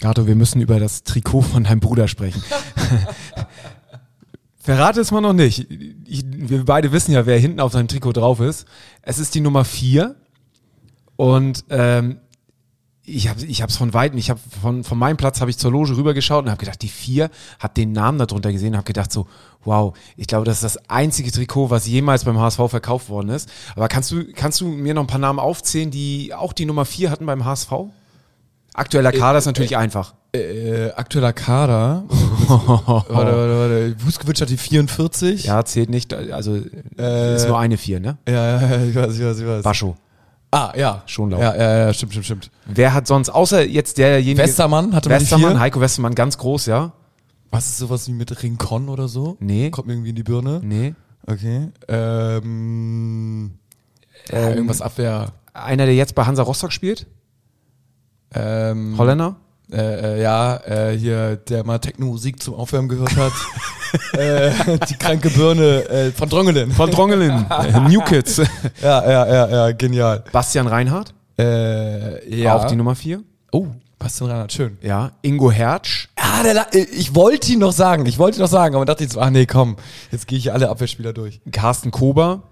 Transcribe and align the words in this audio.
Gato, 0.00 0.26
wir 0.26 0.34
müssen 0.34 0.60
über 0.60 0.80
das 0.80 1.02
Trikot 1.02 1.42
von 1.42 1.64
deinem 1.64 1.80
Bruder 1.80 2.08
sprechen. 2.08 2.42
Verrate 4.58 5.00
es 5.00 5.10
mal 5.10 5.20
noch 5.20 5.32
nicht. 5.32 5.70
Ich, 6.06 6.24
wir 6.26 6.64
beide 6.64 6.92
wissen 6.92 7.12
ja, 7.12 7.26
wer 7.26 7.38
hinten 7.38 7.60
auf 7.60 7.72
seinem 7.72 7.88
Trikot 7.88 8.12
drauf 8.12 8.40
ist. 8.40 8.66
Es 9.02 9.18
ist 9.18 9.34
die 9.34 9.40
Nummer 9.40 9.64
4. 9.64 10.16
Und 11.16 11.64
ähm, 11.68 12.20
ich 13.04 13.28
habe 13.28 13.44
ich 13.44 13.62
hab's 13.62 13.76
von 13.76 13.92
weitem, 13.92 14.18
ich 14.18 14.30
habe 14.30 14.40
von, 14.62 14.84
von 14.84 14.98
meinem 14.98 15.16
Platz 15.16 15.40
habe 15.40 15.50
ich 15.50 15.58
zur 15.58 15.72
Loge 15.72 15.96
rübergeschaut 15.96 16.44
und 16.44 16.50
habe 16.50 16.60
gedacht, 16.60 16.80
die 16.82 16.88
4, 16.88 17.30
habe 17.58 17.74
den 17.74 17.92
Namen 17.92 18.18
darunter 18.18 18.52
gesehen 18.52 18.70
und 18.70 18.76
habe 18.76 18.86
gedacht 18.86 19.12
so, 19.12 19.26
wow, 19.64 19.94
ich 20.16 20.26
glaube, 20.26 20.44
das 20.44 20.62
ist 20.62 20.76
das 20.76 20.90
einzige 20.90 21.32
Trikot, 21.32 21.70
was 21.70 21.86
jemals 21.86 22.24
beim 22.24 22.38
HSV 22.38 22.60
verkauft 22.68 23.08
worden 23.08 23.30
ist. 23.30 23.50
Aber 23.74 23.88
kannst 23.88 24.12
du, 24.12 24.32
kannst 24.32 24.60
du 24.60 24.66
mir 24.66 24.94
noch 24.94 25.02
ein 25.02 25.08
paar 25.08 25.18
Namen 25.18 25.40
aufzählen, 25.40 25.90
die 25.90 26.32
auch 26.32 26.52
die 26.52 26.64
Nummer 26.64 26.84
4 26.84 27.10
hatten 27.10 27.26
beim 27.26 27.44
HSV? 27.44 27.72
Aktueller 28.80 29.12
Kader 29.12 29.38
ist 29.38 29.46
natürlich 29.46 29.76
einfach. 29.76 30.14
Äh, 30.32 30.90
aktueller 30.92 31.34
Kader. 31.34 32.04
warte, 32.08 33.10
warte, 33.10 33.34
warte. 33.34 33.96
Vuskovic 33.98 34.40
hat 34.40 34.48
die 34.48 34.56
44. 34.56 35.44
Ja, 35.44 35.62
zählt 35.64 35.90
nicht, 35.90 36.14
also 36.14 36.54
ist 36.56 37.46
nur 37.46 37.58
eine 37.58 37.76
4, 37.76 38.00
ne? 38.00 38.16
Ja, 38.26 38.34
ja, 38.34 38.60
ja, 38.60 38.84
ich 38.84 38.94
weiß, 38.94 39.18
ich 39.18 39.24
weiß, 39.24 39.38
ich 39.40 39.46
weiß. 39.46 39.62
Bascho. 39.62 39.96
Ah, 40.50 40.72
ja. 40.76 41.02
Schon 41.06 41.30
laut. 41.30 41.40
Ja, 41.40 41.54
ja, 41.54 41.78
ja, 41.86 41.92
stimmt, 41.92 42.12
stimmt, 42.12 42.24
stimmt. 42.24 42.50
Wer 42.64 42.94
hat 42.94 43.06
sonst, 43.06 43.28
außer 43.28 43.66
jetzt 43.66 43.98
derjenige. 43.98 44.42
Westermann 44.42 44.94
hatte 44.94 45.08
die 45.10 45.14
Westermann, 45.14 45.52
vier. 45.52 45.60
Heiko 45.60 45.80
Westermann, 45.80 46.14
ganz 46.14 46.38
groß, 46.38 46.66
ja? 46.66 46.92
Was 47.50 47.66
ist 47.66 47.78
sowas 47.78 48.08
wie 48.08 48.12
mit 48.12 48.42
Rincon 48.42 48.88
oder 48.88 49.08
so? 49.08 49.36
Nee. 49.40 49.70
Kommt 49.70 49.88
mir 49.88 49.94
irgendwie 49.94 50.10
in 50.10 50.16
die 50.16 50.22
Birne. 50.22 50.60
Nee. 50.62 50.94
Okay. 51.26 51.68
Ähm, 51.88 53.52
Ähm, 54.30 54.48
irgendwas 54.48 54.80
Abwehr. 54.80 55.32
Einer, 55.52 55.84
der 55.84 55.94
jetzt 55.94 56.14
bei 56.14 56.24
Hansa 56.24 56.42
Rostock 56.42 56.72
spielt? 56.72 57.06
Ähm, 58.34 58.94
Holländer? 58.98 59.36
Äh, 59.72 60.16
äh, 60.18 60.22
ja, 60.22 60.56
äh, 60.66 60.96
hier, 60.98 61.36
der 61.36 61.64
mal 61.64 61.78
Techno-Musik 61.78 62.42
zum 62.42 62.54
Aufwärmen 62.54 62.88
gehört 62.88 63.16
hat. 63.16 63.32
äh, 64.18 64.50
die 64.88 64.94
kranke 64.94 65.30
Birne 65.30 65.88
äh, 65.88 66.10
von 66.10 66.28
Drongelen. 66.28 66.72
Von 66.72 66.90
Drongelin. 66.90 67.46
äh, 67.50 67.80
New 67.88 68.00
Kids. 68.02 68.38
Ja, 68.82 69.08
ja, 69.08 69.26
ja, 69.26 69.48
ja, 69.48 69.72
genial. 69.72 70.24
Bastian 70.32 70.66
Reinhardt? 70.66 71.14
Äh, 71.38 72.36
ja. 72.36 72.56
Auch 72.56 72.64
die 72.64 72.74
Nummer 72.76 72.94
4. 72.96 73.20
oh, 73.52 73.66
Bastian 73.98 74.30
Reinhardt, 74.30 74.52
schön. 74.52 74.76
Ja. 74.82 75.12
Ingo 75.22 75.52
Hertsch? 75.52 76.08
Ah, 76.16 76.42
der, 76.42 76.54
La- 76.54 76.66
ich 76.72 77.14
wollte 77.14 77.52
ihn 77.52 77.58
noch 77.60 77.72
sagen, 77.72 78.06
ich 78.06 78.18
wollte 78.18 78.38
ihn 78.38 78.42
noch 78.42 78.48
sagen, 78.48 78.74
aber 78.74 78.84
dachte 78.86 79.04
ich 79.04 79.12
so, 79.12 79.20
ach 79.20 79.30
nee, 79.30 79.46
komm, 79.46 79.76
jetzt 80.10 80.26
gehe 80.26 80.38
ich 80.38 80.52
alle 80.52 80.68
Abwehrspieler 80.68 81.12
durch. 81.12 81.40
Carsten 81.52 81.90
Kober? 81.92 82.42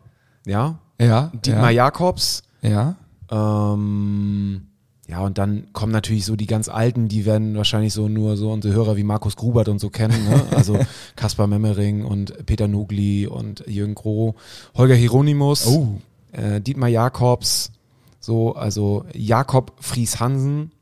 Ja. 0.47 0.78
Ja, 1.00 1.33
Dietmar 1.34 1.70
Jakobs? 1.70 2.42
ja. 2.62 2.95
Ähm, 3.30 4.67
ja, 5.09 5.20
und 5.23 5.39
dann 5.39 5.73
kommen 5.73 5.91
natürlich 5.91 6.27
so 6.27 6.37
die 6.37 6.47
ganz 6.47 6.69
Alten, 6.69 7.09
die 7.09 7.25
werden 7.25 7.56
wahrscheinlich 7.56 7.95
so 7.95 8.09
nur 8.09 8.37
so 8.37 8.53
unsere 8.53 8.75
Hörer 8.75 8.98
wie 8.98 9.05
Markus 9.05 9.37
Grubert 9.37 9.69
und 9.69 9.78
so 9.78 9.89
kennen. 9.89 10.23
Ne? 10.28 10.45
Also 10.55 10.78
Kaspar 11.17 11.47
Memmering 11.47 12.05
und 12.05 12.45
Peter 12.45 12.69
Nugli 12.69 13.27
und 13.27 13.64
Jürgen 13.67 13.95
Groh, 13.95 14.34
Holger 14.77 14.95
Hieronymus, 14.95 15.67
Oh. 15.67 15.97
äh, 16.33 16.61
Dietmar 16.61 16.91
Jakobs, 16.91 17.73
so, 18.20 18.55
also 18.55 19.06
Jakob 19.14 19.73
Fries 19.81 20.20
Hansen. 20.20 20.73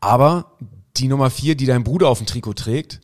Aber 0.00 0.52
die 0.96 1.06
Nummer 1.06 1.30
vier, 1.30 1.54
die 1.54 1.66
dein 1.66 1.84
Bruder 1.84 2.08
auf 2.08 2.18
dem 2.18 2.26
Trikot 2.26 2.54
trägt, 2.54 3.00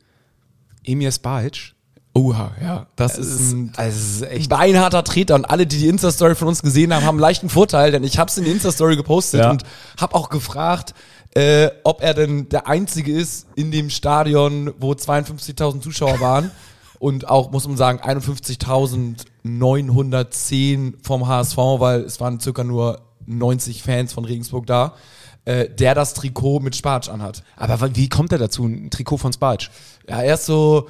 Emir 0.84 1.12
Spajic. 1.12 1.73
Oha, 2.16 2.52
ja. 2.62 2.86
Das 2.96 3.18
Es 3.18 3.26
ist 3.26 3.52
ein 3.52 3.72
also 3.76 4.24
ist 4.24 4.30
echt 4.30 4.48
beinharter 4.48 5.02
Treter 5.02 5.34
und 5.34 5.44
alle, 5.46 5.66
die 5.66 5.78
die 5.78 5.88
Insta-Story 5.88 6.36
von 6.36 6.46
uns 6.48 6.62
gesehen 6.62 6.94
haben, 6.94 7.02
haben 7.04 7.16
einen 7.16 7.20
leichten 7.20 7.48
Vorteil, 7.48 7.90
denn 7.90 8.04
ich 8.04 8.18
habe 8.18 8.30
es 8.30 8.38
in 8.38 8.44
die 8.44 8.50
Insta-Story 8.52 8.94
gepostet 8.96 9.40
Ja. 9.40 9.50
und 9.50 9.64
habe 10.00 10.14
auch 10.14 10.28
gefragt, 10.28 10.94
äh, 11.34 11.70
ob 11.82 12.02
er 12.02 12.14
denn 12.14 12.48
der 12.48 12.68
Einzige 12.68 13.12
ist 13.12 13.48
in 13.56 13.72
dem 13.72 13.90
Stadion, 13.90 14.72
wo 14.78 14.92
52.000 14.92 15.80
Zuschauer 15.80 16.20
waren 16.20 16.52
und 17.00 17.28
auch, 17.28 17.50
muss 17.50 17.66
man 17.66 17.76
sagen, 17.76 17.98
51.910 18.00 20.94
vom 21.02 21.26
HSV, 21.26 21.56
weil 21.56 22.00
es 22.02 22.20
waren 22.20 22.40
circa 22.40 22.64
nur 22.64 23.00
90 23.26 23.82
Fans 23.82 24.12
von 24.12 24.24
Regensburg 24.24 24.66
da, 24.66 24.94
äh, 25.44 25.68
der 25.68 25.94
das 25.94 26.14
Trikot 26.14 26.60
mit 26.60 26.76
Spatsch 26.76 27.08
anhat. 27.08 27.42
Aber 27.56 27.94
wie 27.96 28.08
kommt 28.08 28.32
er 28.32 28.38
dazu, 28.38 28.64
ein 28.66 28.90
Trikot 28.90 29.18
von 29.18 29.32
Spajic? 29.32 29.70
Ja, 30.08 30.22
er 30.22 30.34
ist 30.34 30.46
so, 30.46 30.88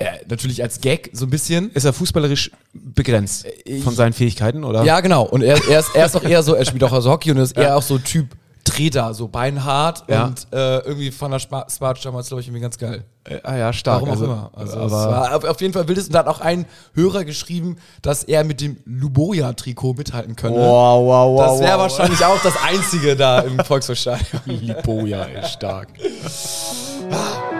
äh, 0.00 0.24
natürlich 0.28 0.62
als 0.62 0.80
Gag 0.80 1.10
so 1.12 1.26
ein 1.26 1.30
bisschen, 1.30 1.70
Ist 1.72 1.84
er 1.84 1.92
fußballerisch 1.92 2.50
begrenzt 2.72 3.46
Ich- 3.64 3.84
von 3.84 3.94
seinen 3.94 4.14
Fähigkeiten, 4.14 4.64
oder? 4.64 4.82
Ja, 4.82 5.00
genau. 5.00 5.24
Und 5.24 5.42
er, 5.42 5.58
er, 5.68 5.80
ist, 5.80 5.94
er 5.94 6.06
ist 6.06 6.16
auch 6.16 6.24
eher 6.24 6.42
so, 6.42 6.54
er 6.54 6.64
spielt 6.64 6.82
auch 6.84 6.92
also 6.92 7.10
Hockey 7.10 7.30
und 7.30 7.36
ist 7.36 7.56
eher 7.56 7.76
auch 7.76 7.82
so 7.82 7.98
Typ 7.98 8.28
Treter, 8.64 9.14
so 9.14 9.28
beinhart 9.28 10.04
Ja. 10.08 10.26
und 10.26 10.46
äh, 10.52 10.78
irgendwie 10.80 11.10
fand 11.10 11.34
der 11.34 11.38
Sparge 11.38 12.00
damals, 12.02 12.28
glaube 12.28 12.40
ich, 12.40 12.46
irgendwie 12.46 12.62
ganz 12.62 12.78
geil. 12.78 13.04
Äh, 13.24 13.40
ah 13.42 13.56
ja, 13.56 13.72
stark. 13.72 13.96
Warum 14.02 14.10
also, 14.10 14.24
auch 14.24 14.28
immer. 14.28 14.50
Also 14.54 14.72
es 14.72 14.92
aber 14.92 15.10
war 15.10 15.50
auf, 15.50 15.60
jeden 15.60 15.72
Fall 15.72 15.88
wildes. 15.88 16.06
Und 16.06 16.14
da 16.14 16.20
hat 16.20 16.28
auch 16.28 16.40
ein 16.40 16.66
Hörer 16.94 17.24
geschrieben, 17.24 17.76
dass 18.02 18.24
er 18.24 18.44
mit 18.44 18.60
dem 18.60 18.78
Luboja-Trikot 18.86 19.94
mithalten 19.94 20.36
könne. 20.36 20.56
wow, 20.56 21.04
wow, 21.04 21.38
wow. 21.38 21.50
das 21.50 21.60
wäre 21.60 21.78
wahrscheinlich 21.78 22.24
auch 22.24 22.40
das 22.42 22.54
Einzige 22.62 23.16
da 23.16 23.40
im 23.40 23.58
Volkswagenstadion. 23.58 24.42
Lipoja 24.46 25.24
ist 25.42 25.52
stark. 25.52 25.88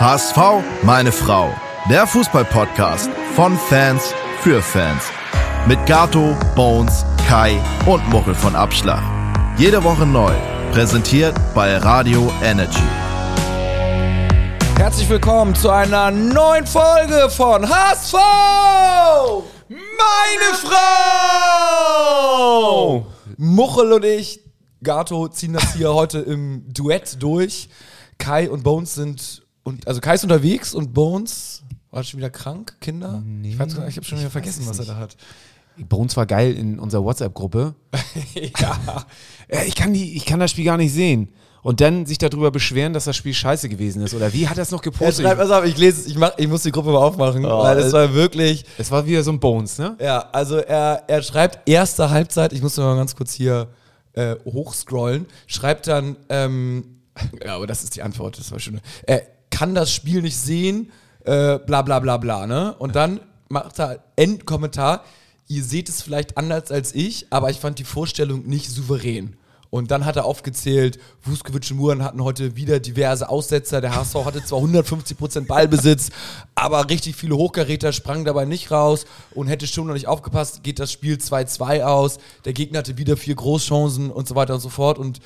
HSV, 0.00 0.62
meine 0.84 1.10
Frau. 1.10 1.50
Der 1.90 2.06
Fußball-Podcast 2.06 3.10
von 3.34 3.58
Fans 3.58 4.14
für 4.42 4.62
Fans. 4.62 5.02
Mit 5.66 5.84
Gato, 5.86 6.36
Bones, 6.54 7.04
Kai 7.26 7.60
und 7.84 8.08
Muchel 8.08 8.36
von 8.36 8.54
Abschlag. 8.54 9.02
Jede 9.56 9.82
Woche 9.82 10.06
neu. 10.06 10.32
Präsentiert 10.70 11.34
bei 11.52 11.76
Radio 11.78 12.30
Energy. 12.44 12.78
Herzlich 14.76 15.08
willkommen 15.08 15.56
zu 15.56 15.68
einer 15.68 16.12
neuen 16.12 16.68
Folge 16.68 17.28
von 17.30 17.68
HSV! 17.68 18.12
Meine 19.68 20.54
Frau! 22.38 23.04
Muchel 23.36 23.92
und 23.94 24.04
ich, 24.04 24.44
Gato, 24.80 25.26
ziehen 25.26 25.54
das 25.54 25.74
hier 25.74 25.92
heute 26.00 26.20
im 26.20 26.72
Duett 26.72 27.20
durch. 27.20 27.68
Kai 28.18 28.48
und 28.48 28.62
Bones 28.62 28.94
sind, 28.94 29.42
und, 29.68 29.86
also 29.86 30.00
Kai 30.00 30.14
ist 30.14 30.24
unterwegs 30.24 30.74
und 30.74 30.92
Bones 30.92 31.62
war 31.90 32.02
schon 32.04 32.18
wieder 32.18 32.30
krank, 32.30 32.76
Kinder? 32.80 33.22
ich 33.42 33.56
gar 33.56 33.66
nicht, 33.66 33.78
ich 33.88 33.96
habe 33.96 34.04
schon 34.04 34.18
wieder 34.18 34.30
vergessen, 34.30 34.64
was 34.66 34.78
er 34.78 34.84
da 34.86 34.96
hat. 34.96 35.16
Uns 35.90 36.16
war 36.16 36.26
geil 36.26 36.54
in 36.54 36.78
unserer 36.78 37.04
WhatsApp-Gruppe. 37.04 37.74
ja. 38.58 38.78
Äh, 39.48 39.64
Ich 39.66 39.74
kann, 39.76 39.94
die, 39.94 40.16
ich 40.16 40.26
kann 40.26 40.40
das 40.40 40.50
Spiel 40.50 40.64
gar 40.66 40.76
nicht 40.76 40.92
sehen. 40.92 41.28
Und 41.62 41.80
dann 41.80 42.04
sich 42.06 42.18
darüber 42.18 42.50
beschweren, 42.50 42.92
dass 42.92 43.04
das 43.04 43.16
Spiel 43.16 43.32
scheiße 43.34 43.68
gewesen 43.68 44.02
ist. 44.02 44.12
Oder 44.14 44.32
wie 44.32 44.46
hat 44.48 44.58
er 44.58 44.62
es 44.62 44.70
noch 44.70 44.82
gepostet? 44.82 45.24
schreibt, 45.24 45.40
pass 45.40 45.50
auf, 45.50 45.64
ich 45.64 45.76
lese 45.78 46.00
es, 46.02 46.06
ich, 46.06 46.16
mach, 46.16 46.32
ich 46.36 46.46
muss 46.48 46.62
die 46.62 46.70
Gruppe 46.70 46.90
mal 46.90 46.98
aufmachen, 46.98 47.44
Oh, 47.46 47.62
weil 47.62 47.78
es 47.78 47.90
äh, 47.90 47.92
war 47.94 48.14
wirklich, 48.14 48.64
Es 48.76 48.90
war 48.90 49.06
wieder 49.06 49.22
so 49.22 49.32
ein 49.32 49.40
Bones, 49.40 49.78
ne? 49.78 49.96
Ja, 50.00 50.28
also 50.32 50.56
er, 50.58 51.04
er 51.06 51.22
schreibt 51.22 51.68
erste 51.68 52.10
Halbzeit, 52.10 52.52
ich 52.52 52.60
muss 52.62 52.76
mal 52.76 52.96
ganz 52.96 53.16
kurz 53.16 53.32
hier 53.32 53.68
äh, 54.12 54.36
hochscrollen, 54.44 55.26
schreibt 55.46 55.86
dann, 55.86 56.16
ähm, 56.28 57.00
ja, 57.44 57.56
aber 57.56 57.66
das 57.66 57.82
ist 57.84 57.96
die 57.96 58.02
Antwort, 58.02 58.38
das 58.38 58.52
war 58.52 58.58
schon, 58.60 58.80
er 59.06 59.22
kann 59.58 59.74
das 59.74 59.92
Spiel 59.92 60.22
nicht 60.22 60.36
sehen, 60.36 60.92
äh, 61.24 61.58
bla 61.58 61.82
bla 61.82 61.98
bla 61.98 62.16
bla, 62.16 62.46
ne? 62.46 62.76
Und 62.78 62.94
dann 62.94 63.18
macht 63.48 63.80
er 63.80 64.04
Endkommentar, 64.14 65.02
ihr 65.48 65.64
seht 65.64 65.88
es 65.88 66.00
vielleicht 66.00 66.38
anders 66.38 66.70
als 66.70 66.94
ich, 66.94 67.26
aber 67.30 67.50
ich 67.50 67.58
fand 67.58 67.80
die 67.80 67.84
Vorstellung 67.84 68.46
nicht 68.46 68.70
souverän. 68.70 69.36
Und 69.70 69.90
dann 69.90 70.04
hat 70.04 70.14
er 70.14 70.26
aufgezählt, 70.26 71.00
Vuskovic 71.24 71.68
und 71.72 71.76
Muran 71.76 72.04
hatten 72.04 72.22
heute 72.22 72.54
wieder 72.54 72.78
diverse 72.78 73.28
Aussetzer. 73.28 73.80
Der 73.80 73.96
HSV 73.96 74.14
hatte 74.24 74.44
zwar 74.44 74.60
150% 74.60 75.46
Ballbesitz, 75.46 76.10
aber 76.54 76.88
richtig 76.88 77.16
viele 77.16 77.36
Hochkaräter 77.36 77.92
sprangen 77.92 78.24
dabei 78.24 78.44
nicht 78.44 78.70
raus 78.70 79.06
und 79.34 79.48
hätte 79.48 79.66
schon 79.66 79.88
noch 79.88 79.94
nicht 79.94 80.06
aufgepasst, 80.06 80.62
geht 80.62 80.78
das 80.78 80.92
Spiel 80.92 81.16
2-2 81.16 81.82
aus. 81.82 82.18
Der 82.44 82.52
Gegner 82.52 82.78
hatte 82.78 82.96
wieder 82.96 83.16
vier 83.16 83.34
Großchancen 83.34 84.12
und 84.12 84.28
so 84.28 84.36
weiter 84.36 84.54
und 84.54 84.60
so 84.60 84.68
fort. 84.68 84.98
Und 84.98 85.18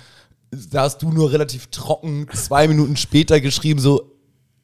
da 0.51 0.83
hast 0.83 1.03
du 1.03 1.11
nur 1.11 1.33
relativ 1.33 1.69
trocken 1.69 2.27
zwei 2.35 2.67
Minuten 2.67 2.97
später 2.97 3.41
geschrieben, 3.41 3.79
so, 3.79 4.12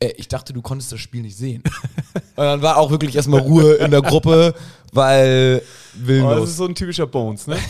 äh, 0.00 0.12
ich 0.16 0.28
dachte, 0.28 0.52
du 0.52 0.62
konntest 0.62 0.92
das 0.92 1.00
Spiel 1.00 1.22
nicht 1.22 1.36
sehen. 1.36 1.62
und 2.14 2.22
dann 2.36 2.62
war 2.62 2.76
auch 2.76 2.90
wirklich 2.90 3.16
erstmal 3.16 3.40
Ruhe 3.40 3.74
in 3.74 3.90
der 3.90 4.02
Gruppe, 4.02 4.54
weil 4.92 5.62
Oh, 5.64 6.06
willenlos. 6.06 6.40
das 6.40 6.50
ist 6.50 6.56
so 6.56 6.66
ein 6.66 6.74
typischer 6.74 7.06
Bones, 7.06 7.46
ne? 7.46 7.56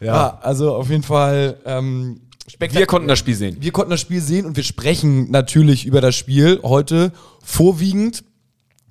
Ja, 0.00 0.38
also 0.42 0.74
auf 0.74 0.90
jeden 0.90 1.02
Fall. 1.02 1.58
Ähm, 1.64 2.20
spektakulär. 2.46 2.80
Wir 2.80 2.86
konnten 2.86 3.08
das 3.08 3.18
Spiel 3.18 3.34
sehen. 3.34 3.56
wir 3.60 3.72
konnten 3.72 3.90
das 3.90 4.00
Spiel 4.00 4.20
sehen 4.20 4.46
und 4.46 4.56
wir 4.56 4.62
sprechen 4.64 5.30
natürlich 5.30 5.86
über 5.86 6.00
das 6.00 6.14
Spiel 6.14 6.60
heute 6.62 7.12
vorwiegend. 7.42 8.24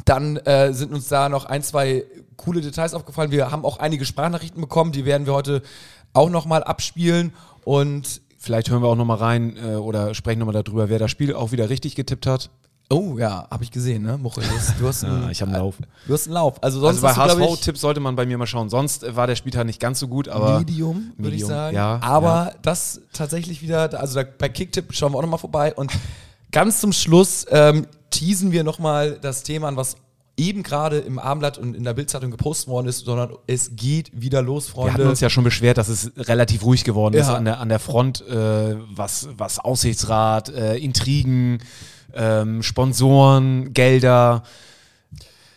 Dann 0.05 0.37
äh, 0.37 0.73
sind 0.73 0.93
uns 0.93 1.07
da 1.07 1.29
noch 1.29 1.45
ein, 1.45 1.63
zwei 1.63 2.05
coole 2.37 2.61
Details 2.61 2.93
aufgefallen. 2.93 3.31
Wir 3.31 3.51
haben 3.51 3.65
auch 3.65 3.77
einige 3.77 4.05
Sprachnachrichten 4.05 4.61
bekommen, 4.61 4.91
die 4.91 5.05
werden 5.05 5.25
wir 5.25 5.33
heute 5.33 5.61
auch 6.13 6.29
nochmal 6.29 6.63
abspielen. 6.63 7.33
Und 7.63 8.21
Vielleicht 8.45 8.69
hören 8.69 8.83
wir 8.83 8.89
auch 8.89 8.95
nochmal 8.95 9.17
rein 9.17 9.57
äh, 9.57 9.75
oder 9.75 10.13
sprechen 10.13 10.37
nochmal 10.37 10.61
darüber, 10.61 10.87
wer 10.87 10.99
das 10.99 11.09
Spiel 11.09 11.33
auch 11.33 11.51
wieder 11.51 11.67
richtig 11.71 11.95
getippt 11.95 12.27
hat. 12.27 12.51
Oh 12.91 13.17
ja, 13.17 13.47
habe 13.49 13.63
ich 13.63 13.71
gesehen, 13.71 14.03
ne? 14.03 14.19
Muchel, 14.19 14.43
du 14.43 14.55
hast, 14.55 14.79
du 14.79 14.87
hast 14.87 15.03
einen, 15.03 15.23
Ja, 15.23 15.29
ich 15.31 15.41
habe 15.41 15.49
einen 15.51 15.61
Lauf. 15.61 15.77
Du 16.05 16.13
hast 16.13 16.27
einen 16.27 16.35
Lauf. 16.35 16.61
Also 16.63 16.79
sonst 16.79 17.03
Also 17.03 17.39
bei 17.39 17.47
HSV-Tipps 17.47 17.81
sollte 17.81 17.99
man 18.01 18.15
bei 18.15 18.27
mir 18.27 18.37
mal 18.37 18.45
schauen. 18.45 18.69
Sonst 18.69 19.03
äh, 19.03 19.15
war 19.15 19.25
der 19.25 19.35
Spieltag 19.35 19.65
nicht 19.65 19.79
ganz 19.79 19.99
so 19.99 20.07
gut, 20.07 20.29
aber 20.29 20.59
Medium, 20.59 21.11
würde 21.17 21.35
ich 21.35 21.41
Medium, 21.41 21.49
sagen. 21.49 21.75
ja, 21.75 21.99
Aber 22.03 22.53
das 22.61 23.01
tatsächlich 23.13 23.63
wieder, 23.63 23.99
also 23.99 24.21
da, 24.21 24.29
bei 24.37 24.47
Kicktipp 24.47 24.93
schauen 24.93 25.13
wir 25.13 25.17
auch 25.17 25.23
nochmal 25.23 25.39
vorbei. 25.39 25.73
Und 25.73 25.91
ganz 26.51 26.81
zum 26.81 26.93
Schluss 26.93 27.47
ähm, 27.49 27.87
teasen 28.11 28.51
wir 28.51 28.63
nochmal 28.63 29.17
das 29.19 29.41
Thema 29.41 29.69
an, 29.69 29.77
was 29.77 29.97
eben 30.37 30.63
gerade 30.63 30.99
im 30.99 31.17
Abendblatt 31.19 31.57
und 31.57 31.75
in 31.75 31.83
der 31.83 31.93
Bildzeitung 31.93 32.29
gepostet 32.31 32.67
worden 32.67 32.87
ist, 32.87 33.05
sondern 33.05 33.33
es 33.47 33.71
geht 33.75 34.11
wieder 34.19 34.41
los, 34.41 34.67
Wir 34.67 34.73
Freunde. 34.73 34.93
hatten 34.93 35.07
uns 35.07 35.21
ja 35.21 35.29
schon 35.29 35.43
beschwert, 35.45 35.77
dass 35.77 35.87
es 35.87 36.11
relativ 36.17 36.63
ruhig 36.63 36.83
geworden 36.83 37.15
ist 37.15 37.27
Ja. 37.27 37.35
an 37.35 37.45
der, 37.45 37.59
an 37.59 37.69
der 37.69 37.79
Front, 37.79 38.21
äh, 38.27 38.75
was, 38.95 39.29
was 39.37 39.59
Aussichtsrat, 39.59 40.49
äh, 40.49 40.75
Intrigen, 40.77 41.59
ähm, 42.13 42.63
Sponsoren, 42.63 43.73
Gelder. 43.73 44.43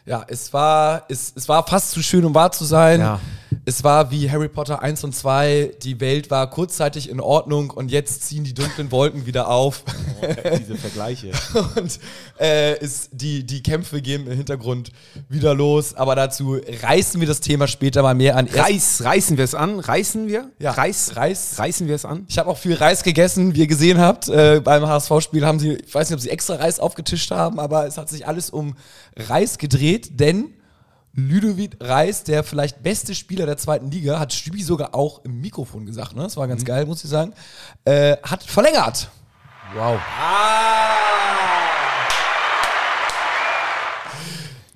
Ja, 0.06 0.24
es 0.28 0.52
war, 0.52 1.04
es, 1.08 1.32
es 1.36 1.48
war 1.48 1.66
fast 1.66 1.90
zu 1.90 2.02
schön, 2.02 2.24
um 2.24 2.34
wahr 2.34 2.52
zu 2.52 2.64
sein. 2.64 3.00
Ja. 3.00 3.20
Es 3.68 3.84
war 3.84 4.10
wie 4.10 4.30
Harry 4.30 4.48
Potter 4.48 4.82
1 4.82 5.04
und 5.04 5.14
2. 5.14 5.74
Die 5.82 6.00
Welt 6.00 6.30
war 6.30 6.48
kurzzeitig 6.48 7.10
in 7.10 7.20
Ordnung 7.20 7.68
und 7.68 7.90
jetzt 7.90 8.22
ziehen 8.22 8.42
die 8.42 8.54
dunklen 8.54 8.90
Wolken 8.90 9.26
wieder 9.26 9.50
auf. 9.50 9.82
Diese 10.58 10.74
Vergleiche. 10.74 11.32
und 11.76 12.00
äh, 12.40 12.82
ist, 12.82 13.10
die, 13.12 13.44
die 13.44 13.62
Kämpfe 13.62 14.00
gehen 14.00 14.26
im 14.26 14.32
Hintergrund 14.32 14.90
wieder 15.28 15.52
los. 15.54 15.94
Aber 15.94 16.14
dazu 16.14 16.56
reißen 16.82 17.20
wir 17.20 17.28
das 17.28 17.40
Thema 17.40 17.68
später 17.68 18.02
mal 18.02 18.14
mehr 18.14 18.36
an. 18.36 18.46
Reiß, 18.46 19.04
reißen 19.04 19.36
wir 19.36 19.44
es 19.44 19.54
an? 19.54 19.80
Reißen 19.80 20.28
wir? 20.28 20.50
Ja, 20.58 20.70
Reiß, 20.70 21.16
Reis. 21.16 21.58
reißen 21.58 21.88
wir 21.88 21.94
es 21.94 22.06
an? 22.06 22.24
Ich 22.26 22.38
habe 22.38 22.48
auch 22.48 22.56
viel 22.56 22.72
Reis 22.72 23.02
gegessen, 23.02 23.54
wie 23.54 23.60
ihr 23.60 23.66
gesehen 23.66 23.98
habt. 23.98 24.30
Äh, 24.30 24.62
beim 24.64 24.86
HSV-Spiel 24.86 25.44
haben 25.44 25.58
sie, 25.58 25.74
ich 25.74 25.94
weiß 25.94 26.08
nicht, 26.08 26.14
ob 26.16 26.22
sie 26.22 26.30
extra 26.30 26.54
Reis 26.54 26.80
aufgetischt 26.80 27.30
haben, 27.32 27.60
aber 27.60 27.86
es 27.86 27.98
hat 27.98 28.08
sich 28.08 28.26
alles 28.26 28.48
um 28.48 28.76
Reis 29.14 29.58
gedreht, 29.58 30.18
denn 30.20 30.54
Ludovic 31.14 31.76
Reis, 31.80 32.24
der 32.24 32.44
vielleicht 32.44 32.82
beste 32.82 33.14
Spieler 33.14 33.46
der 33.46 33.56
zweiten 33.56 33.90
Liga, 33.90 34.18
hat 34.18 34.32
Stübi 34.32 34.62
sogar 34.62 34.94
auch 34.94 35.24
im 35.24 35.40
Mikrofon 35.40 35.86
gesagt, 35.86 36.14
ne? 36.14 36.22
Das 36.22 36.36
war 36.36 36.46
ganz 36.46 36.64
geil, 36.64 36.86
muss 36.86 37.02
ich 37.02 37.10
sagen. 37.10 37.32
Äh, 37.84 38.16
hat 38.22 38.42
verlängert. 38.42 39.08
Wow. 39.74 40.00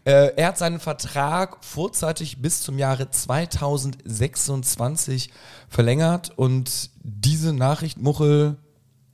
Äh, 0.04 0.34
er 0.36 0.48
hat 0.48 0.58
seinen 0.58 0.80
Vertrag 0.80 1.64
vorzeitig 1.64 2.42
bis 2.42 2.62
zum 2.62 2.76
Jahre 2.76 3.08
2026 3.08 5.30
verlängert 5.68 6.32
und 6.36 6.90
diese 7.04 7.52
Nachricht, 7.52 7.98
Muchel, 7.98 8.56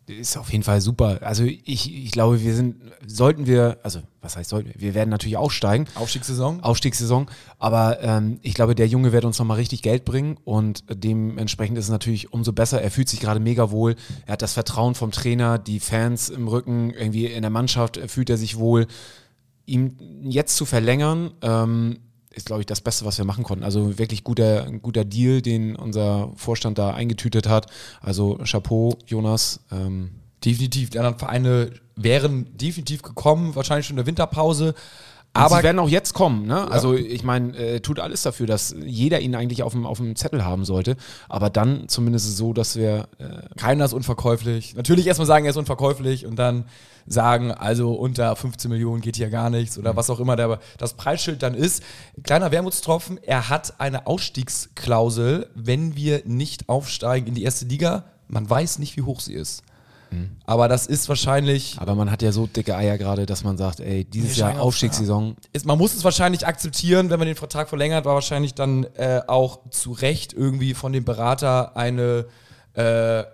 Ist 0.09 0.37
auf 0.37 0.51
jeden 0.51 0.65
Fall 0.65 0.81
super. 0.81 1.19
Also 1.23 1.45
ich, 1.45 1.95
ich 1.95 2.11
glaube, 2.11 2.43
wir 2.43 2.55
sind, 2.55 2.77
sollten 3.07 3.47
wir, 3.47 3.79
also 3.83 4.01
was 4.21 4.37
heißt 4.37 4.51
sollten 4.51 4.69
wir, 4.69 4.81
wir 4.81 4.95
werden 4.95 5.11
natürlich 5.11 5.37
aufsteigen. 5.37 5.87
Aufstiegssaison. 5.95 6.63
Aufstiegssaison. 6.63 7.31
Aber 7.59 8.03
ähm, 8.03 8.39
ich 8.43 8.55
glaube, 8.55 8.75
der 8.75 8.87
Junge 8.87 9.13
wird 9.13 9.25
uns 9.25 9.39
nochmal 9.39 9.59
richtig 9.59 9.83
Geld 9.83 10.05
bringen 10.05 10.37
und 10.45 10.85
dementsprechend 10.91 11.79
ist 11.79 11.87
es 11.87 11.91
natürlich 11.91 12.33
umso 12.33 12.53
besser. 12.53 12.81
Er 12.81 12.91
fühlt 12.91 13.09
sich 13.09 13.21
gerade 13.21 13.41
mega 13.41 13.71
wohl. 13.71 13.97
Er 14.27 14.35
hat 14.35 14.43
das 14.43 14.55
Vertrauen 14.55 14.95
vom 14.95 15.11
Trainer, 15.11 15.59
die 15.59 15.81
Fans 15.81 16.29
im 16.29 16.49
Rücken, 16.49 16.91
irgendwie 16.91 17.27
in 17.27 17.43
der 17.43 17.51
Mannschaft 17.51 17.99
fühlt 18.09 18.31
er 18.31 18.37
sich 18.37 18.59
wohl. 18.59 18.87
Ihm 19.67 19.97
jetzt 20.23 20.57
zu 20.57 20.65
verlängern, 20.65 21.33
ähm, 21.43 21.99
ist, 22.39 22.47
glaube 22.47 22.63
ich, 22.63 22.67
das 22.67 22.81
Beste, 22.81 23.05
was 23.05 23.19
wir 23.19 23.25
machen 23.25 23.45
konnten. 23.45 23.65
Also 23.65 23.99
wirklich 23.99 24.25
guter, 24.25 24.71
guter 24.83 25.05
Deal, 25.05 25.43
den 25.43 25.77
unser 25.77 26.33
Vorstand 26.37 26.79
da 26.79 26.95
eingetütet 26.95 27.49
hat. 27.49 27.67
Also 28.01 28.39
Chapeau, 28.45 28.97
Jonas. 29.07 29.61
Ähm, 29.71 30.11
Definitiv. 30.45 30.91
Die 30.91 30.99
anderen 30.99 31.19
Vereine 31.19 31.73
wären 31.97 32.57
definitiv 32.57 33.03
gekommen, 33.03 33.57
wahrscheinlich 33.57 33.87
schon 33.87 33.95
in 33.95 33.99
der 33.99 34.07
Winterpause. 34.07 34.75
Aber 35.39 35.57
sie 35.57 35.63
werden 35.63 35.79
auch 35.79 35.89
jetzt 35.89 36.13
kommen, 36.15 36.47
ne? 36.47 36.71
Also 36.71 36.95
ich 36.95 37.23
meine, 37.23 37.57
äh, 37.57 37.81
tut 37.81 38.01
alles 38.01 38.23
dafür, 38.23 38.47
dass 38.47 38.75
jeder 38.85 39.21
ihn 39.21 39.35
eigentlich 39.35 39.63
auf 39.63 39.73
dem, 39.73 39.87
auf 39.87 39.99
dem 39.99 40.17
Zettel 40.17 40.45
haben 40.45 40.65
sollte. 40.65 40.97
Aber 41.29 41.51
dann 41.51 41.89
zumindest 41.89 42.37
so, 42.37 42.53
dass 42.53 42.77
wir 42.77 43.09
äh, 43.19 43.55
keiner 43.57 43.85
ist 43.85 43.93
unverkäuflich. 43.93 44.75
Natürlich 44.75 45.07
erstmal 45.07 45.27
sagen, 45.27 45.45
er 45.45 45.51
ist 45.51 45.57
unverkäuflich 45.57 46.27
und 46.27 46.37
dann 46.37 46.65
sagen, 47.07 47.53
also 47.53 47.93
unter 47.93 48.35
15 48.37 48.71
Millionen 48.71 49.01
geht 49.01 49.17
hier 49.17 49.31
gar 49.31 49.51
nichts 49.51 49.79
oder 49.79 49.97
was 49.97 50.11
auch 50.11 50.21
immer 50.21 50.37
der, 50.37 50.61
das 50.79 50.95
Preisschild 50.95 51.43
dann 51.43 51.55
ist. 51.55 51.83
Kleiner 52.23 52.51
Wermutstropfen, 52.51 53.19
er 53.23 53.49
hat 53.49 53.81
eine 53.81 54.07
Ausstiegsklausel, 54.07 55.49
wenn 55.55 55.97
wir 55.97 56.23
nicht 56.25 56.69
aufsteigen 56.69 57.29
in 57.29 57.35
die 57.35 57.45
erste 57.45 57.67
Liga. 57.67 58.05
Man 58.29 58.49
weiß 58.49 58.79
nicht, 58.79 58.97
wie 58.97 59.03
hoch 59.03 59.21
sie 59.21 59.35
ist. 59.35 59.63
Aber 60.47 60.69
das 60.69 60.87
ist 60.87 61.09
wahrscheinlich 61.09 61.77
aber 61.79 61.95
man 61.95 62.11
hat 62.11 62.23
ja 62.23 62.33
so 62.33 62.47
dicke 62.47 62.75
Eier 62.77 62.99
gerade, 62.99 63.27
dass 63.27 63.45
man 63.45 63.59
sagt, 63.59 63.81
ey, 63.81 64.05
dieses 64.05 64.37
Jahr 64.37 64.53
auf, 64.53 64.69
Aufstiegssaison. 64.69 65.37
ist, 65.53 65.67
man 65.67 65.79
muss 65.79 65.95
es 65.95 66.05
wahrscheinlich 66.05 66.47
akzeptieren, 66.47 67.11
wenn 67.11 67.19
man 67.19 67.27
den 67.27 67.37
Vertrag 67.37 67.69
verlängert, 67.69 68.05
war 68.05 68.15
wahrscheinlich 68.15 68.55
dann 68.55 68.85
äh, 68.95 69.21
auch 69.27 69.61
zu 69.71 69.93
Recht 69.93 70.33
irgendwie 70.33 70.75
von 70.75 70.93
dem 70.93 71.05
Berater 71.05 71.77
eine 71.77 72.27
äh, 72.75 73.25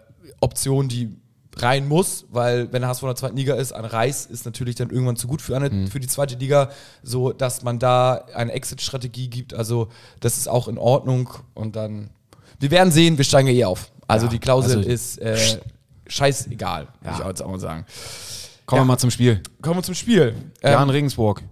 Option, 0.40 0.88
die 0.88 1.16
rein 1.56 1.86
muss, 1.86 2.26
weil 2.30 2.72
wenn 2.72 2.82
der 2.82 2.88
HSV 2.88 3.02
in 3.02 3.08
der 3.08 3.16
zweiten 3.16 3.36
Liga 3.36 3.54
ist, 3.54 3.72
ein 3.72 3.84
Reis 3.84 4.26
ist 4.26 4.44
natürlich 4.44 4.74
dann 4.74 4.90
irgendwann 4.90 5.16
zu 5.16 5.28
gut 5.28 5.40
für, 5.40 5.54
eine, 5.56 5.86
für 5.88 6.00
die 6.00 6.08
zweite 6.08 6.34
Liga, 6.36 6.70
so 7.02 7.32
dass 7.32 7.62
man 7.62 7.78
da 7.78 8.24
eine 8.34 8.52
Exit-Strategie 8.52 9.28
gibt. 9.28 9.54
Also 9.54 9.88
das 10.20 10.36
ist 10.36 10.48
auch 10.48 10.68
in 10.68 10.78
Ordnung 10.78 11.30
und 11.54 11.76
dann, 11.76 12.10
wir 12.58 12.70
werden 12.70 12.92
sehen, 12.92 13.18
wir 13.18 13.24
steigen 13.24 13.48
ja 13.48 13.54
eh 13.54 13.64
auf. 13.64 13.92
Also 14.06 14.26
Ja, 14.26 14.32
die 14.32 14.38
Klausel 14.38 14.78
also- 14.78 14.88
ist 14.88 15.18
äh, 15.18 15.36
scheißegal, 16.06 16.88
würde 17.00 17.04
Ja. 17.04 17.16
ich 17.16 17.22
auch 17.22 17.28
jetzt 17.28 17.42
auch 17.42 17.50
mal 17.50 17.60
sagen. 17.60 17.84
Kommen 18.66 18.78
Ja. 18.80 18.84
wir 18.84 18.86
mal 18.88 18.98
zum 18.98 19.10
Spiel. 19.10 19.42
Kommen 19.62 19.78
wir 19.78 19.82
zum 19.82 19.94
Spiel. 19.94 20.34
Ja, 20.62 20.76
in 20.76 20.82
Ähm, 20.84 20.90
Regensburg. 20.90 21.42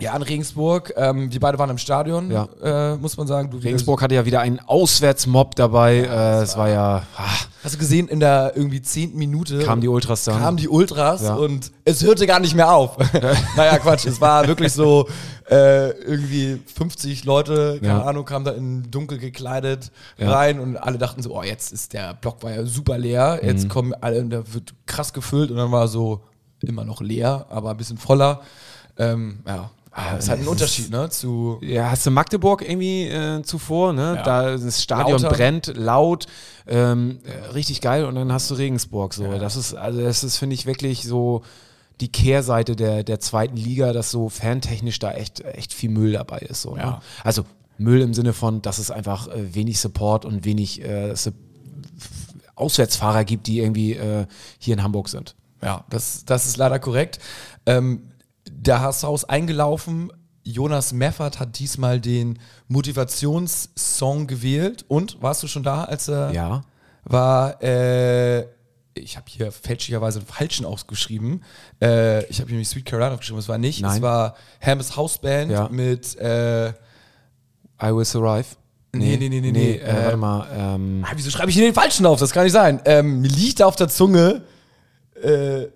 Ja, 0.00 0.14
in 0.16 0.22
Regensburg. 0.22 0.92
Ähm, 0.96 1.32
wir 1.32 1.40
beide 1.40 1.58
waren 1.58 1.70
im 1.70 1.78
Stadion, 1.78 2.30
Ja. 2.30 2.48
äh, 2.62 2.96
muss 2.96 3.16
man 3.16 3.26
sagen. 3.26 3.50
Du, 3.50 3.58
Regensburg 3.58 4.00
hatte 4.02 4.14
ja 4.14 4.24
wieder 4.24 4.40
einen 4.40 4.60
Auswärtsmob 4.60 5.54
dabei. 5.56 5.98
äh, 5.98 6.42
es 6.42 6.56
war 6.56 6.68
ja, 6.68 7.02
ah, 7.16 7.28
Hast 7.64 7.74
du 7.74 7.78
gesehen, 7.78 8.06
in 8.08 8.20
der 8.20 8.52
irgendwie 8.54 8.80
zehnten 8.82 9.18
Minute 9.18 9.58
kamen 9.64 9.80
die 9.82 9.88
Ultras 9.88 10.24
dann. 10.24 10.38
kamen 10.38 10.56
die 10.56 10.68
Ultras 10.68 11.22
Ja. 11.22 11.34
und 11.34 11.72
es 11.84 12.02
hörte 12.04 12.26
gar 12.26 12.38
nicht 12.40 12.54
mehr 12.54 12.72
auf. 12.72 12.96
naja, 13.56 13.78
Quatsch. 13.78 14.06
Es 14.06 14.20
war 14.20 14.46
wirklich 14.46 14.72
so 14.72 15.08
äh, 15.50 15.90
irgendwie 16.02 16.60
50 16.74 17.24
Leute, 17.24 17.78
keine 17.82 18.00
Ja. 18.00 18.02
Ahnung, 18.04 18.24
kamen 18.24 18.44
da 18.44 18.52
in 18.52 18.90
dunkel 18.90 19.18
gekleidet 19.18 19.90
Ja. 20.18 20.30
rein 20.30 20.60
und 20.60 20.76
alle 20.76 20.98
dachten 20.98 21.22
so, 21.22 21.34
oh, 21.36 21.42
jetzt 21.42 21.72
ist 21.72 21.94
der 21.94 22.14
Block 22.14 22.42
war 22.42 22.52
ja 22.52 22.64
super 22.64 22.96
leer. 22.98 23.40
Jetzt 23.42 23.64
Mhm. 23.64 23.68
kommen 23.68 23.94
alle, 24.00 24.20
und 24.20 24.30
da 24.30 24.42
wird 24.52 24.74
krass 24.86 25.12
gefüllt 25.12 25.50
und 25.50 25.56
dann 25.56 25.72
war 25.72 25.88
so 25.88 26.20
immer 26.60 26.84
noch 26.84 27.00
leer, 27.00 27.46
aber 27.50 27.70
ein 27.70 27.76
bisschen 27.76 27.98
voller. 27.98 28.40
Ähm, 28.98 29.40
ja. 29.46 29.70
Ah, 29.90 30.16
ist 30.16 30.28
halt 30.28 30.40
ein 30.40 30.48
Unterschied, 30.48 30.90
ne? 30.90 31.08
Zu 31.10 31.58
Ja, 31.62 31.90
hast 31.90 32.04
du 32.06 32.10
Magdeburg 32.10 32.62
irgendwie 32.62 33.04
äh, 33.08 33.42
zuvor, 33.42 33.92
ne? 33.92 34.14
Ja. 34.16 34.22
Da 34.22 34.56
das 34.56 34.82
Stadion 34.82 35.22
Lauter. 35.22 35.34
brennt, 35.34 35.72
laut, 35.76 36.26
ähm, 36.66 37.20
äh, 37.24 37.46
richtig 37.52 37.80
geil 37.80 38.04
und 38.04 38.14
dann 38.14 38.32
hast 38.32 38.50
du 38.50 38.54
Regensburg 38.54 39.14
so. 39.14 39.38
Das 39.38 39.56
ist, 39.56 39.74
also 39.74 40.00
das 40.00 40.22
ist, 40.24 40.36
finde 40.36 40.54
ich, 40.54 40.66
wirklich 40.66 41.02
so 41.04 41.42
die 42.00 42.12
Kehrseite 42.12 42.76
der, 42.76 43.02
der 43.02 43.18
zweiten 43.18 43.56
Liga, 43.56 43.92
dass 43.92 44.10
so 44.10 44.28
fantechnisch 44.28 44.98
da 45.00 45.12
echt, 45.12 45.40
echt 45.40 45.72
viel 45.72 45.90
Müll 45.90 46.12
dabei 46.12 46.38
ist. 46.38 46.62
So, 46.62 46.74
ne? 46.74 46.80
Ja. 46.82 47.02
Also 47.24 47.44
Müll 47.78 48.00
im 48.02 48.14
Sinne 48.14 48.32
von, 48.34 48.60
dass 48.62 48.78
es 48.78 48.90
einfach 48.90 49.28
äh, 49.28 49.54
wenig 49.54 49.80
Support 49.80 50.24
und 50.24 50.44
wenig 50.44 50.82
äh, 50.84 51.14
Su- 51.16 51.30
Auswärtsfahrer 52.54 53.24
gibt, 53.24 53.46
die 53.46 53.60
irgendwie 53.60 53.92
äh, 53.94 54.26
hier 54.58 54.74
in 54.74 54.82
Hamburg 54.82 55.08
sind. 55.08 55.34
Ja, 55.62 55.84
das, 55.90 56.24
das 56.24 56.46
ist 56.46 56.56
leider 56.56 56.78
korrekt. 56.78 57.18
Ähm, 57.66 58.02
der 58.50 58.80
HSV 58.80 59.04
ist 59.14 59.24
eingelaufen. 59.24 60.12
Jonas 60.44 60.92
Meffert 60.92 61.40
hat 61.40 61.58
diesmal 61.58 62.00
den 62.00 62.38
Motivationssong 62.68 64.26
gewählt. 64.26 64.84
Und 64.88 65.20
warst 65.22 65.42
du 65.42 65.46
schon 65.46 65.62
da, 65.62 65.84
als 65.84 66.08
er 66.08 66.32
Ja. 66.32 66.62
war? 67.04 67.62
Äh, 67.62 68.40
ich 68.94 69.16
habe 69.16 69.26
hier 69.28 69.52
fälschlicherweise 69.52 70.18
einen 70.20 70.26
falschen 70.26 70.64
ausgeschrieben. 70.66 71.42
Äh, 71.80 72.24
ich 72.26 72.38
habe 72.40 72.48
hier 72.48 72.54
nämlich 72.56 72.68
Sweet 72.68 72.86
Carolina 72.86 73.12
aufgeschrieben. 73.14 73.38
Es 73.38 73.48
war 73.48 73.58
nicht. 73.58 73.76
Es 73.78 73.82
Nein. 73.82 74.02
war 74.02 74.34
Hermes 74.58 74.96
Hausband 74.96 75.52
Ja. 75.52 75.68
mit. 75.68 76.16
Äh, 76.16 76.68
I 76.70 76.74
will 77.94 78.04
survive. 78.04 78.46
Nee, 78.92 79.16
nee, 79.18 79.28
nee, 79.28 79.40
nee, 79.40 79.52
nee, 79.52 79.72
äh, 79.72 79.80
äh, 79.82 80.04
warte 80.04 80.16
mal. 80.16 80.46
Ähm, 80.52 81.04
ah, 81.06 81.12
wieso 81.14 81.30
schreibe 81.30 81.50
ich 81.50 81.56
hier 81.56 81.64
den 81.66 81.74
falschen 81.74 82.06
auf? 82.06 82.18
Das 82.18 82.32
kann 82.32 82.44
nicht 82.44 82.52
sein. 82.54 82.80
Ähm, 82.86 83.20
mir 83.20 83.28
liegt 83.28 83.62
auf 83.62 83.76
der 83.76 83.88
Zunge 83.88 84.42
äh, 85.22 85.66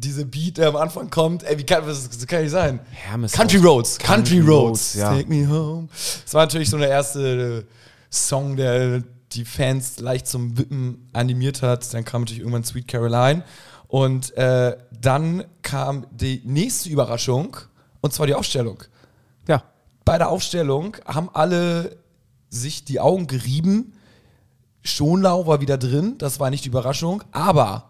diese 0.00 0.24
Beat, 0.24 0.58
der 0.58 0.68
am 0.68 0.76
Anfang 0.76 1.10
kommt. 1.10 1.42
Ey, 1.42 1.58
wie 1.58 1.64
kann 1.64 1.84
das, 1.86 2.08
das 2.08 2.26
kann 2.26 2.42
nicht 2.42 2.52
sein? 2.52 2.78
Hermes 2.90 3.32
Country 3.32 3.58
Roads. 3.58 3.98
Country, 3.98 4.38
Roads. 4.40 4.48
Roads, 4.48 4.94
ja. 4.94 5.16
Take 5.16 5.28
me 5.28 5.48
home. 5.48 5.88
Das 6.24 6.34
war 6.34 6.44
natürlich 6.44 6.70
so 6.70 6.78
der 6.78 6.88
erste 6.88 7.66
Song, 8.10 8.56
der 8.56 9.02
die 9.32 9.44
Fans 9.44 9.98
leicht 9.98 10.26
zum 10.26 10.56
Wippen 10.56 11.08
animiert 11.12 11.62
hat. 11.62 11.92
Dann 11.92 12.04
kam 12.04 12.22
natürlich 12.22 12.40
irgendwann 12.40 12.64
Sweet 12.64 12.86
Caroline. 12.88 13.42
Und 13.88 14.36
äh, 14.36 14.76
dann 15.00 15.44
kam 15.62 16.06
die 16.10 16.42
nächste 16.44 16.90
Überraschung, 16.90 17.56
und 18.00 18.12
zwar 18.12 18.26
die 18.26 18.34
Aufstellung. 18.34 18.82
ja. 19.46 19.62
Bei 20.04 20.16
der 20.16 20.30
Aufstellung 20.30 20.96
haben 21.06 21.28
alle 21.34 21.98
sich 22.48 22.84
die 22.84 23.00
Augen 23.00 23.26
gerieben. 23.26 23.92
Schonlau 24.82 25.46
war 25.46 25.60
wieder 25.60 25.76
drin, 25.76 26.16
das 26.18 26.40
war 26.40 26.48
nicht 26.48 26.64
die 26.64 26.68
Überraschung. 26.68 27.22
Aber 27.32 27.87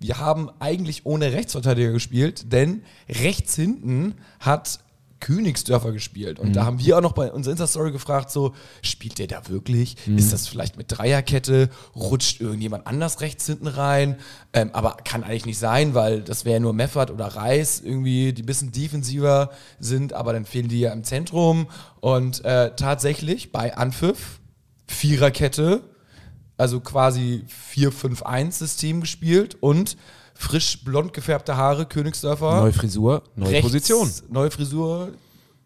wir 0.00 0.18
haben 0.18 0.50
eigentlich 0.60 1.06
ohne 1.06 1.32
Rechtsverteidiger 1.32 1.92
gespielt, 1.92 2.52
denn 2.52 2.82
rechts 3.08 3.54
hinten 3.56 4.14
hat 4.40 4.80
Königsdörfer 5.20 5.92
gespielt. 5.92 6.38
Und 6.38 6.54
da 6.54 6.64
haben 6.64 6.78
wir 6.78 6.96
auch 6.96 7.00
noch 7.00 7.12
bei 7.12 7.32
unserer 7.32 7.52
Insta-Story 7.52 7.92
gefragt, 7.92 8.30
so, 8.30 8.54
spielt 8.82 9.18
der 9.18 9.26
da 9.26 9.48
wirklich? 9.48 9.96
Ist 10.16 10.32
das 10.32 10.46
vielleicht 10.46 10.76
mit 10.76 10.86
Dreierkette? 10.96 11.70
Rutscht 11.96 12.40
irgendjemand 12.40 12.86
anders 12.86 13.20
rechts 13.20 13.46
hinten 13.46 13.66
rein? 13.66 14.16
Ähm, 14.52 14.70
aber 14.72 14.96
kann 15.04 15.24
eigentlich 15.24 15.46
nicht 15.46 15.58
sein, 15.58 15.94
weil 15.94 16.22
das 16.22 16.44
wäre 16.44 16.60
nur 16.60 16.72
Meffert 16.72 17.10
oder 17.10 17.26
Reis 17.26 17.80
irgendwie, 17.80 18.32
die 18.32 18.42
ein 18.42 18.46
bisschen 18.46 18.70
defensiver 18.70 19.50
sind, 19.80 20.12
aber 20.12 20.32
dann 20.32 20.44
fehlen 20.44 20.68
die 20.68 20.80
ja 20.80 20.92
im 20.92 21.04
Zentrum. 21.04 21.66
Und 22.00 22.44
äh, 22.44 22.76
tatsächlich 22.76 23.50
bei 23.50 23.76
Anpfiff, 23.76 24.38
Viererkette, 24.86 25.82
also 26.58 26.80
quasi 26.80 27.44
4-5-1-System 27.74 29.00
gespielt 29.00 29.56
und 29.60 29.96
frisch 30.34 30.84
blond 30.84 31.14
gefärbte 31.14 31.56
Haare, 31.56 31.86
Königsdörfer. 31.86 32.60
Neue 32.60 32.72
Frisur, 32.72 33.22
neue 33.34 33.50
rechts, 33.50 33.62
Position. 33.62 34.10
Neue 34.28 34.50
Frisur, 34.50 35.12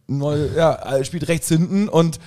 neue, 0.07 0.55
ja, 0.55 0.73
er 0.73 1.05
spielt 1.05 1.27
rechts 1.29 1.49
hinten 1.49 1.89
und 1.89 2.21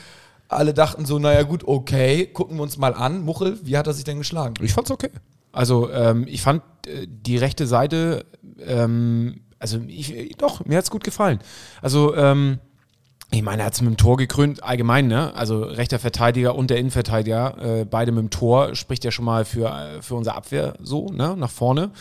alle 0.47 0.73
dachten 0.73 1.05
so, 1.05 1.17
naja 1.19 1.43
gut, 1.43 1.63
okay, 1.65 2.27
gucken 2.27 2.57
wir 2.57 2.63
uns 2.63 2.77
mal 2.77 2.93
an. 2.93 3.23
Muchel, 3.23 3.57
wie 3.63 3.77
hat 3.77 3.87
er 3.87 3.93
sich 3.93 4.03
denn 4.03 4.17
geschlagen? 4.17 4.55
Ich 4.61 4.73
fand's 4.73 4.91
okay. 4.91 5.09
Also 5.51 5.89
ähm, 5.91 6.25
ich 6.27 6.41
fand 6.41 6.61
äh, 6.85 7.07
die 7.07 7.37
rechte 7.37 7.65
Seite, 7.65 8.25
ähm, 8.59 9.41
also 9.57 9.79
ich, 9.87 10.35
doch, 10.37 10.65
mir 10.65 10.77
hat's 10.77 10.91
gut 10.91 11.03
gefallen. 11.03 11.39
Also 11.81 12.15
ähm, 12.15 12.59
ich 13.31 13.41
meine, 13.41 13.63
er 13.63 13.65
hat 13.65 13.73
es 13.73 13.81
mit 13.81 13.89
dem 13.89 13.97
Tor 13.97 14.17
gekrönt, 14.17 14.63
allgemein, 14.63 15.07
ne? 15.07 15.33
Also 15.35 15.63
rechter 15.63 15.99
Verteidiger 15.99 16.55
und 16.55 16.69
der 16.69 16.77
Innenverteidiger, 16.77 17.81
äh, 17.81 17.85
beide 17.85 18.11
mit 18.11 18.21
dem 18.21 18.29
Tor, 18.29 18.75
spricht 18.75 19.03
ja 19.03 19.11
schon 19.11 19.25
mal 19.25 19.45
für, 19.45 19.67
äh, 19.67 20.01
für 20.01 20.15
unsere 20.15 20.35
Abwehr 20.35 20.75
so, 20.81 21.07
ne? 21.07 21.35
Nach 21.35 21.49
vorne. 21.49 21.91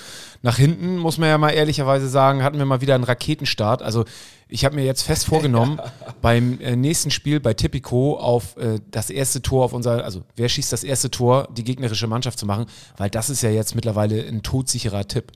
Nach 0.43 0.57
hinten, 0.57 0.99
muss 0.99 1.19
man 1.19 1.28
ja 1.28 1.38
mal 1.38 1.50
ehrlicherweise 1.50 2.09
sagen, 2.09 2.43
hatten 2.43 2.59
wir 2.59 2.66
mal 2.66 2.83
wieder 2.83 2.95
einen 2.95 3.04
Raketenstart. 3.04 3.83
Also 3.83 4.04
ich 4.49 4.64
habe 4.64 4.76
mir 4.76 4.85
jetzt 4.85 5.02
fest 5.02 5.26
vorgenommen, 5.26 5.81
beim 6.23 6.61
äh, 6.61 6.76
nächsten 6.76 7.11
Spiel 7.11 7.40
bei 7.40 7.54
Tipico 7.54 8.16
auf 8.16 8.57
äh, 8.57 8.78
das 8.90 9.11
erste 9.11 9.43
Tor 9.43 9.64
auf 9.64 9.73
unser, 9.73 10.04
also 10.04 10.23
wer 10.37 10.49
schießt 10.49 10.73
das 10.73 10.85
erste 10.85 11.11
Tor, 11.11 11.49
die 11.57 11.64
gegnerische 11.64 12.07
Mannschaft 12.07 12.38
zu 12.38 12.47
machen, 12.47 12.66
weil 12.97 13.11
das 13.11 13.31
ist 13.31 13.43
ja 13.43 13.50
jetzt 13.50 13.75
mittlerweile 13.75 14.23
ein 14.25 14.43
todsicherer 14.43 15.09
Tipp. 15.09 15.33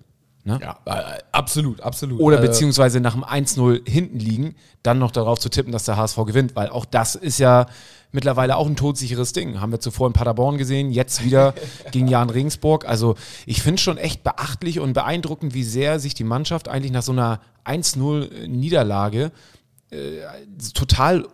Ne? 0.49 0.59
Ja, 0.63 0.79
äh, 0.87 1.19
absolut, 1.31 1.83
absolut. 1.83 2.21
Oder 2.21 2.39
Äh, 2.39 2.47
beziehungsweise 2.47 3.01
nach 3.01 3.13
dem 3.13 3.23
1-0 3.23 3.87
hinten 3.87 4.19
liegen, 4.19 4.55
dann 4.83 4.99
noch 4.99 5.11
darauf 5.11 5.39
zu 5.39 5.51
tippen, 5.51 5.73
dass 5.73 5.85
der 5.85 5.99
HSV 5.99 6.17
gewinnt, 6.25 6.57
weil 6.57 6.71
auch 6.71 6.87
das 6.87 7.15
ist 7.17 7.39
ja 7.39 7.67
mittlerweile 8.13 8.57
auch 8.57 8.67
ein 8.67 8.75
todsicheres 8.75 9.35
Ding. 9.35 9.61
Haben 9.61 9.73
wir 9.73 9.81
zuvor 9.81 10.07
in 10.07 10.15
Paderborn 10.15 10.57
gesehen, 10.57 10.91
jetzt 10.91 11.23
wieder 11.23 11.53
gegen 11.93 12.09
Jan 12.09 12.31
Regensburg. 12.31 12.89
Also 12.89 13.15
ich 13.45 13.61
finde 13.63 13.83
schon 13.83 13.99
echt 13.99 14.25
beachtlich 14.25 14.81
und 14.81 14.95
beeindruckend, 14.95 15.53
wie 15.53 15.65
sehr 15.65 16.01
sich 16.01 16.15
die 16.15 16.25
Mannschaft 16.25 16.67
eigentlich 16.69 16.93
nach 16.93 17.03
so 17.03 17.13
einer 17.13 17.41
1-0-Niederlage 17.67 19.31
äh, 19.91 19.99
total 20.73 21.27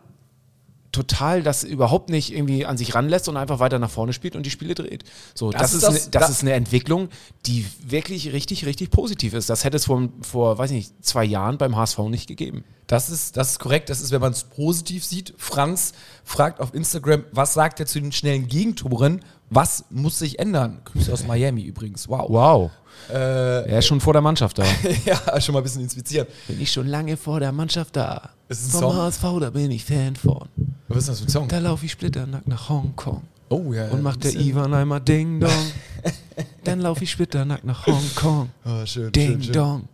total 0.94 1.42
das 1.42 1.64
überhaupt 1.64 2.08
nicht 2.08 2.32
irgendwie 2.32 2.64
an 2.64 2.76
sich 2.78 2.94
ranlässt 2.94 3.28
und 3.28 3.36
einfach 3.36 3.58
weiter 3.58 3.78
nach 3.78 3.90
vorne 3.90 4.12
spielt 4.12 4.36
und 4.36 4.46
die 4.46 4.50
Spiele 4.50 4.74
dreht. 4.74 5.04
So, 5.34 5.50
das, 5.50 5.60
Das 5.60 5.74
ist, 5.74 5.78
ist 5.82 5.84
eine, 5.84 5.94
das- 5.98 6.10
das 6.10 6.22
da- 6.26 6.28
ist 6.32 6.42
eine 6.42 6.52
Entwicklung, 6.52 7.08
die 7.46 7.66
wirklich 7.86 8.32
richtig, 8.32 8.64
richtig 8.64 8.90
positiv 8.90 9.34
ist. 9.34 9.50
Das 9.50 9.64
hätte 9.64 9.76
es 9.76 9.86
vor, 9.86 10.08
vor, 10.22 10.56
weiß 10.56 10.70
nicht, 10.70 11.04
zwei 11.04 11.24
Jahren 11.24 11.58
beim 11.58 11.76
HSV 11.76 11.98
nicht 12.08 12.26
gegeben. 12.28 12.64
Das 12.86 13.08
ist, 13.10 13.36
das 13.36 13.52
ist 13.52 13.58
korrekt, 13.60 13.88
das 13.90 14.00
ist, 14.00 14.10
wenn 14.12 14.20
man 14.20 14.32
es 14.32 14.44
positiv 14.44 15.04
sieht. 15.04 15.34
Franz 15.38 15.92
fragt 16.22 16.60
auf 16.60 16.74
Instagram, 16.74 17.24
was 17.32 17.54
sagt 17.54 17.80
er 17.80 17.86
zu 17.86 17.98
den 18.00 18.12
schnellen 18.12 18.46
Gegentoren? 18.46 19.20
Was 19.50 19.84
muss 19.90 20.18
sich 20.18 20.38
ändern? 20.38 20.80
Grüße 20.84 21.12
aus 21.12 21.26
Miami 21.26 21.62
übrigens. 21.62 22.08
Wow. 22.08 22.26
Wow. 22.28 22.70
Äh, 23.10 23.68
Er 23.70 23.78
ist 23.78 23.86
schon 23.86 24.00
vor 24.00 24.12
der 24.12 24.22
Mannschaft 24.22 24.58
da. 24.58 24.64
ja, 25.04 25.40
schon 25.40 25.52
mal 25.52 25.60
ein 25.60 25.62
bisschen 25.64 25.82
inspiziert. 25.82 26.28
bin 26.46 26.60
ich 26.60 26.72
schon 26.72 26.86
lange 26.86 27.16
vor 27.16 27.40
der 27.40 27.52
Mannschaft 27.52 27.96
da. 27.96 28.30
Ist 28.48 28.66
ein 28.66 28.70
Vom 28.70 28.80
Song? 28.80 28.96
HSV, 28.96 29.22
da 29.40 29.50
bin 29.50 29.70
ich 29.70 29.84
Fan 29.84 30.16
von. 30.16 30.48
Was 30.88 30.98
ist 30.98 31.08
das 31.08 31.20
für 31.20 31.26
ein 31.26 31.30
Song? 31.30 31.48
Da 31.48 31.58
laufe 31.58 31.84
ich 31.86 31.92
splitternackt 31.92 32.48
nach 32.48 32.68
Hongkong. 32.68 33.22
Oh 33.50 33.72
ja. 33.72 33.88
Und 33.88 34.02
macht 34.02 34.24
der 34.24 34.34
Ivan 34.34 34.72
einmal 34.74 35.00
Ding 35.00 35.40
Dong. 35.40 35.50
Dann 36.64 36.80
laufe 36.80 37.04
ich 37.04 37.10
splitternackt 37.10 37.64
nach 37.64 37.86
Hongkong. 37.86 38.50
Oh, 38.64 38.84
schön, 38.86 39.12
Ding 39.12 39.32
schön, 39.32 39.42
schön. 39.44 39.52
Dong. 39.52 39.88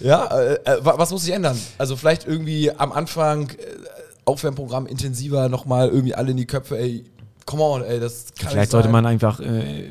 Ja, 0.00 0.26
äh, 0.38 0.54
äh, 0.64 0.84
wa- 0.84 0.94
was 0.98 1.10
muss 1.10 1.22
sich 1.22 1.32
ändern? 1.32 1.58
Also 1.78 1.96
vielleicht 1.96 2.26
irgendwie 2.26 2.70
am 2.70 2.92
Anfang 2.92 3.50
äh, 3.50 3.54
Aufwärmprogramm 4.24 4.86
intensiver 4.86 5.48
nochmal 5.48 5.88
irgendwie 5.88 6.14
alle 6.14 6.30
in 6.30 6.36
die 6.36 6.46
Köpfe, 6.46 6.78
ey, 6.78 7.04
come 7.46 7.62
on, 7.62 7.82
ey, 7.84 7.98
das 8.00 8.26
kann 8.34 8.50
Vielleicht 8.50 8.56
nicht 8.56 8.70
sollte 8.70 8.88
man 8.88 9.06
einfach 9.06 9.40
äh, 9.40 9.88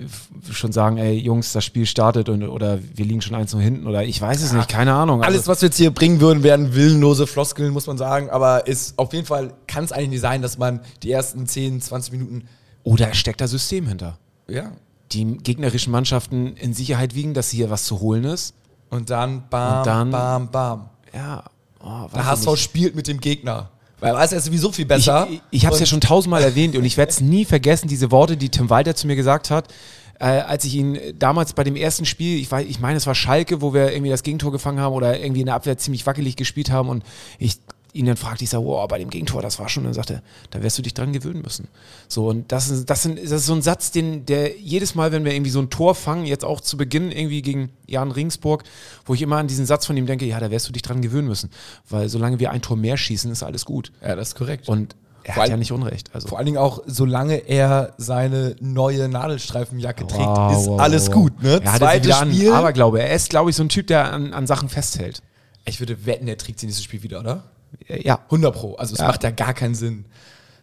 schon 0.52 0.72
sagen, 0.72 0.98
ey 0.98 1.14
Jungs, 1.18 1.52
das 1.54 1.64
Spiel 1.66 1.86
startet 1.86 2.30
und, 2.30 2.44
oder 2.44 2.80
wir 2.96 3.06
liegen 3.06 3.22
schon 3.22 3.36
eins 3.36 3.54
nur 3.54 3.62
hinten 3.62 3.88
oder 3.88 4.04
ich 4.04 4.22
weiß 4.22 4.42
es 4.42 4.54
nicht, 4.54 4.68
keine 4.70 4.94
Ahnung. 4.94 5.24
Alles, 5.24 5.40
Also, 5.42 5.52
was 5.52 5.62
wir 5.62 5.68
jetzt 5.68 5.78
hier 5.78 5.92
bringen 5.92 6.20
würden, 6.22 6.44
wären 6.44 6.74
willenlose 6.76 7.28
Floskeln, 7.28 7.72
muss 7.74 7.88
man 7.88 7.98
sagen. 7.98 8.30
Aber 8.30 8.68
ist 8.68 8.98
auf 8.98 9.14
jeden 9.14 9.26
Fall 9.26 9.54
kann 9.68 9.84
es 9.84 9.92
eigentlich 9.92 10.10
nicht 10.10 10.22
sein, 10.22 10.42
dass 10.42 10.58
man 10.58 10.82
die 11.04 11.12
ersten 11.12 11.46
10, 11.48 11.82
20 11.82 12.12
Minuten. 12.14 12.48
oder 12.84 13.10
es 13.12 13.18
steckt 13.18 13.42
da 13.42 13.48
System 13.48 13.88
hinter. 13.88 14.18
Ja. 14.48 14.72
Die 15.12 15.38
gegnerischen 15.38 15.92
Mannschaften 15.92 16.56
in 16.56 16.74
Sicherheit 16.74 17.16
wiegen, 17.16 17.34
dass 17.34 17.50
hier 17.50 17.70
was 17.70 17.84
zu 17.86 18.00
holen 18.00 18.24
ist. 18.24 18.54
Und 18.90 19.10
dann 19.10 19.44
bam, 19.50 19.80
Und 19.80 19.88
dann- 19.88 20.12
bam, 20.12 20.52
bam. 20.52 20.90
Ja, 21.14 21.44
oh, 21.84 22.08
Der 22.14 22.26
HSV 22.26 22.56
spielt 22.58 22.96
mit 22.96 23.08
dem 23.08 23.20
Gegner. 23.20 23.70
Weil 24.02 24.14
er 24.16 24.20
er 24.20 24.38
ist 24.38 24.46
sowieso 24.46 24.72
viel 24.72 24.84
Ich, 24.84 24.90
besser. 24.90 25.28
ich, 25.32 25.42
ich 25.52 25.66
habe 25.66 25.76
es 25.76 25.80
ja 25.80 25.86
schon 25.86 26.02
tausendmal 26.02 26.44
erwähnt 26.44 26.76
und 26.76 26.84
ich 26.84 26.98
werde 26.98 27.12
es 27.12 27.22
nie 27.22 27.46
vergessen, 27.46 27.88
diese 27.88 28.12
Worte, 28.12 28.36
die 28.36 28.50
Tim 28.50 28.70
Walter 28.70 28.96
zu 28.96 29.08
mir 29.08 29.16
gesagt 29.16 29.50
hat, 29.50 29.72
äh, 30.20 30.26
als 30.26 30.66
ich 30.66 30.76
ihn 30.76 31.00
damals 31.18 31.54
bei 31.54 31.64
dem 31.64 31.76
ersten 31.76 32.06
Spiel, 32.06 32.40
ich, 32.40 32.52
weiß, 32.52 32.68
ich 32.68 32.80
meine, 32.80 32.98
es 32.98 33.08
war 33.08 33.16
Schalke, 33.16 33.62
wo 33.62 33.74
wir 33.74 33.92
irgendwie 33.92 34.12
das 34.12 34.24
Gegentor 34.24 34.52
gefangen 34.52 34.80
haben 34.80 34.94
oder 34.94 35.20
irgendwie 35.20 35.42
in 35.42 35.48
der 35.48 35.56
Abwehr 35.56 35.78
ziemlich 35.78 36.06
wackelig 36.06 36.36
gespielt 36.36 36.70
haben 36.70 36.90
und 36.90 37.04
ich 37.40 37.58
ihn 37.94 38.06
dann 38.06 38.18
fragte, 38.18 38.44
ich 38.44 38.50
sage, 38.50 38.66
wow, 38.66 38.88
bei 38.88 38.98
dem 38.98 39.10
Gegentor, 39.10 39.42
das 39.42 39.60
war 39.60 39.70
schon, 39.70 39.84
und 39.84 39.92
er 39.92 39.94
sagte, 39.96 40.24
da 40.50 40.64
wirst 40.64 40.78
du 40.78 40.82
dich 40.82 40.94
dran 40.94 41.14
gewöhnen 41.14 41.42
müssen. 41.42 41.68
So, 42.08 42.28
und 42.28 42.52
das 42.52 42.70
ist, 42.70 42.90
das, 42.90 43.04
sind, 43.04 43.18
das 43.18 43.32
ist 43.32 43.46
so 43.46 43.54
ein 43.54 43.62
Satz, 43.62 43.92
den, 43.92 44.26
der 44.26 44.58
jedes 44.58 44.96
Mal, 44.96 45.12
wenn 45.12 45.26
wir 45.26 45.34
irgendwie 45.34 45.52
so 45.52 45.60
ein 45.60 45.70
Tor 45.70 45.96
fangen, 45.96 46.26
jetzt 46.26 46.46
auch 46.46 46.62
zu 46.62 46.78
Beginn 46.78 47.12
irgendwie 47.12 47.42
gegen 47.42 47.70
Jan 47.88 48.12
Ringsburg, 48.12 48.64
wo 49.06 49.14
ich 49.14 49.22
immer 49.22 49.38
an 49.38 49.48
diesen 49.48 49.66
Satz 49.66 49.86
von 49.86 49.98
ihm 49.98 50.06
denke, 50.06 50.26
ja, 50.26 50.40
da 50.40 50.52
wirst 50.52 50.68
du 50.68 50.72
dich 50.72 50.82
dran 50.82 51.02
gewöhnen 51.02 51.28
müssen. 51.28 51.50
Weil 51.90 52.10
solange 52.10 52.40
wir 52.40 52.52
ein 52.52 52.62
Tor 52.62 52.78
mehr 52.78 52.98
schießen, 52.98 53.32
ist 53.32 53.44
alles 53.44 53.66
gut. 53.66 53.92
Ja, 54.02 54.16
das 54.16 54.30
ist 54.30 54.36
korrekt. 54.36 54.68
Und 54.68 54.96
er 55.24 55.36
Vor 55.36 55.44
hat 55.44 55.50
ja 55.50 55.58
nicht 55.58 55.72
Unrecht. 55.72 56.10
Also. 56.14 56.28
Vor 56.28 56.38
allen 56.38 56.46
Dingen 56.46 56.58
auch, 56.58 56.82
solange 56.88 57.36
er 57.36 57.94
seine 57.98 58.56
neue 58.60 59.08
Nadelstreifenjacke 59.08 60.08
trägt, 60.08 60.26
Wow, 60.26 60.52
ist 60.58 60.68
wow, 60.68 60.80
alles 60.80 61.08
wow. 61.08 61.14
gut. 61.14 61.44
Ne? 61.44 61.62
Er 61.64 61.74
sie 61.74 62.04
wieder 62.04 62.26
Spiel. 62.26 62.52
Aberglaube. 62.52 63.02
Er 63.02 63.16
ist, 63.16 63.30
glaube 63.30 63.50
ich, 63.52 63.56
so 63.56 63.64
ein 63.64 63.70
Typ, 63.70 63.88
der 63.88 64.12
an, 64.12 64.34
an 64.34 64.48
Sachen 64.48 64.70
festhält. 64.70 65.22
ich 65.66 65.80
würde 65.80 66.06
wetten, 66.06 66.28
er 66.28 66.38
trägt 66.38 66.60
sie 66.60 66.66
nächstes 66.66 66.84
Spiel 66.86 67.04
wieder, 67.04 67.20
oder? 67.20 67.44
Ja. 67.88 68.20
100 68.30 68.54
Pro. 68.56 68.76
Also 68.76 68.94
es 68.94 69.00
Ja. 69.00 69.08
macht 69.08 69.24
ja 69.24 69.32
gar 69.32 69.54
keinen 69.54 69.76
Sinn 69.76 70.06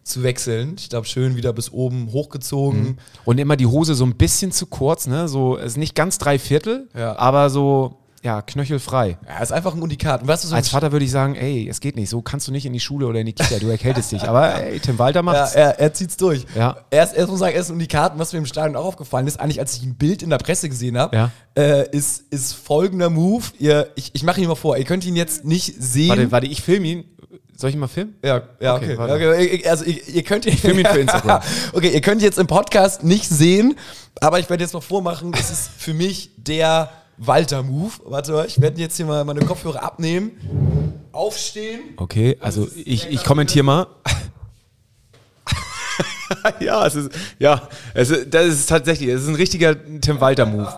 zu 0.05 0.23
wechseln. 0.23 0.77
Ich 0.79 0.89
glaube, 0.89 1.07
schön 1.07 1.37
wieder 1.37 1.53
bis 1.53 1.71
oben 1.73 2.11
hochgezogen. 2.13 2.99
Und 3.25 3.39
immer 3.39 3.57
die 3.57 3.67
Hose 3.67 3.95
so 3.95 4.05
ein 4.05 4.17
bisschen 4.17 4.53
zu 4.53 4.67
kurz, 4.67 5.07
ne? 5.07 5.29
So, 5.29 5.59
es 5.59 5.73
ist 5.73 5.77
nicht 5.77 5.95
ganz 5.95 6.17
drei 6.19 6.39
Viertel, 6.39 6.89
Ja. 6.97 7.19
aber 7.19 7.51
so, 7.51 7.97
ja, 8.25 8.43
knöchelfrei. 8.43 9.17
Ja, 9.27 9.39
ist 9.43 9.53
einfach 9.53 9.75
ein 9.75 9.83
Unikat. 9.83 10.23
Und 10.23 10.29
weißt 10.29 10.45
du, 10.45 10.49
so 10.49 10.55
Als 10.57 10.69
Vater 10.71 10.91
würde 10.93 11.05
ich 11.05 11.11
sagen, 11.11 11.35
ey, 11.37 11.69
es 11.69 11.81
geht 11.81 11.95
nicht, 11.97 12.09
so 12.11 12.21
kannst 12.21 12.49
du 12.49 12.53
nicht 12.53 12.67
in 12.67 12.73
die 12.73 12.81
Schule 12.81 13.07
oder 13.07 13.21
in 13.21 13.27
die 13.27 13.33
Kita, 13.33 13.59
du 13.59 13.69
erkältest 13.69 14.11
dich. 14.13 14.23
Aber 14.29 14.55
ey, 14.63 14.81
Tim 14.81 14.99
Walter 14.99 15.21
ja, 15.21 15.23
macht's. 15.23 15.55
er, 15.55 15.79
er 15.79 15.93
zieht's 15.95 16.17
durch. 16.17 16.45
Ja. 16.57 16.77
Er 16.91 17.05
ist, 17.05 17.15
erst 17.15 17.31
muss 17.31 17.39
sagen, 17.39 17.55
er 17.55 17.61
ist 17.61 17.69
ein 17.71 17.75
Unikat. 17.75 18.13
Und 18.15 18.19
was 18.19 18.33
mir 18.33 18.39
im 18.41 18.47
Stadion 18.47 18.77
auch 18.77 18.85
aufgefallen 18.87 19.27
ist, 19.27 19.39
eigentlich 19.39 19.61
als 19.61 19.77
ich 19.77 19.83
ein 19.85 19.95
Bild 19.95 20.23
in 20.23 20.31
der 20.31 20.39
Presse 20.39 20.69
gesehen 20.69 20.99
habe, 20.99 21.17
Ja. 21.17 21.31
äh, 21.57 21.89
ist, 21.97 22.25
ist 22.31 22.55
folgender 22.55 23.09
Move. 23.11 23.45
Ihr, 23.59 23.91
ich 23.95 24.11
ich 24.15 24.23
mache 24.25 24.41
ihn 24.41 24.49
mal 24.49 24.57
vor. 24.57 24.77
Ihr 24.77 24.85
könnt 24.85 25.05
ihn 25.05 25.15
jetzt 25.17 25.45
nicht 25.45 25.75
sehen. 25.81 26.09
Warte, 26.11 26.31
warte, 26.33 26.47
ich 26.49 26.61
filme 26.63 26.87
ihn. 26.87 27.05
Soll 27.57 27.71
ich 27.71 27.75
ihn 27.77 27.81
mal 27.81 27.89
filmen? 27.89 28.15
Ja, 28.25 28.43
ja, 28.61 28.75
Okay, 28.77 28.85
okay. 28.85 28.99
warte. 28.99 29.15
okay. 29.15 29.69
Also 29.69 29.85
ihr, 29.85 30.07
ihr 30.09 30.23
könnt 30.23 30.45
film 30.45 30.79
ihn 30.79 30.87
für 30.87 30.99
Instagram. 31.01 31.41
okay, 31.73 31.91
ihr 31.93 32.01
könnt 32.01 32.23
jetzt 32.23 32.39
im 32.39 32.47
Podcast 32.47 33.03
nicht 33.03 33.29
sehen, 33.29 33.77
aber 34.21 34.39
ich 34.39 34.49
werde 34.49 34.63
jetzt 34.63 34.75
mal 34.75 34.81
vormachen, 34.81 35.33
das 35.33 35.51
ist 35.51 35.69
für 35.77 35.93
mich 35.93 36.31
der 36.37 36.89
Walter-Move. 37.19 37.93
Warte 38.05 38.33
mal, 38.33 38.47
ich 38.47 38.61
werde 38.61 38.81
jetzt 38.81 38.97
hier 38.97 39.07
mal 39.07 39.25
meine 39.25 39.41
Kopfhörer 39.45 39.83
abnehmen, 39.83 40.33
aufstehen. 41.13 41.81
Okay, 41.97 42.37
also 42.41 42.69
ich, 42.75 43.09
ich 43.09 43.25
kommentiere 43.25 43.65
mal. 43.65 43.87
ja, 46.61 46.87
es 46.87 46.95
ist, 46.95 47.11
ja, 47.39 47.69
es 47.95 48.11
ist, 48.11 48.33
das 48.35 48.47
ist 48.47 48.69
tatsächlich, 48.69 49.09
es 49.09 49.23
ist 49.23 49.29
ein 49.29 49.35
richtiger 49.35 49.75
Tim 50.01 50.21
Walter-Move. 50.21 50.69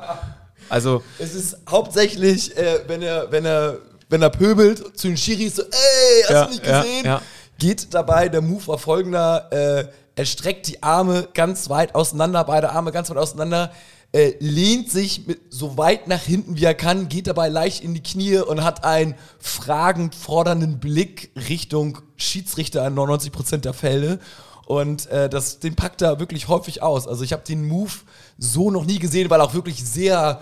Also, 0.69 1.03
Es 1.19 1.35
ist 1.35 1.57
hauptsächlich, 1.69 2.57
äh, 2.57 2.81
wenn 2.87 3.03
er, 3.03 3.31
wenn 3.33 3.45
er, 3.45 3.79
wenn 4.09 4.23
er 4.23 4.31
pöbelt 4.31 4.97
zu 4.99 5.09
den 5.09 5.17
Schiris 5.17 5.57
so, 5.57 5.63
ey, 5.63 6.23
hast 6.23 6.31
Ja, 6.31 6.45
du 6.45 6.51
nicht 6.53 6.67
ja, 6.67 6.83
gesehen? 6.83 7.05
ja. 7.05 7.23
Geht 7.59 7.93
dabei, 7.93 8.29
der 8.29 8.41
Move 8.41 8.67
war 8.69 8.79
folgender, 8.79 9.49
äh, 9.53 9.85
er 10.15 10.25
streckt 10.25 10.69
die 10.69 10.83
Arme 10.83 11.29
ganz 11.35 11.69
weit 11.69 11.95
auseinander, 11.95 12.45
beide 12.45 12.71
Arme 12.71 12.93
ganz 12.93 13.11
weit 13.11 13.17
auseinander, 13.17 13.73
äh, 14.13 14.33
lehnt 14.41 14.91
sich 14.91 15.27
mit 15.27 15.41
so 15.51 15.77
weit 15.77 16.09
nach 16.09 16.21
hinten 16.23 16.57
wie 16.57 16.65
er 16.65 16.75
kann, 16.75 17.09
geht 17.09 17.27
dabei 17.29 17.49
leicht 17.49 17.85
in 17.85 17.95
die 17.95 18.03
Knie 18.03 18.39
und 18.39 18.65
hat 18.65 18.83
einen 18.85 19.15
fragend 19.39 20.15
fordernden 20.15 20.81
Blick 20.81 21.31
Richtung 21.49 21.99
Schiedsrichter 22.17 22.83
an 22.85 22.97
99% 22.99 23.59
der 23.59 23.73
Fälle. 23.73 24.19
Und 24.67 25.07
äh, 25.07 25.29
das, 25.29 25.59
den 25.61 25.75
packt 25.77 26.03
er 26.03 26.21
wirklich 26.21 26.49
häufig 26.49 26.83
aus. 26.83 27.07
Also 27.09 27.25
ich 27.25 27.33
habe 27.33 27.43
den 27.47 27.67
Move 27.67 27.91
so 28.39 28.71
noch 28.71 28.85
nie 28.85 28.99
gesehen, 28.99 29.29
weil 29.31 29.41
er 29.41 29.45
auch 29.45 29.55
wirklich 29.55 29.85
sehr 29.85 30.41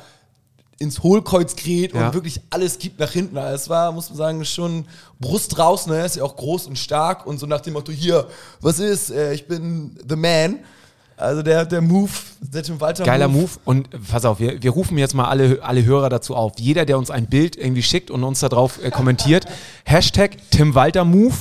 ins 0.78 1.02
Hohlkreuz 1.02 1.56
gerät 1.56 1.92
Ja. 1.94 2.06
und 2.08 2.14
wirklich 2.14 2.40
alles 2.50 2.78
gibt 2.78 3.00
nach 3.00 3.10
hinten. 3.10 3.36
Also 3.36 3.54
Es 3.54 3.68
war, 3.68 3.90
muss 3.92 4.08
man 4.10 4.16
sagen, 4.18 4.44
schon 4.44 4.86
Brust 5.18 5.58
raus, 5.58 5.86
ne? 5.86 5.96
Er 5.98 6.06
ist 6.06 6.16
ja 6.16 6.22
auch 6.24 6.36
groß 6.36 6.66
und 6.68 6.78
stark 6.78 7.26
und 7.26 7.38
so 7.38 7.46
nach 7.46 7.60
dem 7.60 7.72
Motto, 7.72 7.90
hier, 7.90 8.28
was 8.60 8.78
ist, 8.78 9.10
äh, 9.10 9.34
ich 9.34 9.46
bin 9.48 9.98
the 10.08 10.16
man. 10.16 10.60
Also 11.18 11.42
der, 11.42 11.66
der 11.66 11.80
Move, 11.80 12.10
der 12.40 12.62
Tim 12.62 12.80
Walter 12.80 13.04
Geiler 13.04 13.28
Move. 13.28 13.50
Und 13.64 13.92
äh, 13.92 13.98
pass 13.98 14.24
auf, 14.24 14.38
wir, 14.38 14.62
wir 14.62 14.70
rufen 14.70 14.96
jetzt 14.98 15.14
mal 15.14 15.26
alle, 15.28 15.58
alle 15.62 15.84
Hörer 15.84 16.08
dazu 16.08 16.36
auf. 16.36 16.52
Jeder, 16.58 16.84
der 16.84 16.96
uns 16.96 17.10
ein 17.10 17.26
Bild 17.26 17.56
irgendwie 17.56 17.82
schickt 17.82 18.10
und 18.10 18.22
uns 18.22 18.40
darauf 18.40 18.82
äh, 18.82 18.90
kommentiert, 18.90 19.44
Hashtag 19.84 20.36
Tim 20.50 20.74
Walter 20.74 21.04
Move 21.04 21.34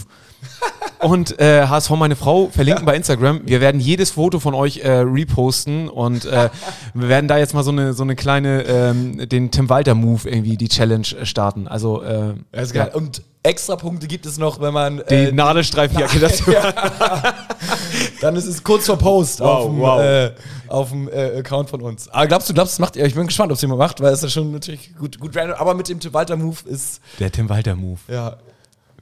und 1.00 1.40
äh, 1.40 1.68
HSV 1.68 1.92
meine 1.92 2.16
Frau 2.16 2.48
verlinken 2.48 2.86
bei 2.86 2.96
Instagram. 2.96 3.42
Wir 3.46 3.62
werden 3.62 3.80
jedes 3.80 4.12
Foto 4.12 4.40
von 4.40 4.54
euch 4.54 4.78
äh, 4.78 4.90
reposten 4.92 5.90
und 5.90 6.26
äh, 6.26 6.50
wir 6.94 7.08
werden 7.10 7.28
da 7.28 7.38
jetzt 7.38 7.54
mal 7.54 7.64
so 7.64 7.72
eine, 7.72 7.94
so 7.94 8.04
eine 8.04 8.16
kleine, 8.16 8.64
ähm, 8.64 9.30
den 9.30 9.52
Tim 9.52 9.70
Walter 9.70 9.94
Move 9.96 10.28
irgendwie, 10.30 10.58
die 10.58 10.68
Challenge 10.70 11.08
äh, 11.20 11.26
starten. 11.26 11.68
Also 11.68 12.02
äh, 12.02 12.34
Das 12.52 12.64
ist 12.68 12.74
geil. 12.74 12.92
Und 12.94 13.22
extra 13.44 13.76
Punkte 13.76 14.08
gibt 14.08 14.26
es 14.26 14.38
noch, 14.38 14.60
wenn 14.60 14.74
man 14.74 15.02
die 15.10 15.14
äh, 15.16 15.32
Nadelstreifjacke 15.32 16.20
dazu. 16.20 16.46
Dann 18.22 18.36
ist 18.36 18.46
es 18.46 18.64
kurz 18.64 18.86
vor 18.88 18.98
Post 18.98 19.40
Wow, 19.40 19.48
auf 19.48 19.66
dem, 19.66 19.80
wow. 19.80 20.02
Äh, 20.02 20.32
auf 20.68 20.90
dem 20.90 21.10
Account 21.40 21.70
von 21.70 21.82
uns. 21.82 22.10
Aber 22.10 22.28
glaubst 22.28 22.50
du, 22.50 22.54
glaubst 22.54 22.78
du, 22.78 22.82
macht 22.82 22.96
ihr? 22.96 23.06
Ich 23.06 23.16
bin 23.16 23.28
gespannt, 23.28 23.52
ob 23.52 23.56
es 23.56 23.62
jemand 23.62 23.80
macht, 23.80 24.02
weil 24.02 24.12
es 24.12 24.20
ist 24.20 24.24
ja 24.24 24.30
schon 24.42 24.52
natürlich 24.52 24.96
gut, 24.98 25.20
gut 25.20 25.36
random. 25.36 25.58
Aber 25.60 25.74
mit 25.76 25.88
dem 25.88 26.00
Tim 26.00 26.14
Walter 26.14 26.36
Move 26.36 26.58
ist, 26.66 27.00
Der 27.20 27.32
Tim 27.32 27.48
Walter 27.50 27.76
Move. 27.76 28.00
ja, 28.10 28.38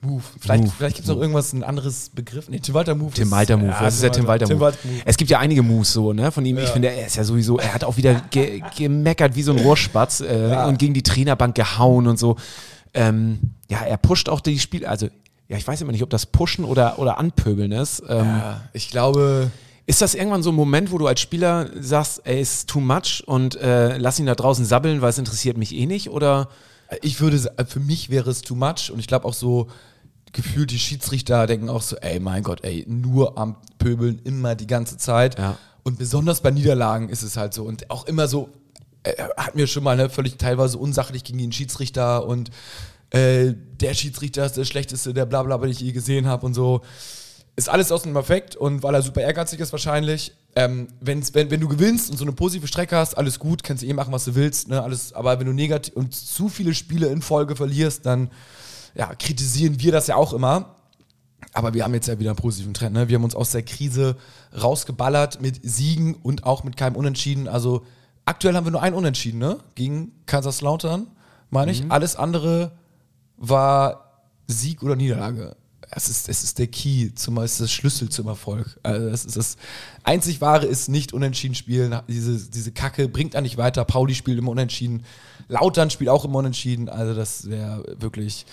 Move. 0.05 0.23
Vielleicht, 0.39 0.63
Move. 0.63 0.73
vielleicht 0.77 0.95
gibt 0.97 1.07
es 1.07 1.13
noch 1.13 1.21
irgendwas, 1.21 1.53
ein 1.53 1.63
anderes 1.63 2.09
Begriff. 2.09 2.47
Nee, 2.49 2.59
Tim 2.59 2.73
Walter 2.73 2.95
Move 2.95 3.11
Tim 3.13 3.31
Walter 3.31 3.57
Move, 3.57 3.69
ja, 3.69 3.81
das 3.81 3.95
ist 3.95 4.03
der 4.03 4.11
Tim 4.11 4.27
Walter 4.27 4.45
Tim 4.45 4.57
Move. 4.57 4.65
Walter 4.65 4.77
Move. 4.87 5.01
Es 5.05 5.17
gibt 5.17 5.31
ja 5.31 5.39
einige 5.39 5.63
Moves 5.63 5.93
so, 5.93 6.13
ne, 6.13 6.31
von 6.31 6.45
ihm. 6.45 6.57
Ich 6.57 6.69
finde, 6.69 6.89
er 6.89 7.07
ist 7.07 7.15
ja 7.15 7.23
sowieso, 7.23 7.57
er 7.57 7.73
hat 7.73 7.83
auch 7.83 7.97
wieder 7.97 8.13
ge 8.29 8.61
gemeckert 8.77 9.35
wie 9.35 9.43
so 9.43 9.51
ein 9.51 9.59
Rohrspatz 9.59 10.21
äh, 10.21 10.65
und 10.67 10.79
gegen 10.79 10.93
die 10.93 11.03
Trainerbank 11.03 11.55
gehauen 11.55 12.07
und 12.07 12.19
so. 12.19 12.35
Ähm, 12.93 13.39
ja, 13.69 13.79
er 13.79 13.97
pusht 13.97 14.29
auch 14.29 14.39
die 14.39 14.59
Spiele, 14.59 14.87
also 14.87 15.07
ja, 15.47 15.57
ich 15.57 15.67
weiß 15.67 15.81
immer 15.81 15.91
nicht, 15.91 16.03
ob 16.03 16.09
das 16.09 16.25
Pushen 16.25 16.65
oder, 16.65 16.97
oder 16.97 17.17
Anpöbeln 17.19 17.71
ist. 17.71 18.01
Ähm, 18.07 18.25
Ja, 18.25 18.61
ich 18.73 18.89
glaube, 18.89 19.51
Ist 19.85 20.01
das 20.01 20.15
irgendwann 20.15 20.41
so 20.41 20.49
ein 20.51 20.55
Moment, 20.55 20.91
wo 20.91 20.97
du 20.97 21.05
als 21.05 21.21
Spieler 21.21 21.69
sagst, 21.79 22.21
ey, 22.23 22.41
ist 22.41 22.67
too 22.67 22.79
much 22.79 23.23
und 23.27 23.55
äh, 23.61 23.97
lass 23.97 24.17
ihn 24.19 24.25
da 24.25 24.33
draußen 24.33 24.65
sabbeln, 24.65 25.01
weil 25.01 25.11
es 25.11 25.19
interessiert 25.19 25.57
mich 25.57 25.75
eh 25.75 25.85
nicht? 25.85 26.09
Oder 26.09 26.49
ich 27.03 27.19
würde, 27.19 27.39
für 27.67 27.79
mich 27.79 28.09
wäre 28.09 28.29
es 28.31 28.41
too 28.41 28.55
much 28.55 28.89
und 28.91 28.97
ich 28.99 29.07
glaube 29.07 29.25
auch 29.25 29.33
so, 29.33 29.67
gefühlt 30.35 30.69
die 30.69 30.79
Schiedsrichter 30.79 31.47
denken 31.47 31.69
auch 31.69 31.81
so, 31.81 31.95
ey, 31.95 32.19
mein 32.19 32.43
Gott, 32.43 32.63
ey, 32.63 32.85
nur 32.87 33.37
am 33.37 33.55
Pöbeln 33.79 34.19
immer 34.25 34.53
die 34.55 34.67
ganze 34.67 34.97
Zeit. 34.97 35.39
Ja. 35.39 35.57
Und 35.83 35.97
besonders 35.97 36.41
bei 36.41 36.51
Niederlagen 36.51 37.07
ist 37.07 37.23
es 37.23 37.37
halt 37.37 37.53
so. 37.53 37.63
Und 37.63 37.89
auch 37.89 38.05
immer 38.05 38.27
so, 38.27 38.49
äh, 39.03 39.13
hat 39.37 39.55
mir 39.55 39.65
schon 39.65 39.83
mal 39.83 39.95
ne, 39.95 40.09
völlig 40.09 40.37
teilweise 40.37 40.77
unsachlich 40.77 41.23
gegen 41.23 41.37
den 41.37 41.53
Schiedsrichter 41.53 42.27
und 42.27 42.51
äh, 43.11 43.53
der 43.79 43.93
Schiedsrichter 43.93 44.45
ist 44.45 44.57
der 44.57 44.65
schlechteste, 44.65 45.13
der 45.13 45.25
bla 45.25 45.41
bla, 45.43 45.57
den 45.57 45.69
ich 45.69 45.79
je 45.79 45.93
gesehen 45.93 46.27
habe 46.27 46.45
und 46.45 46.53
so. 46.53 46.81
Ist 47.55 47.69
alles 47.69 47.93
aus 47.93 48.03
dem 48.03 48.17
Effekt 48.17 48.57
und 48.57 48.83
weil 48.83 48.93
er 48.93 49.01
super 49.01 49.21
ehrgeizig 49.21 49.61
ist 49.61 49.71
wahrscheinlich. 49.71 50.33
Ähm, 50.57 50.89
wenn's, 50.99 51.33
wenn, 51.33 51.49
wenn 51.49 51.61
du 51.61 51.69
gewinnst 51.69 52.11
und 52.11 52.17
so 52.17 52.25
eine 52.25 52.33
positive 52.33 52.67
Strecke 52.67 52.97
hast, 52.97 53.17
alles 53.17 53.39
gut, 53.39 53.63
kannst 53.63 53.83
du 53.83 53.87
eh 53.87 53.93
machen, 53.93 54.11
was 54.11 54.25
du 54.25 54.35
willst. 54.35 54.67
Ne? 54.67 54.83
Alles, 54.83 55.13
aber 55.13 55.39
wenn 55.39 55.47
du 55.47 55.53
negativ 55.53 55.95
und 55.95 56.13
zu 56.13 56.49
viele 56.49 56.73
Spiele 56.73 57.07
in 57.07 57.21
Folge 57.21 57.55
verlierst, 57.55 58.05
dann 58.05 58.29
ja, 58.95 59.13
kritisieren 59.15 59.79
wir 59.79 59.91
das 59.91 60.07
ja 60.07 60.15
auch 60.15 60.33
immer. 60.33 60.75
Aber 61.53 61.73
wir 61.73 61.83
haben 61.83 61.93
jetzt 61.93 62.07
ja 62.07 62.19
wieder 62.19 62.31
einen 62.31 62.37
positiven 62.37 62.73
Trend. 62.73 62.95
Ne? 62.95 63.07
Wir 63.07 63.15
haben 63.15 63.23
uns 63.23 63.35
aus 63.35 63.51
der 63.51 63.63
Krise 63.63 64.17
rausgeballert 64.61 65.41
mit 65.41 65.59
Siegen 65.63 66.15
und 66.15 66.43
auch 66.43 66.63
mit 66.63 66.75
keinem 66.75 66.95
Unentschieden. 66.95 67.47
Also 67.47 67.85
aktuell 68.25 68.55
haben 68.55 68.65
wir 68.65 68.71
nur 68.71 68.81
ein 68.81 68.93
Unentschieden 68.93 69.39
ne? 69.39 69.59
gegen 69.75 70.11
Kaiserslautern, 70.25 71.07
meine 71.49 71.71
ich. 71.71 71.83
Alles 71.89 72.15
andere 72.15 72.71
war 73.37 74.23
Sieg 74.47 74.83
oder 74.83 74.95
Niederlage. 74.95 75.55
Es 75.91 76.09
ist, 76.09 76.27
es 76.27 76.43
ist 76.43 76.59
der 76.59 76.67
Key, 76.67 77.13
zum, 77.13 77.37
es 77.37 77.53
ist 77.53 77.61
das 77.61 77.71
Schlüssel 77.71 78.09
zum 78.09 78.27
Erfolg. 78.27 78.79
Also 78.83 79.09
das 79.09 79.23
ist 79.23 79.37
das 79.37 79.55
einzig 80.03 80.41
Wahre 80.41 80.65
ist 80.65 80.89
nicht 80.89 81.13
unentschieden 81.13 81.55
spielen. 81.55 81.97
Diese, 82.07 82.49
diese 82.49 82.71
Kacke 82.71 83.07
bringt 83.07 83.35
einen 83.35 83.43
nicht 83.43 83.57
weiter. 83.57 83.85
Pauli 83.85 84.15
spielt 84.15 84.39
immer 84.39 84.51
unentschieden. 84.51 85.05
Lautern 85.47 85.89
spielt 85.89 86.09
auch 86.09 86.25
immer 86.25 86.39
unentschieden. 86.39 86.89
Also 86.89 87.13
das 87.13 87.49
wäre 87.49 87.83
wirklich 87.99 88.45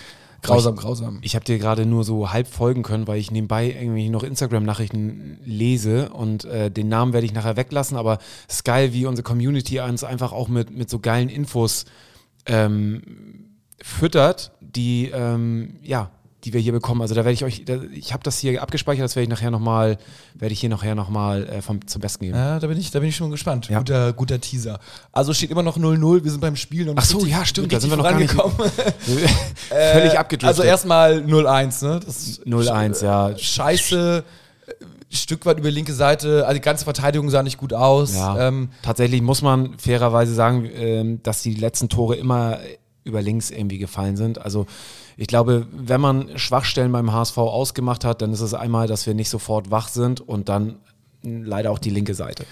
grausam, 0.42 0.76
grausam. 0.76 1.18
ich 1.22 1.34
habe 1.34 1.44
dir 1.44 1.58
gerade 1.58 1.86
nur 1.86 2.04
so 2.04 2.32
halb 2.32 2.48
folgen 2.48 2.82
können, 2.82 3.06
weil 3.06 3.18
ich 3.18 3.30
nebenbei 3.30 3.70
irgendwie 3.70 4.08
noch 4.08 4.22
Instagram-Nachrichten 4.22 5.38
lese 5.44 6.10
und 6.10 6.44
äh, 6.44 6.70
den 6.70 6.88
Namen 6.88 7.12
werde 7.12 7.26
ich 7.26 7.32
nachher 7.32 7.56
weglassen, 7.56 7.96
aber 7.96 8.18
es 8.48 8.56
ist 8.56 8.64
geil, 8.64 8.92
wie 8.92 9.06
unsere 9.06 9.24
Community 9.24 9.80
uns 9.80 10.04
einfach 10.04 10.32
auch 10.32 10.48
mit, 10.48 10.70
mit 10.70 10.90
so 10.90 10.98
geilen 10.98 11.28
Infos 11.28 11.84
ähm, 12.46 13.02
füttert, 13.80 14.52
die, 14.60 15.10
ähm, 15.12 15.78
ja, 15.82 16.10
die 16.44 16.52
wir 16.52 16.60
hier 16.60 16.72
bekommen. 16.72 17.02
Also 17.02 17.14
da 17.14 17.24
werde 17.24 17.34
ich 17.34 17.44
euch, 17.44 17.64
da, 17.64 17.78
ich 17.92 18.12
habe 18.12 18.22
das 18.24 18.38
hier 18.38 18.60
abgespeichert, 18.62 19.04
das 19.04 19.14
werde 19.14 19.24
ich 19.24 19.28
nachher 19.30 19.50
nochmal, 19.50 19.96
werde 20.34 20.52
ich 20.52 20.60
hier 20.60 20.68
nachher 20.68 20.94
nochmal 20.94 21.46
äh, 21.48 21.62
vom, 21.62 21.86
zum 21.86 22.00
Besten 22.00 22.24
geben. 22.24 22.36
Ja, 22.36 22.58
da 22.58 22.66
bin 22.66 22.78
ich, 22.78 22.90
da 22.90 22.98
bin 22.98 23.08
ich 23.08 23.16
schon 23.16 23.30
gespannt. 23.30 23.68
Ja. 23.68 23.78
Guter, 23.78 24.12
guter 24.12 24.40
Teaser. 24.40 24.80
Also 25.12 25.32
steht 25.34 25.50
immer 25.50 25.62
noch 25.62 25.78
0-0, 25.78 26.24
wir 26.24 26.30
sind 26.30 26.40
beim 26.40 26.56
Spiel 26.56 26.84
noch 26.84 26.94
Ach 26.96 27.04
so, 27.04 27.24
ja, 27.24 27.44
stimmt, 27.44 27.72
da 27.72 27.78
sind 27.78 27.90
wir 27.90 27.96
noch 27.96 28.04
vorangekommen. 28.04 28.56
Völlig 28.98 30.12
Äh, 30.12 30.16
abgedriftet. 30.16 30.48
Also 30.48 30.62
erstmal 30.62 31.18
0-1, 31.18 31.84
ne? 31.84 32.00
Das 32.04 32.40
0-1, 32.44 33.04
ja. 33.04 33.38
Scheiße, 33.38 34.24
äh, 34.66 34.72
Stück 35.14 35.46
weit 35.46 35.58
über 35.58 35.68
die 35.68 35.74
linke 35.74 35.92
Seite, 35.92 36.46
also 36.46 36.54
die 36.54 36.60
ganze 36.62 36.84
Verteidigung 36.84 37.28
sah 37.30 37.42
nicht 37.42 37.58
gut 37.58 37.72
aus. 37.72 38.14
Ja, 38.14 38.48
Ähm, 38.48 38.70
tatsächlich 38.82 39.20
muss 39.22 39.42
man 39.42 39.78
fairerweise 39.78 40.34
sagen, 40.34 40.68
ähm, 40.74 41.22
dass 41.22 41.42
die 41.42 41.54
letzten 41.54 41.88
Tore 41.88 42.16
immer 42.16 42.58
über 43.04 43.20
links 43.20 43.50
irgendwie 43.50 43.78
gefallen 43.78 44.16
sind. 44.16 44.40
Also 44.40 44.66
ich 45.22 45.28
glaube, 45.28 45.68
wenn 45.70 46.00
man 46.00 46.36
Schwachstellen 46.36 46.90
beim 46.90 47.12
HSV 47.12 47.38
ausgemacht 47.38 48.04
hat, 48.04 48.22
dann 48.22 48.32
ist 48.32 48.40
es 48.40 48.54
einmal, 48.54 48.88
dass 48.88 49.06
wir 49.06 49.14
nicht 49.14 49.28
sofort 49.28 49.70
wach 49.70 49.86
sind 49.86 50.20
und 50.20 50.48
dann 50.48 50.80
leider 51.22 51.70
auch 51.70 51.78
die 51.78 51.90
linke 51.90 52.14
Seite. 52.14 52.44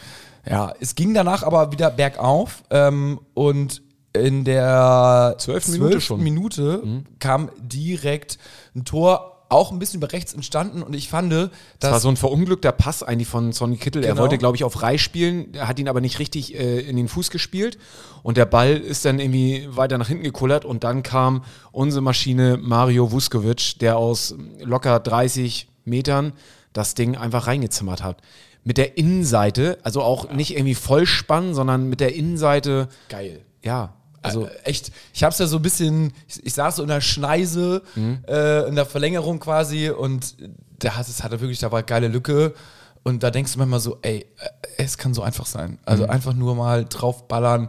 ja, 0.48 0.72
es 0.78 0.94
ging 0.94 1.12
danach 1.12 1.42
aber 1.42 1.72
wieder 1.72 1.90
bergauf 1.90 2.62
ähm, 2.70 3.18
und 3.34 3.82
in 4.12 4.44
der 4.44 5.34
Zwölften 5.38 5.72
Minute 5.72 6.00
schon. 6.00 6.18
Mhm. 6.18 6.24
Minute 6.24 6.82
kam 7.18 7.50
direkt 7.58 8.38
ein 8.76 8.84
Tor, 8.84 9.39
auch 9.50 9.72
ein 9.72 9.78
bisschen 9.78 9.98
über 10.00 10.12
rechts 10.12 10.32
entstanden 10.32 10.82
und 10.82 10.94
ich 10.94 11.08
fand, 11.08 11.32
Das 11.32 11.50
dass 11.80 11.92
war 11.92 12.00
so 12.00 12.08
ein 12.08 12.16
verunglückter 12.16 12.72
Pass 12.72 13.02
eigentlich 13.02 13.28
von 13.28 13.52
Sonny 13.52 13.76
Kittel. 13.76 14.02
Er 14.04 14.10
Genau. 14.12 14.22
wollte, 14.22 14.38
glaube 14.38 14.56
ich, 14.56 14.64
auf 14.64 14.80
Reis 14.82 15.00
spielen, 15.00 15.52
er 15.54 15.68
hat 15.68 15.78
ihn 15.78 15.88
aber 15.88 16.00
nicht 16.00 16.18
richtig 16.18 16.54
äh, 16.58 16.80
in 16.80 16.96
den 16.96 17.08
Fuß 17.08 17.30
gespielt 17.30 17.76
und 18.22 18.36
der 18.36 18.46
Ball 18.46 18.76
ist 18.76 19.04
dann 19.04 19.18
irgendwie 19.18 19.68
weiter 19.70 19.98
nach 19.98 20.08
hinten 20.08 20.24
gekullert 20.24 20.64
und 20.64 20.84
dann 20.84 21.02
kam 21.02 21.44
unsere 21.72 22.02
Maschine 22.02 22.58
Mario 22.60 23.12
Vuskovic, 23.12 23.78
der 23.80 23.96
aus 23.96 24.34
locker 24.62 24.98
30 25.00 25.68
Metern 25.84 26.32
das 26.72 26.94
Ding 26.94 27.16
einfach 27.16 27.46
reingezimmert 27.48 28.02
hat. 28.02 28.18
Mit 28.62 28.76
der 28.78 28.98
Innenseite, 28.98 29.78
also 29.82 30.02
auch 30.02 30.30
nicht 30.32 30.54
irgendwie 30.54 30.74
Vollspann, 30.74 31.54
sondern 31.54 31.88
mit 31.88 31.98
der 32.00 32.14
Innenseite, 32.14 32.88
geil. 33.08 33.40
ja, 33.64 33.94
also 34.22 34.48
echt, 34.64 34.92
ich 35.12 35.22
hab's 35.22 35.38
ja 35.38 35.46
so 35.46 35.56
ein 35.56 35.62
bisschen, 35.62 36.12
ich, 36.28 36.44
ich 36.46 36.54
saß 36.54 36.76
so 36.76 36.82
in 36.82 36.88
der 36.88 37.00
Schneise, 37.00 37.82
äh, 38.28 38.68
in 38.68 38.74
der 38.74 38.86
Verlängerung 38.86 39.40
quasi 39.40 39.90
und 39.90 40.36
da 40.78 40.96
hat 40.96 41.08
es 41.08 41.22
hatte 41.22 41.40
wirklich, 41.40 41.58
da 41.58 41.70
war 41.70 41.78
eine 41.78 41.86
geile 41.86 42.08
Lücke 42.08 42.54
und 43.02 43.22
da 43.22 43.30
denkst 43.30 43.52
du 43.52 43.58
manchmal 43.58 43.80
so, 43.80 43.98
ey, 44.02 44.26
äh, 44.38 44.48
es 44.76 44.98
kann 44.98 45.14
so 45.14 45.22
einfach 45.22 45.46
sein. 45.46 45.78
Also 45.84 46.06
einfach 46.06 46.34
nur 46.34 46.54
mal 46.54 46.84
draufballern 46.84 47.68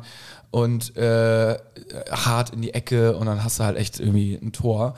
und 0.51 0.95
äh, 0.97 1.57
hart 2.11 2.49
in 2.51 2.61
die 2.61 2.73
Ecke 2.73 3.15
und 3.15 3.25
dann 3.27 3.43
hast 3.43 3.59
du 3.59 3.63
halt 3.63 3.77
echt 3.77 3.99
irgendwie 3.99 4.35
ein 4.35 4.51
Tor. 4.51 4.95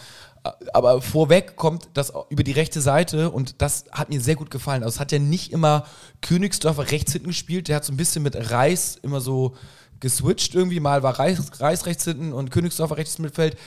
Aber 0.73 1.01
vorweg 1.01 1.55
kommt 1.55 1.87
das 1.93 2.11
über 2.29 2.43
die 2.43 2.51
rechte 2.51 2.81
Seite 2.81 3.29
und 3.29 3.61
das 3.61 3.85
hat 3.91 4.09
mir 4.09 4.19
sehr 4.19 4.35
gut 4.35 4.51
gefallen. 4.51 4.83
Also 4.83 4.95
es 4.95 4.99
hat 4.99 5.11
ja 5.11 5.19
nicht 5.19 5.53
immer 5.53 5.85
Königsdorfer 6.21 6.91
rechts 6.91 7.13
hinten 7.13 7.29
gespielt, 7.29 7.67
der 7.67 7.77
hat 7.77 7.85
so 7.85 7.93
ein 7.93 7.97
bisschen 7.97 8.23
mit 8.23 8.51
Reis 8.51 8.97
immer 9.01 9.21
so 9.21 9.55
geswitcht 10.03 10.53
irgendwie. 10.53 10.79
Mal 10.79 11.01
war 11.01 11.17
Reis, 11.17 11.39
Reis 11.59 11.87
rechts 11.87 12.03
hinten 12.03 12.33
und 12.33 12.51
Königsdorfer 12.51 12.97
rechtes 12.97 13.17
Mittelfeld. 13.17 13.57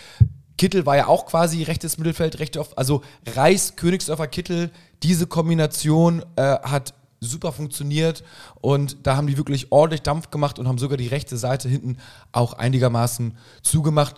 Kittel 0.56 0.86
war 0.86 0.96
ja 0.96 1.06
auch 1.08 1.26
quasi 1.26 1.64
rechtes 1.64 1.98
Mittelfeld, 1.98 2.38
rechte 2.38 2.60
auf, 2.60 2.78
also 2.78 3.02
Reis, 3.34 3.74
Königsdorfer, 3.76 4.28
Kittel, 4.28 4.70
diese 5.02 5.26
Kombination 5.26 6.22
äh, 6.36 6.42
hat 6.42 6.94
super 7.20 7.52
funktioniert 7.52 8.22
und 8.60 8.98
da 9.06 9.16
haben 9.16 9.26
die 9.26 9.36
wirklich 9.36 9.72
ordentlich 9.72 10.02
Dampf 10.02 10.30
gemacht 10.30 10.58
und 10.58 10.68
haben 10.68 10.78
sogar 10.78 10.98
die 10.98 11.08
rechte 11.08 11.36
Seite 11.36 11.68
hinten 11.68 11.96
auch 12.32 12.52
einigermaßen 12.52 13.36
zugemacht. 13.62 14.16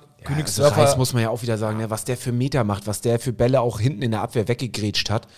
Also 0.68 0.80
Reis 0.80 0.96
muss 0.96 1.12
man 1.12 1.22
ja 1.22 1.30
auch 1.30 1.42
wieder 1.42 1.58
sagen, 1.58 1.78
ne, 1.78 1.90
was 1.90 2.04
der 2.04 2.16
für 2.16 2.32
Meter 2.32 2.64
macht, 2.64 2.86
was 2.86 3.00
der 3.00 3.20
für 3.20 3.32
Bälle 3.32 3.60
auch 3.60 3.78
hinten 3.78 4.02
in 4.02 4.10
der 4.10 4.22
Abwehr 4.22 4.48
weggegrätscht 4.48 5.10
hat. 5.10 5.28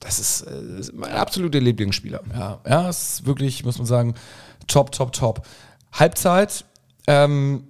Das 0.00 0.18
ist, 0.18 0.42
äh, 0.42 0.92
mein 0.94 1.12
absoluter 1.12 1.60
Lieblingsspieler. 1.60 2.22
Ja, 2.34 2.60
ja, 2.66 2.88
es 2.88 3.02
ist 3.02 3.26
wirklich, 3.26 3.64
muss 3.64 3.78
man 3.78 3.86
sagen, 3.86 4.14
top, 4.66 4.92
top, 4.92 5.12
top. 5.12 5.46
Halbzeit, 5.92 6.64
ähm, 7.06 7.64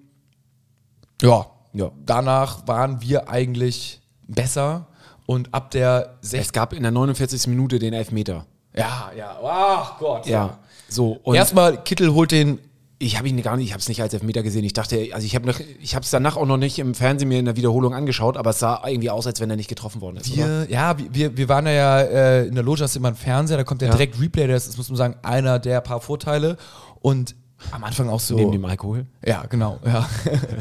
ja, 1.22 1.46
Ja. 1.72 1.90
danach 2.04 2.66
waren 2.66 3.00
wir 3.00 3.28
eigentlich 3.28 4.00
besser 4.26 4.86
und 5.26 5.52
ab 5.54 5.70
der 5.70 6.14
60. 6.20 6.40
Es 6.40 6.52
gab 6.52 6.72
in 6.72 6.82
der 6.82 6.92
49. 6.92 7.46
Minute 7.48 7.78
den 7.78 7.92
Elfmeter. 7.94 8.46
Ja, 8.76 9.10
ja, 9.16 9.38
ach 9.44 9.98
Gott. 9.98 10.26
Ja, 10.26 10.58
so. 10.88 11.18
Und 11.22 11.34
Erstmal, 11.36 11.82
Kittel 11.84 12.12
holt 12.14 12.32
den 12.32 12.58
Ich 12.98 13.18
habe 13.18 13.28
ihn 13.28 13.42
gar 13.42 13.56
nicht, 13.56 13.66
ich 13.66 13.72
habe 13.72 13.80
es 13.80 13.88
nicht 13.88 14.00
als 14.00 14.14
Elfmeter 14.14 14.44
gesehen. 14.44 14.62
Ich 14.64 14.74
dachte, 14.74 15.08
also 15.12 15.26
ich 15.26 15.34
habe 15.34 15.44
noch, 15.46 15.58
ich 15.80 15.94
habe 15.96 16.04
es 16.04 16.10
danach 16.10 16.36
auch 16.36 16.46
noch 16.46 16.56
nicht 16.56 16.78
im 16.78 16.94
Fernsehen 16.94 17.28
mir 17.28 17.40
in 17.40 17.46
der 17.46 17.56
Wiederholung 17.56 17.94
angeschaut, 17.94 18.36
aber 18.36 18.50
es 18.50 18.60
sah 18.60 18.80
irgendwie 18.86 19.10
aus, 19.10 19.26
als 19.26 19.40
wenn 19.40 19.50
er 19.50 19.56
nicht 19.56 19.68
getroffen 19.68 20.00
worden 20.00 20.18
ist. 20.18 20.32
oder? 20.32 20.68
Wir, 20.68 20.70
ja, 20.70 20.94
wir, 21.10 21.36
wir 21.36 21.48
waren 21.48 21.66
ja 21.66 22.00
äh, 22.00 22.46
in 22.46 22.54
der 22.54 22.62
Loge, 22.62 22.82
hast 22.84 22.94
du 22.94 23.00
immer 23.00 23.08
einen 23.08 23.16
Fernseher, 23.16 23.56
da 23.56 23.64
kommt 23.64 23.80
der 23.80 23.88
Ja. 23.88 23.94
direkt 23.96 24.20
Replay, 24.20 24.46
das 24.46 24.68
ist, 24.68 24.76
muss 24.78 24.88
man 24.88 24.96
sagen, 24.96 25.16
einer 25.22 25.58
der 25.58 25.80
paar 25.80 26.00
Vorteile. 26.00 26.56
Und 27.00 27.34
am 27.70 27.84
Anfang 27.84 28.08
auch 28.08 28.20
so. 28.20 28.36
Neben 28.36 28.52
dem 28.52 28.64
Alkohol. 28.64 29.06
Ja, 29.24 29.46
genau, 29.46 29.78
ja. 29.84 30.08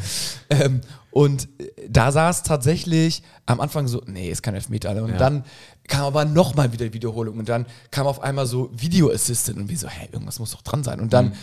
ähm, 0.50 0.82
und 1.12 1.50
da 1.90 2.12
sah 2.12 2.30
es 2.30 2.44
tatsächlich 2.44 3.24
am 3.46 3.60
Anfang 3.60 3.88
so, 3.88 4.02
nee, 4.06 4.30
ist 4.30 4.44
kein 4.44 4.56
Elfmeter. 4.56 4.92
Und 5.04 5.12
Ja. 5.12 5.18
dann 5.18 5.44
kam 5.88 6.06
aber 6.06 6.24
nochmal 6.26 6.72
wieder 6.72 6.94
Wiederholung 6.94 7.38
und 7.40 7.50
dann 7.50 7.66
kam 7.90 8.08
auf 8.08 8.22
einmal 8.22 8.46
so 8.46 8.70
Video 8.74 9.12
Assistant 9.12 9.58
und 9.58 9.70
wir 9.70 9.78
so, 9.78 9.88
hä, 9.90 10.08
irgendwas 10.12 10.40
muss 10.40 10.52
doch 10.52 10.62
dran 10.62 10.84
sein. 10.84 11.02
Und 11.02 11.12
dann 11.12 11.34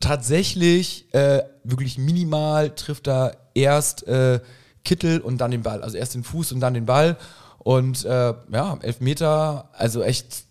tatsächlich 0.00 1.12
äh, 1.14 1.42
wirklich 1.62 1.98
minimal 1.98 2.70
trifft 2.74 3.06
da 3.06 3.32
erst 3.54 4.06
äh, 4.06 4.40
Kittel 4.84 5.20
und 5.20 5.38
dann 5.38 5.50
den 5.50 5.62
Ball. 5.62 5.82
Also 5.82 5.96
erst 5.96 6.14
den 6.14 6.24
Fuß 6.24 6.52
und 6.52 6.60
dann 6.60 6.74
den 6.74 6.86
Ball. 6.86 7.16
Und 7.58 8.04
äh, 8.04 8.34
ja, 8.52 8.78
Elfmeter, 8.82 9.70
also 9.72 10.02
echt 10.02 10.44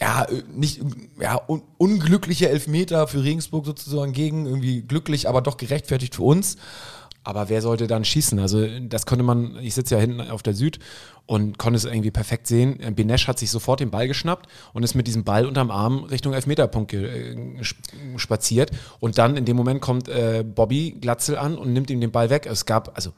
ja, 0.00 0.24
äh, 0.24 0.42
nicht, 0.54 0.80
ja, 1.20 1.40
un 1.48 1.62
unglückliche 1.78 2.48
Elfmeter 2.48 3.06
für 3.06 3.22
Regensburg 3.22 3.66
sozusagen 3.66 4.12
gegen, 4.12 4.46
irgendwie 4.46 4.82
glücklich, 4.82 5.28
aber 5.28 5.42
doch 5.42 5.56
gerechtfertigt 5.56 6.14
für 6.14 6.22
uns. 6.22 6.56
Aber 7.22 7.50
wer 7.50 7.60
sollte 7.60 7.86
dann 7.86 8.04
schießen? 8.04 8.38
Also 8.38 8.66
das 8.88 9.04
konnte 9.04 9.22
man, 9.22 9.58
ich 9.60 9.74
sitze 9.74 9.94
ja 9.94 10.00
hinten 10.00 10.22
auf 10.22 10.42
der 10.42 10.54
Süd 10.54 10.78
und 11.26 11.58
konnte 11.58 11.76
es 11.76 11.84
irgendwie 11.84 12.10
perfekt 12.10 12.46
sehen. 12.46 12.78
Benesch 12.96 13.28
hat 13.28 13.38
sich 13.38 13.50
sofort 13.50 13.80
den 13.80 13.90
Ball 13.90 14.08
geschnappt 14.08 14.48
und 14.72 14.84
ist 14.84 14.94
mit 14.94 15.06
diesem 15.06 15.22
Ball 15.22 15.44
unterm 15.44 15.70
Arm 15.70 16.04
Richtung 16.04 16.32
Elfmeterpunkt 16.32 16.94
äh, 16.94 17.36
sp- 17.60 17.84
spaziert. 18.16 18.70
Und 19.00 19.18
dann 19.18 19.36
in 19.36 19.44
dem 19.44 19.54
Moment 19.54 19.82
kommt 19.82 20.08
äh, 20.08 20.42
Bobby 20.42 20.96
Glatzel 20.98 21.36
an 21.36 21.58
und 21.58 21.74
nimmt 21.74 21.90
ihm 21.90 22.00
den 22.00 22.10
Ball 22.10 22.30
weg. 22.30 22.46
Es 22.46 22.64
gab, 22.64 22.96
also 22.96 23.12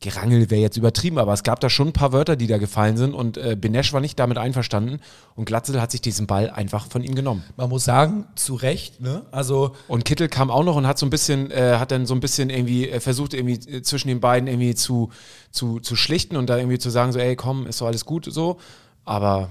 Gerangel 0.00 0.50
wäre 0.50 0.62
jetzt 0.62 0.78
übertrieben, 0.78 1.18
aber 1.18 1.34
es 1.34 1.42
gab 1.42 1.60
da 1.60 1.68
schon 1.68 1.88
ein 1.88 1.92
paar 1.92 2.12
Wörter, 2.12 2.34
die 2.36 2.46
da 2.46 2.56
gefallen 2.56 2.96
sind 2.96 3.12
und 3.12 3.36
äh, 3.36 3.54
Benesch 3.54 3.92
war 3.92 4.00
nicht 4.00 4.18
damit 4.18 4.38
einverstanden 4.38 5.00
und 5.34 5.44
Glatzel 5.44 5.78
hat 5.80 5.90
sich 5.90 6.00
diesen 6.00 6.26
Ball 6.26 6.48
einfach 6.48 6.86
von 6.86 7.02
ihm 7.04 7.14
genommen. 7.14 7.44
Man 7.58 7.68
muss 7.68 7.84
sagen, 7.84 8.26
zu 8.34 8.54
Recht, 8.54 9.02
ne? 9.02 9.26
Also, 9.30 9.76
Und 9.88 10.06
Kittel 10.06 10.28
kam 10.28 10.50
auch 10.50 10.64
noch 10.64 10.76
und 10.76 10.86
hat 10.86 10.98
so 10.98 11.04
ein 11.04 11.10
bisschen, 11.10 11.50
äh, 11.50 11.76
hat 11.78 11.90
dann 11.90 12.06
so 12.06 12.14
ein 12.14 12.20
bisschen 12.20 12.48
irgendwie 12.48 12.88
äh, 12.88 12.98
versucht, 12.98 13.34
irgendwie 13.34 13.54
äh, 13.70 13.82
zwischen 13.82 14.08
den 14.08 14.20
beiden 14.20 14.48
irgendwie 14.48 14.74
zu, 14.74 15.10
zu, 15.50 15.80
zu 15.80 15.96
schlichten 15.96 16.36
und 16.36 16.48
da 16.48 16.56
irgendwie 16.56 16.78
zu 16.78 16.88
sagen, 16.88 17.12
so, 17.12 17.18
ey, 17.18 17.36
komm, 17.36 17.66
ist 17.66 17.80
doch 17.82 17.86
alles 17.86 18.06
gut, 18.06 18.26
so. 18.30 18.58
Aber 19.04 19.50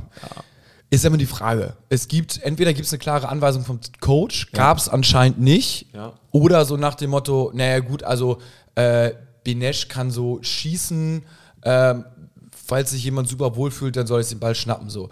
ist 0.90 1.06
immer 1.06 1.18
die 1.18 1.28
Frage. 1.28 1.74
Es 1.90 2.08
gibt, 2.08 2.42
entweder 2.42 2.74
gibt 2.74 2.88
es 2.88 2.92
eine 2.92 2.98
klare 3.00 3.30
Anweisung 3.30 3.64
vom 3.64 3.80
Coach, 4.00 4.52
gab 4.52 4.80
es 4.80 4.90
anscheinend 4.90 5.40
nicht, 5.40 5.86
Ja. 5.94 6.14
oder 6.32 6.66
so 6.66 6.76
nach 6.78 6.96
dem 6.96 7.12
Motto, 7.12 7.52
naja 7.54 7.80
gut, 7.82 8.02
also 8.02 8.40
äh, 8.74 9.12
Benesch 9.54 9.88
kann 9.88 10.12
so 10.12 10.40
schießen, 10.42 11.24
ähm, 11.64 12.06
falls 12.52 12.92
sich 12.92 13.04
jemand 13.04 13.28
super 13.28 13.56
wohlfühlt, 13.56 13.96
dann 13.96 14.08
soll 14.08 14.22
ich 14.22 14.30
den 14.30 14.40
Ball 14.40 14.56
schnappen, 14.56 14.90
so. 14.90 15.10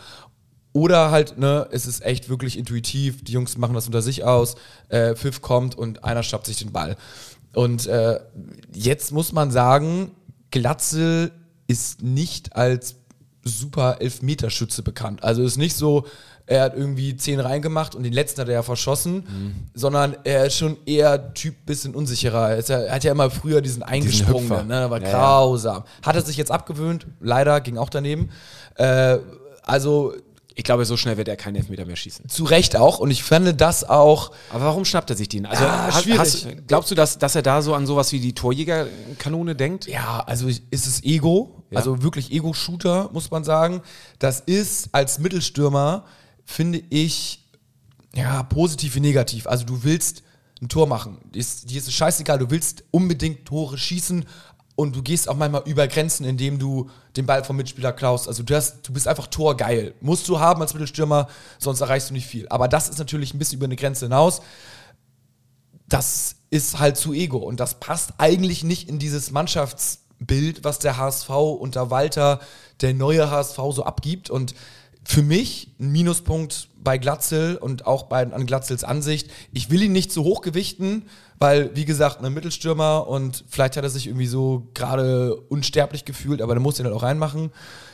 Oder 0.73 1.09
halt, 1.09 1.39
ne, 1.39 1.67
es 1.71 1.87
ist 1.87 2.05
echt 2.05 2.29
wirklich 2.29 2.57
intuitiv, 2.57 3.23
die 3.23 3.31
Jungs 3.31 3.57
machen 3.57 3.73
das 3.73 3.87
unter 3.87 4.03
sich 4.03 4.23
aus, 4.23 4.55
äh, 4.89 5.15
Pfiff 5.15 5.41
kommt 5.41 5.75
und 5.75 6.03
einer 6.03 6.21
schnappt 6.21 6.45
sich 6.45 6.57
den 6.57 6.71
Ball. 6.71 6.97
Und 7.53 7.87
äh, 7.87 8.19
jetzt 8.73 9.11
muss 9.11 9.31
man 9.31 9.49
sagen, 9.49 10.11
Glatzel 10.51 11.31
ist 11.65 12.03
nicht 12.03 12.55
als 12.55 12.95
super 13.43 13.97
Elfmeterschütze 14.01 14.83
bekannt. 14.83 15.23
Also 15.23 15.43
ist 15.43 15.57
nicht 15.57 15.75
so, 15.75 16.05
er 16.47 16.63
hat 16.63 16.75
irgendwie 16.75 17.15
zehn 17.17 17.39
reingemacht 17.39 17.93
und 17.93 18.03
den 18.03 18.13
letzten 18.13 18.41
hat 18.41 18.47
er 18.47 18.55
ja 18.55 18.63
verschossen, 18.63 19.67
sondern 19.73 20.15
er 20.23 20.45
ist 20.45 20.57
schon 20.57 20.77
eher 20.85 21.33
Typ 21.33 21.65
bisschen 21.65 21.93
unsicherer. 21.93 22.51
Er, 22.51 22.61
ja, 22.63 22.77
er 22.79 22.95
hat 22.95 23.03
ja 23.03 23.11
immer 23.11 23.29
früher 23.29 23.61
diesen 23.61 23.83
eingesprungenen, 23.83 24.67
ne? 24.67 24.89
War 24.89 25.01
Ja, 25.01 25.11
grausam. 25.11 25.83
Hat 26.03 26.15
er 26.15 26.21
sich 26.21 26.37
jetzt 26.37 26.49
abgewöhnt, 26.51 27.05
leider, 27.19 27.61
ging 27.61 27.77
auch 27.77 27.89
daneben. 27.89 28.29
Äh, 28.75 29.17
also 29.63 30.13
ich 30.55 30.63
glaube, 30.63 30.85
so 30.85 30.97
schnell 30.97 31.17
wird 31.17 31.27
er 31.27 31.35
keinen 31.35 31.55
Elfmeter 31.57 31.85
mehr 31.85 31.95
schießen. 31.95 32.29
zu 32.29 32.43
Recht 32.45 32.75
auch 32.75 32.97
und 32.97 33.11
ich 33.11 33.21
fände 33.23 33.53
das 33.53 33.87
auch, 33.87 34.31
Aber 34.51 34.65
warum 34.65 34.85
schnappt 34.85 35.09
er 35.11 35.15
sich 35.15 35.29
den? 35.29 35.45
Also, 35.45 35.63
Ja, 35.63 35.87
hast- 35.91 36.03
schwierig. 36.03 36.19
hast- 36.19 36.47
glaubst 36.67 36.89
du, 36.89 36.95
dass, 36.95 37.19
dass 37.19 37.35
er 37.35 37.43
da 37.43 37.61
so 37.61 37.75
an 37.75 37.85
sowas 37.85 38.11
wie 38.11 38.19
die 38.19 38.33
Torjägerkanone 38.33 39.55
denkt? 39.55 39.87
Ja, 39.87 40.23
also 40.25 40.47
ist 40.47 40.87
es 40.87 41.03
Ego, 41.03 41.63
Ja. 41.69 41.77
also 41.77 42.01
wirklich 42.01 42.31
Ego-Shooter, 42.31 43.09
muss 43.13 43.29
man 43.29 43.43
sagen. 43.43 43.81
Das 44.17 44.39
ist 44.39 44.89
als 44.93 45.19
Mittelstürmer, 45.19 46.05
finde 46.47 46.81
ich, 46.89 47.43
ja, 48.15 48.41
positiv 48.41 48.95
wie 48.95 49.01
negativ. 49.01 49.45
Also 49.45 49.65
du 49.65 49.83
willst 49.83 50.23
ein 50.59 50.69
Tor 50.69 50.87
machen. 50.87 51.19
Dir 51.33 51.39
ist, 51.39 51.69
dir 51.69 51.77
ist 51.77 51.87
es 51.87 51.93
scheißegal, 51.93 52.39
du 52.39 52.49
willst 52.49 52.83
unbedingt 52.89 53.45
Tore 53.45 53.77
schießen 53.77 54.25
und 54.75 54.95
du 54.95 55.03
gehst 55.03 55.29
auch 55.29 55.35
manchmal 55.35 55.61
über 55.65 55.87
Grenzen, 55.87 56.25
indem 56.25 56.57
du 56.57 56.89
den 57.15 57.27
Ball 57.27 57.43
vom 57.43 57.57
Mitspieler 57.57 57.93
klaust. 57.93 58.27
Also 58.27 58.41
du, 58.41 58.55
hast, 58.55 58.87
du 58.87 58.93
bist 58.93 59.07
einfach 59.07 59.27
torgeil. 59.27 59.93
Musst 60.01 60.27
du 60.27 60.39
haben 60.39 60.61
als 60.61 60.73
Mittelstürmer, 60.73 61.27
sonst 61.59 61.81
erreichst 61.81 62.09
du 62.09 62.13
nicht 62.13 62.25
viel. 62.25 62.47
Aber 62.49 62.67
das 62.67 62.89
ist 62.89 62.97
natürlich 62.97 63.35
ein 63.35 63.39
bisschen 63.39 63.57
über 63.57 63.65
eine 63.65 63.75
Grenze 63.75 64.05
hinaus 64.05 64.41
das 65.87 66.35
ist 66.49 66.79
halt 66.79 66.97
zu 66.97 67.13
ego 67.13 67.37
und 67.37 67.59
das 67.59 67.79
passt 67.79 68.13
eigentlich 68.17 68.63
nicht 68.63 68.89
in 68.89 68.99
dieses 68.99 69.31
Mannschaftsbild, 69.31 70.63
was 70.63 70.79
der 70.79 70.97
HSV 70.97 71.29
unter 71.29 71.89
Walter, 71.89 72.39
der 72.81 72.93
neue 72.93 73.31
HSV 73.31 73.57
so 73.71 73.83
abgibt 73.83 74.29
und 74.29 74.53
für 75.09 75.23
mich 75.23 75.69
ein 75.79 75.93
Minuspunkt 75.93 76.67
bei 76.83 76.97
Glatzel 76.97 77.55
und 77.55 77.87
auch 77.87 78.03
bei, 78.03 78.29
an 78.29 78.45
Glatzels 78.45 78.83
Ansicht. 78.83 79.31
Ich 79.53 79.71
will 79.71 79.81
ihn 79.81 79.93
nicht 79.93 80.11
zu 80.11 80.25
hoch 80.25 80.41
gewichten, 80.41 81.03
weil, 81.39 81.73
wie 81.75 81.85
gesagt, 81.85 82.21
ein 82.21 82.33
Mittelstürmer 82.33 83.07
und 83.07 83.45
vielleicht 83.47 83.77
hat 83.77 83.85
er 83.85 83.89
sich 83.89 84.07
irgendwie 84.07 84.27
so 84.27 84.67
gerade 84.73 85.33
unsterblich 85.35 86.03
gefühlt, 86.03 86.41
aber 86.41 86.55
der 86.55 86.61
muss 86.61 86.77
ihn 86.77 86.85
halt 86.85 86.93
auch 86.95 87.03
reinmachen. 87.03 87.51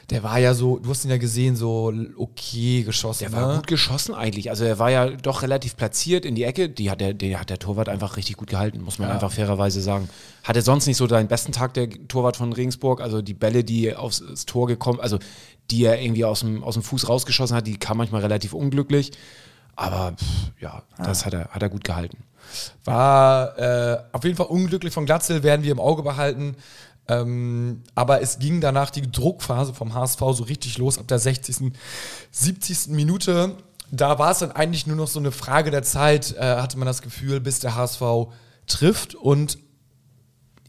Der 0.10 0.22
war 0.22 0.38
ja 0.38 0.54
so, 0.54 0.80
du 0.80 0.90
hast 0.90 1.06
ihn 1.06 1.12
ja 1.12 1.18
gesehen, 1.18 1.56
so 1.56 1.94
okay 2.18 2.84
geschossen. 2.84 3.24
Der 3.24 3.32
war 3.32 3.48
ne? 3.48 3.56
gut 3.56 3.68
geschossen 3.68 4.14
eigentlich. 4.14 4.50
Also 4.50 4.66
er 4.66 4.78
war 4.78 4.92
ja 4.92 5.10
doch 5.10 5.44
relativ 5.44 5.78
platziert 5.78 6.26
in 6.26 6.36
die 6.36 6.44
Ecke. 6.44 6.68
Die 6.68 6.92
hat 6.92 7.00
der, 7.00 7.14
die 7.14 7.38
hat 7.38 7.50
der 7.50 7.58
Torwart 7.58 7.88
einfach 7.88 8.18
richtig 8.18 8.36
gut 8.36 8.50
gehalten, 8.50 8.82
muss 8.82 9.00
man 9.00 9.08
Ja. 9.08 9.14
einfach 9.14 9.32
fairerweise 9.32 9.82
sagen. 9.82 10.10
Hatte 10.44 10.62
sonst 10.62 10.88
nicht 10.88 10.98
so 10.98 11.08
seinen 11.08 11.30
besten 11.30 11.54
Tag 11.54 11.74
der 11.74 11.90
Torwart 12.10 12.36
von 12.36 12.52
Regensburg. 12.52 13.00
Also 13.00 13.22
die 13.22 13.34
Bälle, 13.34 13.64
die 13.64 13.96
aufs 13.96 14.22
Tor 14.46 14.68
gekommen, 14.68 15.00
also 15.00 15.20
die 15.72 15.86
er 15.86 16.02
irgendwie 16.02 16.26
aus 16.26 16.42
dem, 16.42 16.64
aus 16.64 16.76
dem 16.76 16.84
Fuß 16.84 17.10
rausgeschossen 17.10 17.56
hat, 17.56 17.68
die 17.68 17.78
kam 17.78 17.98
manchmal 17.98 18.22
relativ 18.22 18.54
unglücklich. 18.54 19.12
Aber 19.76 20.14
pff, 20.14 20.62
ja, 20.62 20.84
das 20.98 21.26
hat 21.26 21.34
er, 21.34 21.50
hat 21.50 21.62
er 21.62 21.70
gut 21.70 21.84
gehalten. 21.84 22.18
War 22.84 23.58
äh, 23.58 23.98
auf 24.12 24.24
jeden 24.24 24.36
Fall 24.36 24.48
unglücklich 24.48 24.94
von 24.94 25.06
Glatzel, 25.06 25.44
werden 25.44 25.64
wir 25.64 25.72
im 25.72 25.80
Auge 25.80 26.04
behalten. 26.04 26.56
Ähm, 27.08 27.84
aber 27.96 28.22
es 28.22 28.40
ging 28.40 28.62
danach 28.62 28.90
die 28.90 29.12
Druckphase 29.12 29.74
vom 29.74 29.94
HSV 29.94 30.20
so 30.20 30.44
richtig 30.44 30.78
los 30.78 30.98
ab 30.98 31.08
der 31.08 31.20
60., 31.20 31.74
70. 32.32 32.88
Minute. 32.90 33.58
Da 33.92 34.18
war 34.20 34.32
es 34.32 34.40
dann 34.40 34.52
eigentlich 34.52 34.88
nur 34.88 34.96
noch 34.96 35.08
so 35.08 35.20
eine 35.20 35.32
Frage 35.32 35.70
der 35.70 35.84
Zeit, 35.84 36.36
äh, 36.38 36.42
hatte 36.42 36.78
man 36.78 36.86
das 36.86 37.02
Gefühl, 37.02 37.40
bis 37.40 37.60
der 37.60 37.76
HSV 37.76 38.02
trifft 38.68 39.16
und 39.16 39.58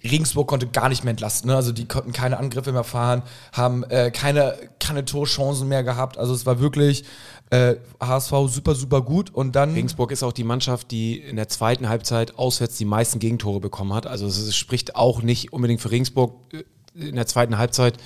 Regensburg 0.04 0.46
konnte 0.46 0.66
gar 0.66 0.88
nicht 0.88 1.04
mehr 1.04 1.12
entlasten. 1.12 1.50
Ne? 1.50 1.56
Also 1.56 1.72
die 1.72 1.86
konnten 1.86 2.12
keine 2.12 2.38
Angriffe 2.38 2.72
mehr 2.72 2.84
fahren, 2.84 3.22
haben 3.52 3.84
äh, 3.84 4.10
keine, 4.10 4.56
keine 4.78 5.04
Torchancen 5.04 5.68
mehr 5.68 5.82
gehabt. 5.82 6.18
Also 6.18 6.34
es 6.34 6.44
war 6.46 6.60
wirklich 6.60 7.04
äh, 7.50 7.76
HSV 8.00 8.32
super, 8.48 8.74
super 8.74 9.02
gut. 9.02 9.30
Und 9.30 9.56
dann 9.56 9.74
Regensburg 9.74 10.12
ist 10.12 10.22
auch 10.22 10.32
die 10.32 10.44
Mannschaft, 10.44 10.90
die 10.90 11.18
in 11.18 11.36
der 11.36 11.48
zweiten 11.48 11.88
Halbzeit 11.88 12.38
auswärts 12.38 12.76
die 12.76 12.84
meisten 12.84 13.18
Gegentore 13.18 13.60
bekommen 13.60 13.94
hat. 13.94 14.06
Also 14.06 14.26
es 14.26 14.54
spricht 14.54 14.96
auch 14.96 15.22
nicht 15.22 15.52
unbedingt 15.52 15.80
für 15.80 15.90
Regensburg 15.90 16.34
äh, 16.52 16.64
in 16.94 17.16
der 17.16 17.26
zweiten 17.26 17.58
Halbzeit. 17.58 17.98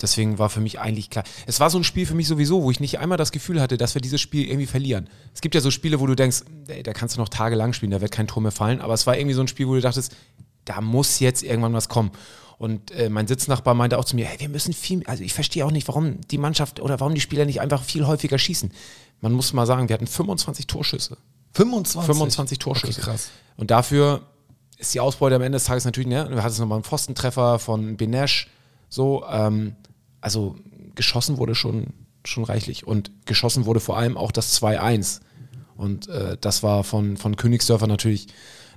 Deswegen 0.00 0.38
war 0.38 0.50
für 0.50 0.60
mich 0.60 0.78
eigentlich 0.78 1.08
klar. 1.08 1.24
Es 1.46 1.58
war 1.58 1.70
so 1.70 1.78
ein 1.78 1.84
Spiel 1.84 2.04
für 2.04 2.14
mich 2.14 2.28
sowieso, 2.28 2.62
wo 2.62 2.70
ich 2.70 2.80
nicht 2.80 2.98
einmal 2.98 3.16
das 3.16 3.32
Gefühl 3.32 3.62
hatte, 3.62 3.78
dass 3.78 3.94
wir 3.94 4.02
dieses 4.02 4.20
Spiel 4.20 4.46
irgendwie 4.46 4.66
verlieren. 4.66 5.08
Es 5.32 5.40
gibt 5.40 5.54
ja 5.54 5.62
so 5.62 5.70
Spiele, 5.70 6.00
wo 6.00 6.06
du 6.06 6.14
denkst, 6.14 6.42
ey, 6.68 6.82
da 6.82 6.92
kannst 6.92 7.16
du 7.16 7.20
noch 7.20 7.30
tagelang 7.30 7.72
spielen, 7.72 7.92
da 7.92 8.02
wird 8.02 8.12
kein 8.12 8.26
Tor 8.26 8.42
mehr 8.42 8.52
fallen. 8.52 8.82
Aber 8.82 8.92
es 8.92 9.06
war 9.06 9.16
irgendwie 9.16 9.34
so 9.34 9.40
ein 9.40 9.48
Spiel, 9.48 9.68
wo 9.68 9.74
du 9.74 9.80
dachtest, 9.80 10.14
da 10.66 10.82
muss 10.82 11.18
jetzt 11.20 11.42
irgendwann 11.42 11.72
was 11.72 11.88
kommen. 11.88 12.10
Und 12.58 12.90
äh, 12.90 13.08
mein 13.10 13.26
Sitznachbar 13.26 13.74
meinte 13.74 13.98
auch 13.98 14.04
zu 14.04 14.16
mir, 14.16 14.26
hey, 14.26 14.40
wir 14.40 14.48
müssen 14.48 14.72
viel, 14.72 15.02
also 15.06 15.22
ich 15.22 15.34
verstehe 15.34 15.64
auch 15.64 15.70
nicht, 15.70 15.88
warum 15.88 16.20
die 16.22 16.38
Mannschaft 16.38 16.80
oder 16.80 17.00
warum 17.00 17.14
die 17.14 17.20
Spieler 17.20 17.44
nicht 17.44 17.60
einfach 17.60 17.82
viel 17.82 18.06
häufiger 18.06 18.38
schießen. 18.38 18.70
Man 19.20 19.32
muss 19.32 19.52
mal 19.52 19.66
sagen, 19.66 19.88
wir 19.88 19.94
hatten 19.94 20.06
25 20.06 20.66
Torschüsse. 20.66 21.18
25. 21.52 22.06
25 22.06 22.58
Torschüsse. 22.58 23.00
Okay, 23.00 23.10
krass. 23.10 23.30
Und 23.56 23.70
dafür 23.70 24.22
ist 24.78 24.94
die 24.94 25.00
Ausbeute 25.00 25.36
am 25.36 25.42
Ende 25.42 25.56
des 25.56 25.64
Tages 25.64 25.84
natürlich, 25.84 26.08
ne, 26.08 26.28
du 26.28 26.42
hattest 26.42 26.60
nochmal 26.60 26.76
einen 26.76 26.84
Pfostentreffer 26.84 27.58
von 27.58 27.96
Benesch, 27.96 28.48
so, 28.88 29.24
ähm, 29.30 29.76
also 30.20 30.56
geschossen 30.94 31.38
wurde 31.38 31.54
schon, 31.54 31.88
schon 32.24 32.44
reichlich 32.44 32.86
und 32.86 33.10
geschossen 33.26 33.66
wurde 33.66 33.80
vor 33.80 33.96
allem 33.96 34.16
auch 34.16 34.32
das 34.32 34.60
2-1. 34.60 35.20
Und 35.76 36.08
äh, 36.08 36.36
das 36.40 36.62
war 36.62 36.84
von, 36.84 37.16
von 37.16 37.36
Königsdörfer 37.36 37.86
natürlich 37.86 38.28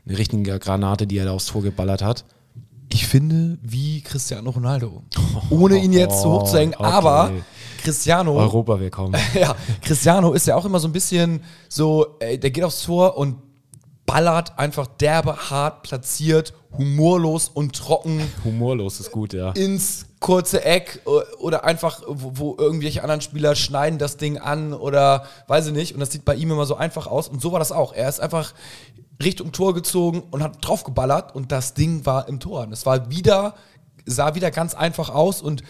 eine 0.08 0.18
richtige 0.18 0.60
Granate, 0.60 1.08
die 1.08 1.18
er 1.18 1.26
da 1.26 1.32
aufs 1.34 1.48
Tor 1.48 1.62
geballert 1.62 2.02
hat. 2.02 2.26
Ich 2.92 3.06
finde, 3.06 3.58
wie 3.62 4.02
Cristiano 4.02 4.50
Ronaldo. 4.50 5.04
Ohne 5.50 5.78
ihn 5.78 5.94
jetzt 5.94 6.22
zu 6.22 6.32
hoch 6.32 6.50
zu 6.50 6.58
hängen, 6.58 6.74
Okay. 6.76 6.84
aber 6.84 7.32
Cristiano, 7.84 8.36
Europa 8.36 8.80
willkommen. 8.80 9.16
ja, 9.40 9.56
Cristiano 9.82 10.34
ist 10.34 10.48
ja 10.48 10.56
auch 10.56 10.66
immer 10.66 10.80
so 10.80 10.88
ein 10.88 10.92
bisschen 10.92 11.42
so, 11.68 12.18
ey, 12.20 12.40
der 12.40 12.50
geht 12.52 12.64
aufs 12.64 12.84
Tor 12.84 13.18
und 13.18 13.38
ballert 14.08 14.58
einfach 14.58 14.88
derbe, 14.88 15.36
hart 15.52 15.84
platziert, 15.84 16.54
humorlos 16.76 17.48
und 17.48 17.76
trocken 17.76 18.22
Humorlos 18.44 19.00
ist 19.00 19.12
gut, 19.12 19.34
ja. 19.34 19.52
ins 19.52 20.08
kurze 20.20 20.66
Eck 20.66 21.02
äh, 21.06 21.10
oder 21.38 21.64
einfach, 21.64 22.02
wo, 22.08 22.32
wo 22.34 22.56
irgendwelche 22.58 23.04
anderen 23.04 23.22
Spieler 23.22 23.56
schneiden 23.56 24.00
das 24.00 24.18
Ding 24.18 24.38
an 24.40 24.74
oder 24.74 25.26
weiß 25.48 25.68
ich 25.68 25.74
nicht. 25.74 25.94
Und 25.94 26.00
das 26.00 26.12
sieht 26.12 26.26
bei 26.26 26.36
ihm 26.36 26.52
immer 26.52 26.66
so 26.66 26.76
einfach 26.76 27.06
aus. 27.08 27.28
Und 27.28 27.42
so 27.42 27.52
war 27.52 27.60
das 27.60 27.72
auch. 27.72 27.94
Er 27.94 28.10
ist 28.10 28.20
einfach 28.20 28.54
Richtung 29.22 29.52
Tor 29.52 29.74
gezogen 29.74 30.24
und 30.32 30.42
hat 30.44 30.58
draufgeballert 30.62 31.36
und 31.36 31.52
das 31.52 31.74
Ding 31.74 32.06
war 32.06 32.28
im 32.28 32.40
Tor. 32.40 32.64
Und 32.64 32.72
es 32.72 32.86
war 32.86 33.10
wieder, 33.10 33.56
sah 34.06 34.36
wieder 34.36 34.50
ganz 34.52 34.74
einfach 34.74 35.10
aus 35.10 35.42
und 35.42 35.64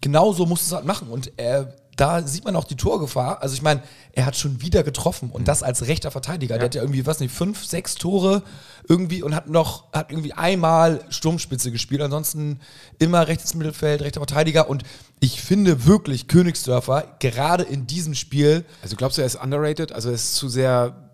genau 0.00 0.32
so 0.32 0.46
musste 0.46 0.66
es 0.66 0.72
halt 0.72 0.86
machen. 0.86 1.08
Und 1.08 1.32
er, 1.36 1.74
da 1.96 2.22
sieht 2.26 2.44
man 2.44 2.56
auch 2.56 2.64
die 2.64 2.76
Torgefahr. 2.76 3.42
Also 3.42 3.54
ich 3.54 3.62
meine, 3.62 3.82
er 4.12 4.26
hat 4.26 4.36
schon 4.36 4.62
wieder 4.62 4.82
getroffen 4.82 5.30
und 5.30 5.48
das 5.48 5.62
als 5.62 5.86
rechter 5.86 6.10
Verteidiger. 6.10 6.56
Der 6.56 6.64
hat 6.64 6.74
ja 6.74 6.82
irgendwie, 6.82 7.06
was 7.06 7.20
nicht, 7.20 7.32
fünf, 7.34 7.64
sechs 7.64 7.94
Tore 7.94 8.42
irgendwie 8.88 9.22
und 9.22 9.34
hat 9.34 9.48
noch, 9.48 9.92
hat 9.92 10.10
irgendwie 10.10 10.32
einmal 10.32 11.04
Sturmspitze 11.10 11.72
gespielt. 11.72 12.00
Ansonsten 12.00 12.60
immer 12.98 13.28
rechtes 13.28 13.54
Mittelfeld, 13.54 14.02
rechter 14.02 14.20
Verteidiger. 14.20 14.68
Und 14.68 14.82
ich 15.20 15.40
finde 15.42 15.84
wirklich 15.86 16.26
Königsdörfer, 16.26 17.16
gerade 17.18 17.64
in 17.64 17.86
diesem 17.86 18.14
Spiel, 18.14 18.64
Also 18.82 18.96
glaubst 18.96 19.18
du, 19.18 19.22
er 19.22 19.26
ist 19.26 19.36
underrated? 19.36 19.92
Also 19.92 20.08
er 20.08 20.14
ist 20.14 20.36
zu 20.36 20.48
sehr. 20.48 21.10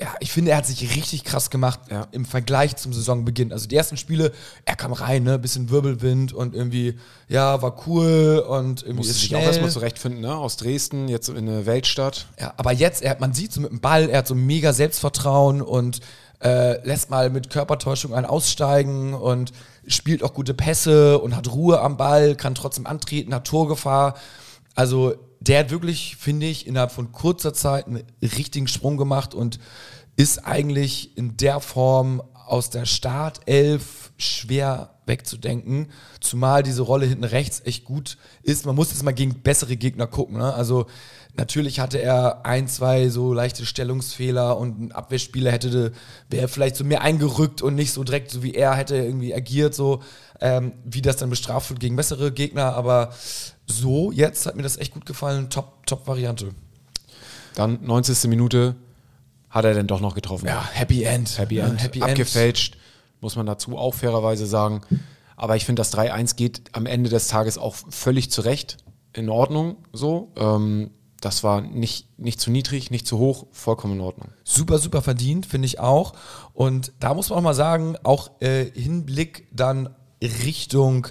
Ja, 0.00 0.12
ich 0.20 0.32
finde, 0.32 0.50
er 0.50 0.56
hat 0.56 0.66
sich 0.66 0.96
richtig 0.96 1.22
krass 1.24 1.50
gemacht 1.50 1.80
Ja. 1.90 2.08
im 2.10 2.24
Vergleich 2.24 2.76
zum 2.76 2.92
Saisonbeginn. 2.92 3.52
Also 3.52 3.68
die 3.68 3.76
ersten 3.76 3.96
Spiele, 3.96 4.32
er 4.64 4.74
kam 4.76 4.92
rein, 4.92 5.22
ne, 5.22 5.38
bisschen 5.38 5.70
Wirbelwind 5.70 6.32
und 6.32 6.54
irgendwie, 6.54 6.98
ja, 7.28 7.62
war 7.62 7.86
cool 7.86 8.44
und 8.48 8.82
irgendwie 8.82 8.96
Musste 8.96 9.12
ist 9.12 9.20
sich 9.20 9.36
auch 9.36 9.40
erstmal 9.40 9.70
zurechtfinden, 9.70 10.20
ne? 10.20 10.34
Aus 10.34 10.56
Dresden, 10.56 11.08
jetzt 11.08 11.28
in 11.28 11.36
eine 11.36 11.66
Weltstadt. 11.66 12.26
Ja, 12.40 12.54
aber 12.56 12.72
jetzt, 12.72 13.02
er, 13.02 13.16
man 13.20 13.32
sieht 13.34 13.52
so 13.52 13.60
mit 13.60 13.70
dem 13.70 13.80
Ball, 13.80 14.08
er 14.10 14.18
hat 14.18 14.26
so 14.26 14.34
mega 14.34 14.72
Selbstvertrauen 14.72 15.62
und 15.62 16.00
äh, 16.42 16.84
lässt 16.86 17.10
mal 17.10 17.30
mit 17.30 17.48
Körpertäuschung 17.50 18.14
einen 18.14 18.26
aussteigen 18.26 19.14
und 19.14 19.52
spielt 19.86 20.22
auch 20.24 20.34
gute 20.34 20.54
Pässe 20.54 21.18
und 21.20 21.36
hat 21.36 21.52
Ruhe 21.52 21.80
am 21.80 21.96
Ball, 21.96 22.34
kann 22.34 22.54
trotzdem 22.54 22.86
antreten, 22.86 23.32
hat 23.34 23.46
Torgefahr. 23.46 24.16
Also 24.74 25.14
der 25.48 25.60
hat 25.60 25.70
wirklich, 25.70 26.16
finde 26.16 26.46
ich, 26.46 26.66
innerhalb 26.66 26.92
von 26.92 27.12
kurzer 27.12 27.52
Zeit 27.52 27.86
einen 27.86 28.04
richtigen 28.22 28.68
Sprung 28.68 28.96
gemacht 28.96 29.34
und 29.34 29.58
ist 30.16 30.46
eigentlich 30.46 31.16
in 31.16 31.36
der 31.36 31.60
Form 31.60 32.22
aus 32.46 32.70
der 32.70 32.86
Startelf 32.86 34.12
schwer 34.16 34.90
wegzudenken, 35.06 35.88
zumal 36.20 36.62
diese 36.62 36.82
Rolle 36.82 37.06
hinten 37.06 37.24
rechts 37.24 37.62
echt 37.64 37.84
gut 37.84 38.16
ist. 38.42 38.64
Man 38.64 38.74
muss 38.74 38.90
jetzt 38.90 39.02
mal 39.02 39.12
gegen 39.12 39.42
bessere 39.42 39.76
Gegner 39.76 40.06
gucken. 40.06 40.38
Ne? 40.38 40.54
Also 40.54 40.86
natürlich 41.36 41.80
hatte 41.80 42.00
er 42.00 42.46
ein, 42.46 42.68
zwei 42.68 43.08
so 43.08 43.34
leichte 43.34 43.66
Stellungsfehler 43.66 44.56
und 44.56 44.80
ein 44.80 44.92
Abwehrspieler 44.92 45.50
hätte 45.50 45.92
wäre 46.30 46.48
vielleicht 46.48 46.76
so 46.76 46.84
mehr 46.84 47.02
eingerückt 47.02 47.60
und 47.60 47.74
nicht 47.74 47.92
so 47.92 48.04
direkt 48.04 48.30
so 48.30 48.42
wie 48.42 48.54
er 48.54 48.74
hätte 48.74 48.96
irgendwie 48.96 49.34
agiert 49.34 49.74
so 49.74 50.02
ähm, 50.40 50.72
wie 50.84 51.02
das 51.02 51.16
dann 51.16 51.30
bestraft 51.30 51.70
wird 51.70 51.80
gegen 51.80 51.96
bessere 51.96 52.32
Gegner. 52.32 52.74
Aber 52.74 53.12
so 53.66 54.12
jetzt 54.12 54.46
hat 54.46 54.56
mir 54.56 54.62
das 54.62 54.76
echt 54.76 54.92
gut 54.92 55.06
gefallen. 55.06 55.50
Top 55.50 55.86
Top 55.86 56.06
Variante. 56.06 56.50
Dann 57.54 57.78
90. 57.82 58.28
Minute 58.28 58.74
hat 59.50 59.64
er 59.64 59.74
denn 59.74 59.86
doch 59.86 60.00
noch 60.00 60.14
getroffen. 60.14 60.46
Ja, 60.46 60.68
Happy 60.72 61.04
End. 61.04 61.38
Happy 61.38 61.58
End. 61.58 61.82
Happy 61.82 62.00
End. 62.00 62.10
Abgefälscht, 62.10 62.76
muss 63.20 63.36
man 63.36 63.46
dazu 63.46 63.78
auch 63.78 63.94
fairerweise 63.94 64.46
sagen. 64.46 64.82
Aber 65.36 65.56
ich 65.56 65.64
finde, 65.64 65.80
das 65.80 65.92
3-1 65.94 66.36
geht 66.36 66.62
am 66.72 66.86
Ende 66.86 67.10
des 67.10 67.28
Tages 67.28 67.58
auch 67.58 67.74
völlig 67.90 68.30
zurecht. 68.30 68.78
In 69.12 69.28
Ordnung 69.28 69.76
so. 69.92 70.32
Ähm, 70.36 70.90
das 71.20 71.42
war 71.42 71.62
nicht, 71.62 72.18
nicht 72.18 72.40
zu 72.40 72.50
niedrig, 72.50 72.90
nicht 72.90 73.06
zu 73.06 73.18
hoch, 73.18 73.46
vollkommen 73.50 73.94
in 73.94 74.00
Ordnung. 74.00 74.28
super, 74.44 74.78
super 74.78 75.00
verdient, 75.00 75.46
finde 75.46 75.66
ich 75.66 75.80
auch. 75.80 76.12
Und 76.52 76.92
da 77.00 77.14
muss 77.14 77.30
man 77.30 77.38
auch 77.38 77.42
mal 77.42 77.54
sagen, 77.54 77.96
auch 78.02 78.30
äh, 78.40 78.66
Hinblick 78.74 79.46
dann 79.50 79.88
Richtung 80.22 81.06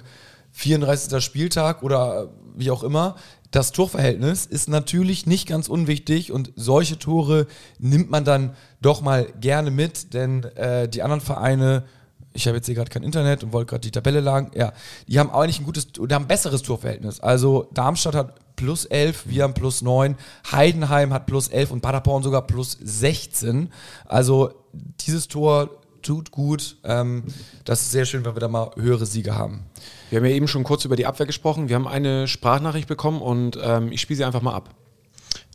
34. 0.52 1.22
Spieltag 1.22 1.82
oder 1.82 2.30
wie 2.54 2.70
auch 2.70 2.82
immer, 2.82 3.16
das 3.50 3.70
Torverhältnis 3.70 4.46
ist 4.46 4.68
natürlich 4.68 5.26
nicht 5.26 5.46
ganz 5.46 5.68
unwichtig 5.68 6.32
und 6.32 6.52
solche 6.56 6.98
Tore 6.98 7.46
nimmt 7.78 8.10
man 8.10 8.24
dann 8.24 8.56
doch 8.80 9.00
mal 9.00 9.26
gerne 9.40 9.70
mit, 9.70 10.12
denn 10.12 10.44
äh, 10.56 10.88
die 10.88 11.02
anderen 11.02 11.20
Vereine, 11.20 11.84
ich 12.32 12.46
habe 12.46 12.56
jetzt 12.56 12.66
hier 12.66 12.74
gerade 12.74 12.90
kein 12.90 13.04
Internet 13.04 13.44
und 13.44 13.52
wollte 13.52 13.70
gerade 13.70 13.82
die 13.82 13.92
Tabelle 13.92 14.20
lagen, 14.20 14.50
ja, 14.54 14.72
die 15.06 15.20
haben 15.20 15.30
eigentlich 15.30 15.60
ein 15.60 15.64
gutes, 15.64 15.92
die 15.92 16.00
haben 16.14 16.24
ein 16.24 16.28
besseres 16.28 16.62
Torverhältnis. 16.62 17.20
Also 17.20 17.68
Darmstadt 17.72 18.16
hat 18.16 18.56
plus 18.56 18.86
11, 18.86 19.24
wir 19.26 19.44
haben 19.44 19.54
plus 19.54 19.82
9, 19.82 20.16
Heidenheim 20.50 21.12
hat 21.12 21.26
plus 21.26 21.48
11 21.48 21.70
und 21.70 21.80
Paderborn 21.80 22.24
sogar 22.24 22.42
plus 22.46 22.76
16. 22.82 23.70
Also 24.04 24.52
dieses 25.00 25.28
Tor 25.28 25.70
tut 26.04 26.30
gut. 26.30 26.76
Ähm, 26.84 27.24
das 27.64 27.82
ist 27.82 27.90
sehr 27.90 28.04
schön, 28.04 28.24
wenn 28.24 28.36
wir 28.36 28.40
da 28.40 28.48
mal 28.48 28.70
höhere 28.76 29.06
Siege 29.06 29.34
haben. 29.34 29.64
Wir 30.10 30.18
haben 30.18 30.26
ja 30.26 30.32
eben 30.32 30.48
schon 30.48 30.62
kurz 30.62 30.84
über 30.84 30.96
die 30.96 31.06
Abwehr 31.06 31.26
gesprochen. 31.26 31.68
Wir 31.68 31.76
haben 31.76 31.88
eine 31.88 32.28
Sprachnachricht 32.28 32.86
bekommen 32.86 33.20
und 33.20 33.58
ähm, 33.60 33.90
ich 33.90 34.00
spiele 34.00 34.18
sie 34.18 34.24
einfach 34.24 34.42
mal 34.42 34.54
ab. 34.54 34.70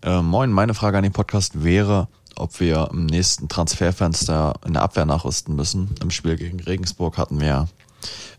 Äh, 0.01 0.21
moin, 0.21 0.51
meine 0.51 0.73
Frage 0.73 0.97
an 0.97 1.03
den 1.03 1.13
Podcast 1.13 1.63
wäre, 1.63 2.07
ob 2.35 2.59
wir 2.59 2.89
im 2.91 3.05
nächsten 3.05 3.49
Transferfenster 3.49 4.53
in 4.65 4.73
der 4.73 4.81
Abwehr 4.81 5.05
nachrüsten 5.05 5.55
müssen. 5.55 5.95
Im 6.01 6.11
Spiel 6.11 6.35
gegen 6.35 6.59
Regensburg 6.59 7.17
hatten 7.17 7.39
wir, 7.39 7.67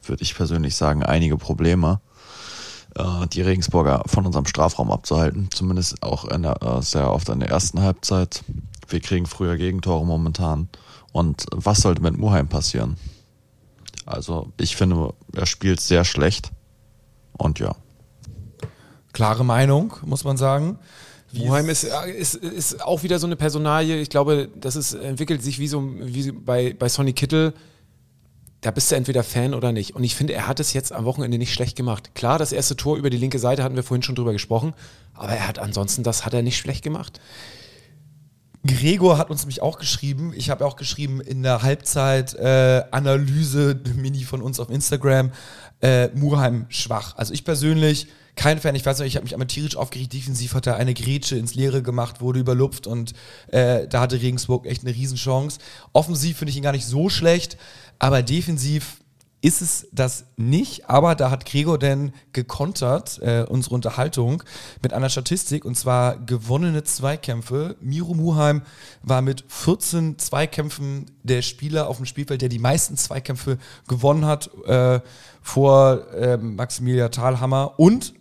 würde 0.04 0.22
ich 0.22 0.34
persönlich 0.34 0.74
sagen, 0.76 1.02
einige 1.02 1.36
Probleme, 1.36 2.00
äh, 2.96 3.26
die 3.28 3.42
Regensburger 3.42 4.02
von 4.06 4.26
unserem 4.26 4.46
Strafraum 4.46 4.90
abzuhalten. 4.90 5.48
Zumindest 5.52 6.02
auch 6.02 6.24
in 6.24 6.42
der, 6.42 6.62
äh, 6.62 6.82
sehr 6.82 7.12
oft 7.12 7.28
in 7.28 7.40
der 7.40 7.50
ersten 7.50 7.80
Halbzeit. 7.80 8.42
Wir 8.88 9.00
kriegen 9.00 9.26
früher 9.26 9.56
Gegentore 9.56 10.04
momentan. 10.04 10.68
Und 11.12 11.46
was 11.50 11.80
sollte 11.80 12.02
mit 12.02 12.16
Muheim 12.16 12.48
passieren? 12.48 12.96
Also 14.06 14.52
ich 14.58 14.76
finde, 14.76 15.14
er 15.32 15.46
spielt 15.46 15.80
sehr 15.80 16.04
schlecht. 16.04 16.50
Und 17.32 17.58
ja. 17.58 17.74
Klare 19.12 19.44
Meinung, 19.44 19.94
muss 20.04 20.24
man 20.24 20.36
sagen. 20.36 20.78
Wie 21.32 21.46
Muheim 21.46 21.68
ist, 21.68 21.84
ist, 21.84 22.34
ist 22.34 22.84
auch 22.84 23.02
wieder 23.02 23.18
so 23.18 23.26
eine 23.26 23.36
Personalie. 23.36 24.00
Ich 24.00 24.10
glaube, 24.10 24.48
das 24.56 24.74
ist, 24.76 24.94
entwickelt 24.94 25.42
sich 25.42 25.58
wie 25.58 25.68
so 25.68 25.82
wie 26.00 26.32
bei, 26.32 26.74
bei 26.74 26.88
Sonny 26.88 27.12
Kittel. 27.12 27.54
Da 28.62 28.70
bist 28.72 28.90
du 28.90 28.96
entweder 28.96 29.22
Fan 29.22 29.54
oder 29.54 29.72
nicht. 29.72 29.94
Und 29.94 30.04
ich 30.04 30.14
finde, 30.14 30.34
er 30.34 30.46
hat 30.46 30.60
es 30.60 30.72
jetzt 30.72 30.92
am 30.92 31.04
Wochenende 31.04 31.38
nicht 31.38 31.54
schlecht 31.54 31.76
gemacht. 31.76 32.14
Klar, 32.14 32.38
das 32.38 32.52
erste 32.52 32.76
Tor 32.76 32.96
über 32.96 33.10
die 33.10 33.16
linke 33.16 33.38
Seite 33.38 33.62
hatten 33.62 33.76
wir 33.76 33.84
vorhin 33.84 34.02
schon 34.02 34.16
drüber 34.16 34.32
gesprochen. 34.32 34.74
Aber 35.14 35.32
er 35.32 35.46
hat 35.46 35.58
ansonsten, 35.58 36.02
das 36.02 36.26
hat 36.26 36.34
er 36.34 36.42
nicht 36.42 36.58
schlecht 36.58 36.82
gemacht. 36.82 37.20
Gregor 38.66 39.16
hat 39.16 39.30
uns 39.30 39.42
nämlich 39.42 39.62
auch 39.62 39.78
geschrieben. 39.78 40.32
Ich 40.36 40.50
habe 40.50 40.66
auch 40.66 40.74
geschrieben 40.76 41.20
in 41.20 41.42
der 41.42 41.62
Halbzeit-Analyse, 41.62 43.80
Mini 43.96 44.24
von 44.24 44.42
uns 44.42 44.60
auf 44.60 44.68
Instagram, 44.68 45.30
äh, 45.80 46.08
Murheim 46.08 46.66
schwach. 46.68 47.16
Also 47.16 47.32
ich 47.32 47.44
persönlich 47.44 48.08
kein 48.36 48.60
Fan. 48.60 48.74
Ich 48.74 48.84
weiß 48.84 48.98
nicht, 48.98 49.08
ich 49.08 49.16
habe 49.16 49.24
mich 49.24 49.34
einmal 49.34 49.48
tierisch 49.48 49.76
aufgeregt. 49.76 50.12
Defensiv 50.12 50.54
hat 50.54 50.66
er 50.66 50.76
eine 50.76 50.94
Grätsche 50.94 51.36
ins 51.36 51.54
Leere 51.54 51.82
gemacht, 51.82 52.20
wurde 52.20 52.40
überlupft 52.40 52.86
und 52.86 53.14
äh, 53.48 53.88
da 53.88 54.00
hatte 54.00 54.20
Regensburg 54.20 54.66
echt 54.66 54.82
eine 54.82 54.94
Riesenchance. 54.94 55.58
Offensiv 55.92 56.38
finde 56.38 56.50
ich 56.50 56.56
ihn 56.56 56.62
gar 56.62 56.72
nicht 56.72 56.86
so 56.86 57.08
schlecht, 57.08 57.56
aber 57.98 58.22
defensiv 58.22 58.98
ist 59.42 59.62
es 59.62 59.88
das 59.92 60.26
nicht, 60.36 60.90
aber 60.90 61.14
da 61.14 61.30
hat 61.30 61.46
Gregor 61.46 61.78
denn 61.78 62.12
gekontert, 62.32 63.18
äh, 63.22 63.46
unsere 63.48 63.74
Unterhaltung, 63.74 64.42
mit 64.82 64.92
einer 64.92 65.08
Statistik 65.08 65.64
und 65.64 65.76
zwar 65.76 66.18
gewonnene 66.18 66.84
Zweikämpfe. 66.84 67.76
Miro 67.80 68.14
Muheim 68.14 68.62
war 69.02 69.22
mit 69.22 69.44
14 69.48 70.18
Zweikämpfen 70.18 71.06
der 71.22 71.40
Spieler 71.42 71.88
auf 71.88 71.96
dem 71.96 72.06
Spielfeld, 72.06 72.42
der 72.42 72.50
die 72.50 72.58
meisten 72.58 72.96
Zweikämpfe 72.96 73.58
gewonnen 73.88 74.26
hat, 74.26 74.50
äh, 74.66 75.00
vor 75.40 76.12
äh, 76.12 76.36
Maximilian 76.36 77.10
Thalhammer 77.10 77.78
und 77.78 78.12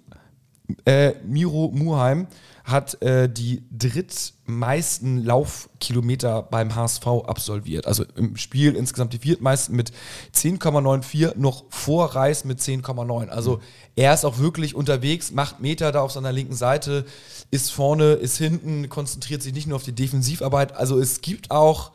äh, 0.86 1.14
Miro 1.26 1.72
Muheim 1.74 2.28
hat 2.70 3.02
äh, 3.02 3.30
die 3.30 3.64
drittmeisten 3.72 5.24
Laufkilometer 5.24 6.44
beim 6.44 6.76
HSV 6.76 7.06
absolviert. 7.26 7.88
Also 7.88 8.06
im 8.16 8.36
Spiel 8.38 8.76
insgesamt 8.76 9.14
die 9.14 9.20
viertmeisten 9.20 9.76
mit 9.76 9.92
10,94, 10.36 11.38
noch 11.38 11.66
vor 11.70 12.16
Reis 12.16 12.46
mit 12.46 12.60
10,9. 12.60 13.28
Also 13.30 13.60
er 13.96 14.14
ist 14.14 14.26
auch 14.26 14.40
wirklich 14.40 14.76
unterwegs, 14.76 15.32
macht 15.32 15.60
Meter 15.60 15.92
da 15.92 16.02
auf 16.02 16.12
seiner 16.12 16.32
linken 16.32 16.56
Seite, 16.56 17.06
ist 17.52 17.72
vorne, 17.72 18.14
ist 18.14 18.38
hinten, 18.38 18.90
konzentriert 18.90 19.42
sich 19.42 19.54
nicht 19.54 19.68
nur 19.68 19.78
auf 19.78 19.84
die 19.84 19.96
Defensivarbeit. 19.96 20.76
Also 20.76 21.00
es 21.00 21.22
gibt 21.22 21.52
auch 21.52 21.92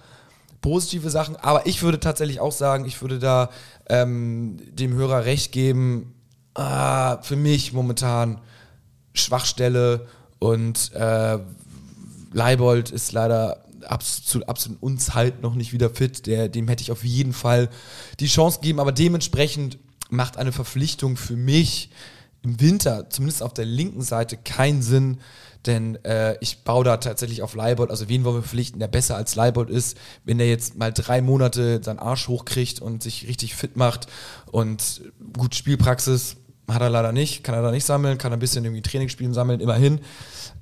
positive 0.61 1.11
Sachen, 1.11 1.37
aber 1.37 1.67
ich 1.67 1.83
würde 1.83 2.01
tatsächlich 2.01 2.41
auch 2.41 2.53
sagen, 2.53 2.87
ich 2.87 3.03
würde 3.03 3.19
da 3.19 3.51
ähm, 3.89 4.57
dem 4.73 4.95
Hörer 4.95 5.27
recht 5.27 5.53
geben, 5.53 6.15
ah, 6.55 7.19
für 7.23 7.37
mich 7.37 7.73
momentan 7.73 8.41
Schwachstelle 9.13 10.07
und 10.39 10.93
äh, 10.93 11.39
Leibold 12.33 12.91
ist 12.91 13.13
leider 13.13 13.65
absolut, 13.87 14.49
absolut 14.49 14.83
uns 14.83 15.15
halt 15.15 15.43
noch 15.43 15.55
nicht 15.55 15.73
wieder 15.73 15.91
fit. 15.91 16.27
Der, 16.27 16.49
dem 16.49 16.69
hätte 16.69 16.83
ich 16.83 16.91
auf 16.91 17.05
jeden 17.05 17.33
Fall 17.33 17.69
die 18.21 18.27
Chance 18.27 18.61
gegeben, 18.61 18.81
aber 18.81 18.93
dementsprechend 18.93 19.79
macht 20.11 20.37
eine 20.37 20.53
Verpflichtung 20.53 21.17
für 21.17 21.37
mich 21.37 21.91
im 22.43 22.61
Winter, 22.61 23.09
zumindest 23.09 23.43
auf 23.43 23.55
der 23.55 23.65
linken 23.65 24.03
Seite, 24.03 24.37
keinen 24.37 24.83
Sinn, 24.83 25.19
denn 25.65 25.97
äh, 26.05 26.37
ich 26.41 26.63
baue 26.63 26.85
da 26.85 26.99
tatsächlich 26.99 27.43
auf 27.43 27.55
Leibold. 27.55 27.91
Also 27.91 28.11
wen 28.11 28.23
wollen 28.25 28.37
wir 28.37 28.43
verpflichten, 28.43 28.81
der 28.81 28.89
besser 28.89 29.17
als 29.17 29.35
Leibold 29.35 29.71
ist, 29.71 29.97
wenn 30.25 30.37
der 30.37 30.49
jetzt 30.49 30.77
mal 30.77 30.93
drei 30.93 31.23
Monate 31.23 31.81
seinen 31.83 31.99
Arsch 31.99 32.29
hochkriegt 32.29 32.81
und 32.81 33.03
sich 33.03 33.27
richtig 33.27 33.55
fit 33.55 33.77
macht 33.77 34.09
und 34.53 35.01
gut 35.33 35.55
Spielpraxis 35.55 36.37
hat 36.69 36.81
er 36.83 36.91
leider 36.91 37.13
nicht, 37.13 37.45
kann 37.45 37.55
er 37.55 37.63
da 37.63 37.71
nicht 37.71 37.85
sammeln, 37.85 38.19
kann 38.19 38.33
ein 38.33 38.39
bisschen 38.39 38.65
irgendwie 38.65 38.83
Trainingsspielen 38.83 39.35
sammeln, 39.35 39.61
immerhin, 39.61 40.01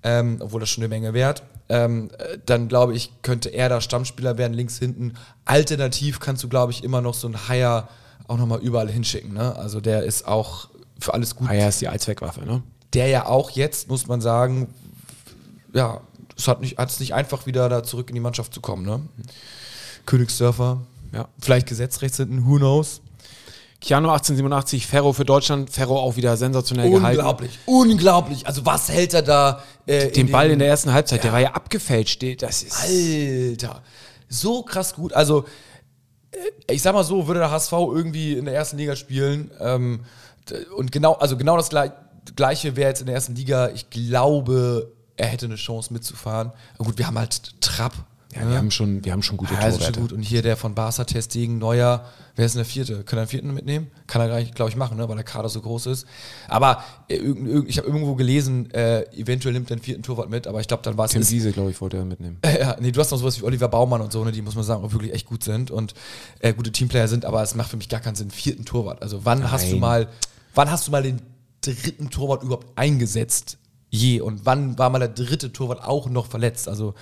ähm, 0.02 0.38
obwohl 0.40 0.60
das 0.60 0.68
schon 0.70 0.82
eine 0.82 0.88
Menge 0.88 1.14
wert. 1.14 1.42
Ähm, 1.68 2.10
äh, 2.18 2.38
dann 2.44 2.68
glaube 2.68 2.94
ich, 2.94 3.12
könnte 3.22 3.48
er 3.50 3.68
da 3.68 3.80
Stammspieler 3.80 4.36
werden, 4.38 4.52
links 4.52 4.78
hinten. 4.78 5.14
Alternativ 5.44 6.18
kannst 6.20 6.42
du, 6.42 6.48
glaube 6.48 6.72
ich, 6.72 6.82
immer 6.82 7.00
noch 7.00 7.14
so 7.14 7.28
einen 7.28 7.48
Haier 7.48 7.88
auch 8.26 8.36
nochmal 8.36 8.60
überall 8.60 8.90
hinschicken. 8.90 9.32
Ne? 9.32 9.54
Also 9.56 9.80
der 9.80 10.02
ist 10.02 10.26
auch 10.26 10.68
für 10.98 11.14
alles 11.14 11.36
gut. 11.36 11.48
Haier 11.48 11.68
ist 11.68 11.80
die 11.80 11.88
Allzweckwaffe, 11.88 12.44
ne? 12.44 12.62
Der 12.92 13.06
ja 13.08 13.26
auch 13.26 13.50
jetzt, 13.50 13.88
muss 13.88 14.06
man 14.06 14.20
sagen, 14.20 14.68
ja, 15.72 16.00
es 16.36 16.46
hat 16.48 16.60
nicht, 16.60 16.78
es 16.78 17.00
nicht 17.00 17.14
einfach 17.14 17.46
wieder 17.46 17.68
da 17.68 17.82
zurück 17.82 18.10
in 18.10 18.14
die 18.14 18.20
Mannschaft 18.20 18.52
zu 18.52 18.60
kommen. 18.60 18.84
Ne? 18.84 19.00
Königsdörfer, 20.06 20.82
Ja. 21.12 21.28
vielleicht 21.40 21.68
gesetzrechts 21.68 22.16
hinten, 22.18 22.46
who 22.46 22.56
knows? 22.56 23.00
Chiano 23.82 24.10
1887, 24.10 24.86
Ferro 24.86 25.12
für 25.12 25.24
Deutschland, 25.24 25.68
Ferro 25.70 25.98
auch 25.98 26.16
wieder 26.16 26.36
sensationell 26.36 26.88
gehalten. 26.90 27.18
Unglaublich, 27.18 27.58
unglaublich. 27.66 28.46
Also 28.46 28.64
was 28.64 28.88
hält 28.88 29.12
er 29.14 29.22
da? 29.22 29.62
Äh, 29.86 30.10
Den 30.12 30.30
Ball 30.30 30.50
in 30.50 30.58
der 30.60 30.68
ersten 30.68 30.92
Halbzeit, 30.92 31.24
der 31.24 31.32
war 31.32 31.40
ja 31.40 31.50
abgefälscht. 31.52 32.22
Das 32.40 32.62
ist 32.62 32.80
Alter, 32.80 33.82
so 34.28 34.62
krass 34.62 34.94
gut. 34.94 35.12
Also, 35.12 35.44
äh, 36.30 36.72
ich 36.72 36.80
sag 36.82 36.94
mal 36.94 37.02
so, 37.02 37.26
würde 37.26 37.40
der 37.40 37.50
HSV 37.50 37.72
irgendwie 37.72 38.34
in 38.34 38.44
der 38.44 38.54
ersten 38.54 38.76
Liga 38.78 38.94
spielen 38.94 39.50
ähm, 39.60 40.04
und 40.76 40.92
genau, 40.92 41.14
also 41.14 41.36
genau 41.36 41.56
das 41.56 41.70
Gle- 41.72 41.92
Gleiche 42.36 42.76
wäre 42.76 42.88
jetzt 42.90 43.00
in 43.00 43.06
der 43.06 43.16
ersten 43.16 43.34
Liga. 43.34 43.70
Ich 43.70 43.90
glaube, 43.90 44.92
er 45.16 45.26
hätte 45.26 45.46
eine 45.46 45.56
Chance 45.56 45.92
mitzufahren. 45.92 46.52
Aber 46.76 46.84
gut, 46.86 46.98
wir 46.98 47.06
haben 47.08 47.18
halt 47.18 47.60
Trapp. 47.60 47.92
Ja, 48.34 48.48
wir 48.48 48.56
haben 48.56 48.70
schon, 48.70 49.04
wir 49.04 49.12
haben 49.12 49.22
schon 49.22 49.36
gute 49.36 49.52
Ja, 49.54 49.60
Torwerte. 49.60 49.84
schon 49.84 50.02
gut. 50.02 50.12
Und 50.12 50.22
hier 50.22 50.42
der 50.42 50.56
von 50.56 50.74
Barca 50.74 51.04
Testegen, 51.04 51.58
Neuer, 51.58 52.06
wer 52.34 52.46
ist 52.46 52.54
denn 52.54 52.60
der 52.60 52.64
vierte? 52.64 53.04
Kann 53.04 53.18
er 53.18 53.22
einen 53.22 53.28
vierten 53.28 53.52
mitnehmen? 53.52 53.90
Kann 54.06 54.22
er 54.22 54.28
gar 54.28 54.38
nicht, 54.38 54.54
glaube 54.54 54.70
ich, 54.70 54.76
machen, 54.76 54.96
ne? 54.96 55.08
weil 55.08 55.16
der 55.16 55.24
Kader 55.24 55.48
so 55.48 55.60
groß 55.60 55.86
ist. 55.86 56.06
Aber 56.48 56.82
äh, 57.08 57.16
ich 57.66 57.78
habe 57.78 57.88
irgendwo 57.88 58.14
gelesen, 58.14 58.70
äh, 58.72 59.02
eventuell 59.14 59.52
nimmt 59.52 59.70
er 59.70 59.76
einen 59.76 59.82
vierten 59.82 60.02
Torwart 60.02 60.30
mit, 60.30 60.46
aber 60.46 60.60
ich 60.60 60.68
glaube, 60.68 60.82
dann 60.82 60.96
war 60.96 61.04
es 61.04 61.12
Tim 61.12 61.28
Wiese, 61.28 61.52
glaube 61.52 61.70
ich, 61.70 61.80
wollte 61.80 61.98
er 61.98 62.04
mitnehmen. 62.04 62.38
ja, 62.44 62.76
nee, 62.80 62.90
du 62.90 63.00
hast 63.00 63.10
noch 63.10 63.18
sowas 63.18 63.38
wie 63.38 63.44
Oliver 63.44 63.68
Baumann 63.68 64.00
und 64.00 64.12
so, 64.12 64.24
ne, 64.24 64.32
die 64.32 64.42
muss 64.42 64.54
man 64.54 64.64
sagen, 64.64 64.82
auch 64.82 64.92
wirklich 64.92 65.12
echt 65.12 65.26
gut 65.26 65.44
sind 65.44 65.70
und 65.70 65.94
äh, 66.40 66.54
gute 66.54 66.72
Teamplayer 66.72 67.08
sind, 67.08 67.24
aber 67.24 67.42
es 67.42 67.54
macht 67.54 67.70
für 67.70 67.76
mich 67.76 67.88
gar 67.88 68.00
keinen 68.00 68.14
Sinn, 68.14 68.30
vierten 68.30 68.64
Torwart. 68.64 69.02
Also 69.02 69.24
wann 69.24 69.50
hast 69.50 69.66
du 69.66 69.72
Nein. 69.72 69.80
mal, 69.80 70.08
wann 70.54 70.70
hast 70.70 70.86
du 70.86 70.90
mal 70.90 71.02
den 71.02 71.20
dritten 71.60 72.10
Torwart 72.10 72.42
überhaupt 72.42 72.66
eingesetzt? 72.76 73.58
Je. 73.94 74.22
Und 74.22 74.46
wann 74.46 74.78
war 74.78 74.88
mal 74.88 75.00
der 75.00 75.08
dritte 75.08 75.52
Torwart 75.52 75.84
auch 75.84 76.08
noch 76.08 76.26
verletzt? 76.26 76.66
Also 76.66 76.94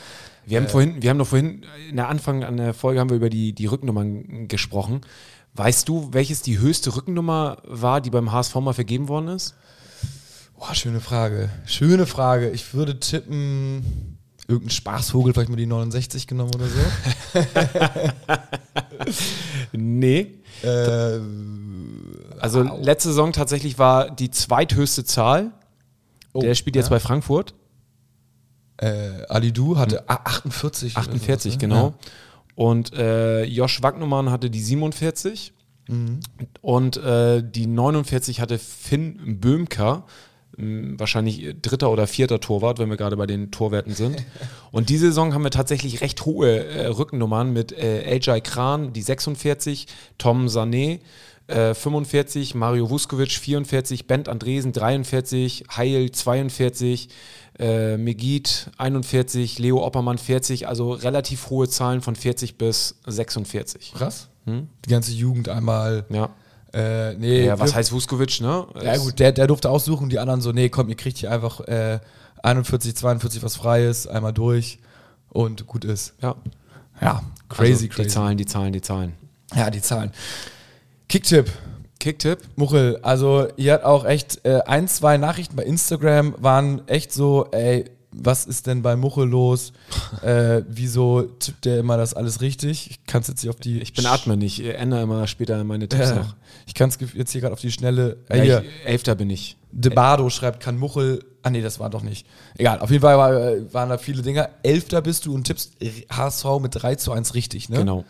Wir 0.51 0.61
haben 0.61 0.69
vorhin, 0.69 1.01
wir 1.01 1.11
haben 1.11 1.17
noch 1.17 1.29
vorhin, 1.29 1.65
in 1.89 1.97
der 1.97 2.09
Anfang 2.09 2.43
an 2.43 2.57
der 2.57 2.75
Folge 2.75 2.99
haben 2.99 3.09
wir 3.09 3.17
über 3.17 3.31
die, 3.31 3.53
die 3.53 3.67
Rückennummern 3.67 4.49
gesprochen. 4.49 5.03
Weißt 5.55 5.89
du, 5.89 6.09
welches 6.13 6.43
die 6.43 6.59
höchste 6.59 6.95
Rückennummer 6.97 7.59
war, 7.65 8.01
die 8.01 8.11
beim 8.11 8.33
HSV 8.33 8.57
mal 8.57 8.73
vergeben 8.73 9.07
worden 9.09 9.29
ist? 9.29 9.55
Boah, 10.59 10.75
schöne 10.75 11.01
Frage. 11.01 11.51
Schöne 11.67 12.07
Frage. 12.07 12.51
Ich 12.51 12.75
würde 12.75 12.99
tippen, 12.99 14.19
irgendein 14.49 14.71
Spaßvogel, 14.71 15.33
vielleicht 15.33 15.51
mal 15.51 15.57
die 15.57 15.67
69 15.67 16.27
genommen 16.27 16.53
oder 16.55 16.67
so. 16.67 17.39
Nee. 19.73 20.35
äh, 20.63 21.19
Also 22.41 22.63
letzte 22.63 23.09
Saison 23.09 23.33
tatsächlich 23.33 23.79
war 23.79 24.11
die 24.11 24.31
zweithöchste 24.31 25.05
Zahl. 25.05 25.53
oh, 26.33 26.41
Der 26.41 26.55
spielt 26.55 26.77
jetzt 26.77 26.87
ja. 26.87 26.97
bei 26.97 27.01
Frankfurt. 27.01 27.55
Äh, 28.81 29.27
Alidu 29.29 29.77
hatte 29.77 30.09
ah, 30.09 30.21
48. 30.25 30.97
oder 30.97 31.01
48, 31.01 31.53
sowas, 31.53 31.63
ne? 31.63 31.69
genau. 31.69 31.95
Und 32.55 32.95
äh, 32.95 33.45
Josh 33.45 33.83
Wagnumann 33.83 34.31
hatte 34.31 34.49
die 34.49 34.63
47. 34.63 35.53
Mhm. 35.89 36.21
Und 36.63 36.97
äh, 36.97 37.43
die 37.43 37.67
49 37.67 38.41
hatte 38.41 38.59
Finn 38.59 39.39
Böhmker. 39.41 40.05
Wahrscheinlich 40.57 41.57
dritter 41.63 41.91
oder 41.91 42.07
vierter 42.07 42.41
Torwart, 42.41 42.79
wenn 42.79 42.91
wir 42.91 42.97
gerade 42.97 43.17
bei 43.17 43.27
den 43.27 43.51
Torwerten 43.51 43.95
sind. 43.95 44.23
Und 44.73 44.89
diese 44.89 45.07
Saison 45.07 45.33
haben 45.33 45.45
wir 45.45 45.51
tatsächlich 45.51 46.01
recht 46.03 46.25
hohe 46.27 46.65
äh, 46.67 46.87
Rückennummern 46.87 47.53
mit 47.53 47.73
äh, 47.73 48.05
AJ 48.07 48.41
Kran, 48.43 48.93
die 48.93 49.01
46, 49.01 49.87
Tom 50.19 50.49
Sané, 50.49 51.01
äh, 51.47 51.73
45, 51.73 52.55
Mario 52.55 52.91
Vuskovic 52.91 53.33
44, 53.33 54.07
Bent 54.07 54.29
Andresen 54.29 54.73
43, 54.73 55.65
Heil 55.77 56.11
42, 56.11 57.09
äh, 57.59 57.97
Megid 57.97 58.71
41, 58.79 59.59
Leo 59.59 59.85
Oppermann 59.85 60.19
40, 60.19 60.69
also 60.69 60.93
relativ 60.93 61.51
hohe 61.51 61.69
Zahlen 61.69 62.01
von 62.01 62.17
40 62.17 62.57
bis 62.59 62.97
46. 63.07 63.93
Krass. 63.95 64.29
Die 64.47 64.89
ganze 64.89 65.13
Jugend 65.13 65.49
einmal. 65.49 66.05
Ja. 66.09 66.31
Äh, 66.73 67.15
nee, 67.15 67.45
Ja, 67.47 67.59
was 67.59 67.75
heißt 67.75 67.93
Vuskovic, 67.93 68.41
ne? 68.41 68.67
Ja, 68.83 68.97
gut, 68.97 69.19
der, 69.19 69.33
der 69.33 69.47
durfte 69.47 69.69
aussuchen, 69.71 70.09
die 70.09 70.19
anderen 70.19 70.41
so, 70.41 70.53
nee, 70.53 70.69
komm, 70.69 70.89
ihr 70.89 70.97
kriegt 70.97 71.19
hier 71.19 71.31
einfach 71.31 71.61
äh, 71.61 72.01
41, 72.43 72.97
42 72.97 73.43
was 73.43 73.57
Freies, 73.57 74.07
einmal 74.07 74.33
durch 74.33 74.79
und 75.29 75.67
gut 75.67 75.85
ist. 75.85 76.15
Ja. 76.23 76.37
Ja, 77.01 77.23
crazy, 77.49 77.73
also, 77.73 77.89
crazy. 77.89 78.03
Die 78.03 78.09
Zahlen, 78.09 78.37
die 78.39 78.47
Zahlen, 78.47 78.73
die 78.73 78.81
Zahlen. 78.83 79.13
Ja, 79.55 79.71
die 79.71 79.81
Zahlen. 79.81 80.13
Kicktipp. 81.09 81.51
Kicktipp. 82.01 82.39
Muchel, 82.57 82.99
also 83.03 83.47
ihr 83.57 83.75
hat 83.75 83.85
auch 83.85 84.05
echt 84.05 84.45
äh, 84.45 84.61
ein, 84.67 84.89
zwei 84.89 85.17
Nachrichten 85.19 85.55
bei 85.55 85.63
Instagram 85.65 86.35
waren 86.39 86.87
echt 86.89 87.13
so, 87.13 87.47
ey, 87.53 87.85
was 88.13 88.45
ist 88.47 88.67
denn 88.67 88.83
bei 88.83 88.97
Muchel 88.97 89.29
los? 89.29 89.73
äh, 90.23 90.63
wieso 90.69 91.23
tippt 91.23 91.65
der 91.65 91.79
immer 91.79 91.97
das 91.97 92.15
alles 92.15 92.41
richtig? 92.41 92.91
Ich 92.91 93.07
kann 93.07 93.23
es 93.23 93.29
jetzt 93.29 93.43
hier 93.43 93.51
auf 93.51 93.57
die. 93.61 93.81
Ich 93.81 93.93
bin 93.93 94.07
Atmen, 94.07 94.41
ich 94.43 94.65
äh, 94.65 94.73
ändere 94.73 95.03
immer 95.03 95.27
später 95.29 95.63
meine 95.63 95.89
Tipps 95.89 96.09
Ja, 96.11 96.15
noch. 96.17 96.35
ich 96.67 96.75
kann 96.75 96.89
es 96.89 96.99
jetzt 97.15 97.31
hier 97.31 97.41
gerade 97.41 97.53
auf 97.53 97.61
die 97.61 97.71
schnelle. 97.71 98.17
Äh, 98.29 98.45
Ja, 98.49 98.61
ich, 98.61 98.67
Elfter 98.87 99.15
bin 99.15 99.31
ich. 99.31 99.57
Debardo 99.71 100.29
schreibt, 100.31 100.61
kann 100.61 100.77
Muchel. 100.77 101.25
Ah, 101.43 101.51
nee, 101.51 101.63
das 101.63 101.79
war 101.79 101.89
doch 101.89 102.03
nicht. 102.03 102.27
Egal, 102.59 102.81
auf 102.81 102.91
jeden 102.91 103.03
Fall 103.03 103.17
war, 103.17 103.33
äh, 103.33 103.73
waren 103.73 103.89
da 103.89 103.99
viele 103.99 104.23
Dinger. 104.23 104.49
Elfter 104.63 105.01
bist 105.03 105.27
du 105.27 105.35
und 105.35 105.45
tippst 105.45 105.75
HSV 106.11 106.45
mit 106.61 106.73
3 106.83 106.97
zu 106.97 107.13
1 107.13 107.35
richtig, 107.35 107.69
ne? 107.69 107.79
Genau. 107.79 108.05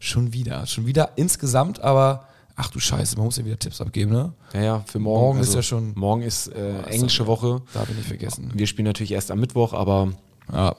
Schon 0.00 0.32
wieder. 0.32 0.66
Schon 0.66 0.86
wieder 0.86 1.10
insgesamt, 1.16 1.80
aber 1.80 2.26
ach 2.56 2.70
du 2.70 2.80
Scheiße, 2.80 3.16
man 3.16 3.26
muss 3.26 3.36
ja 3.36 3.44
wieder 3.44 3.58
Tipps 3.58 3.80
abgeben, 3.80 4.10
ne? 4.12 4.32
Ja, 4.54 4.60
ja, 4.62 4.84
für 4.86 4.98
morgen. 4.98 5.24
Morgen 5.26 5.40
ist 5.40 5.54
ja 5.54 5.62
schon- 5.62 5.92
Morgen 5.94 6.22
ist 6.22 6.48
äh, 6.48 6.82
englische 6.84 7.26
Woche. 7.26 7.62
Darf 7.74 7.88
ich 7.90 7.96
nicht 7.96 8.08
vergessen. 8.08 8.50
Wir 8.54 8.66
spielen 8.66 8.86
natürlich 8.86 9.12
erst 9.12 9.30
am 9.30 9.38
Mittwoch, 9.40 9.72
aber 9.72 10.12
Ja. 10.52 10.74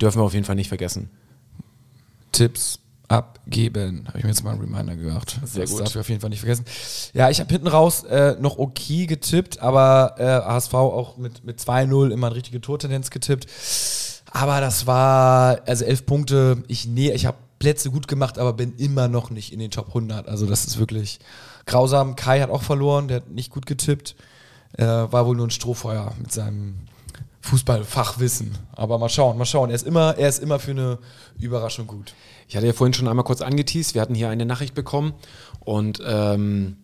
dürfen 0.00 0.18
wir 0.20 0.24
auf 0.24 0.34
jeden 0.34 0.44
Fall 0.44 0.56
nicht 0.56 0.68
vergessen. 0.68 1.08
Tipps 2.32 2.78
abgeben. 3.08 4.04
Habe 4.06 4.18
ich 4.18 4.24
mir 4.24 4.30
jetzt 4.30 4.44
mal 4.44 4.52
einen 4.52 4.60
Reminder 4.60 4.94
gemacht. 4.94 5.40
Sehr 5.44 5.62
das 5.62 5.70
gut. 5.72 5.80
darf 5.80 5.90
ich 5.90 5.98
auf 5.98 6.08
jeden 6.08 6.20
Fall 6.20 6.30
nicht 6.30 6.38
vergessen. 6.40 6.64
Ja, 7.12 7.28
ich 7.28 7.40
habe 7.40 7.50
hinten 7.52 7.66
raus 7.66 8.04
äh, 8.04 8.36
noch 8.40 8.58
okay 8.58 9.06
getippt, 9.06 9.58
aber 9.60 10.14
äh, 10.18 10.24
HSV 10.24 10.74
auch 10.74 11.16
mit, 11.16 11.44
mit 11.44 11.58
2-0 11.58 12.10
immer 12.12 12.28
eine 12.28 12.36
richtige 12.36 12.60
Tortendenz 12.60 13.10
getippt. 13.10 13.46
Aber 14.30 14.60
das 14.60 14.86
war, 14.86 15.58
also 15.66 15.84
elf 15.84 16.06
Punkte, 16.06 16.62
ich 16.68 16.86
nähe, 16.86 17.12
ich 17.12 17.26
habe 17.26 17.36
Plätze 17.60 17.90
gut 17.90 18.08
gemacht, 18.08 18.38
aber 18.38 18.54
bin 18.54 18.74
immer 18.76 19.06
noch 19.06 19.30
nicht 19.30 19.52
in 19.52 19.60
den 19.60 19.70
Top 19.70 19.88
100. 19.88 20.26
Also 20.26 20.46
das 20.46 20.64
ist 20.64 20.78
wirklich 20.78 21.20
grausam. 21.66 22.16
Kai 22.16 22.40
hat 22.40 22.50
auch 22.50 22.62
verloren, 22.62 23.06
der 23.06 23.18
hat 23.18 23.30
nicht 23.30 23.50
gut 23.50 23.66
getippt. 23.66 24.16
Äh, 24.76 24.84
war 24.84 25.26
wohl 25.26 25.36
nur 25.36 25.46
ein 25.46 25.50
Strohfeuer 25.50 26.14
mit 26.18 26.32
seinem 26.32 26.76
Fußballfachwissen. 27.42 28.56
Aber 28.72 28.98
mal 28.98 29.10
schauen, 29.10 29.36
mal 29.36 29.44
schauen. 29.44 29.68
Er 29.68 29.76
ist 29.76 29.86
immer, 29.86 30.16
er 30.16 30.28
ist 30.28 30.42
immer 30.42 30.58
für 30.58 30.70
eine 30.70 30.98
Überraschung 31.38 31.86
gut. 31.86 32.14
Ich 32.48 32.56
hatte 32.56 32.66
ja 32.66 32.72
vorhin 32.72 32.94
schon 32.94 33.08
einmal 33.08 33.24
kurz 33.24 33.42
angeteased, 33.42 33.94
wir 33.94 34.00
hatten 34.00 34.14
hier 34.14 34.30
eine 34.30 34.46
Nachricht 34.46 34.74
bekommen 34.74 35.12
und 35.60 36.00
ähm, 36.04 36.78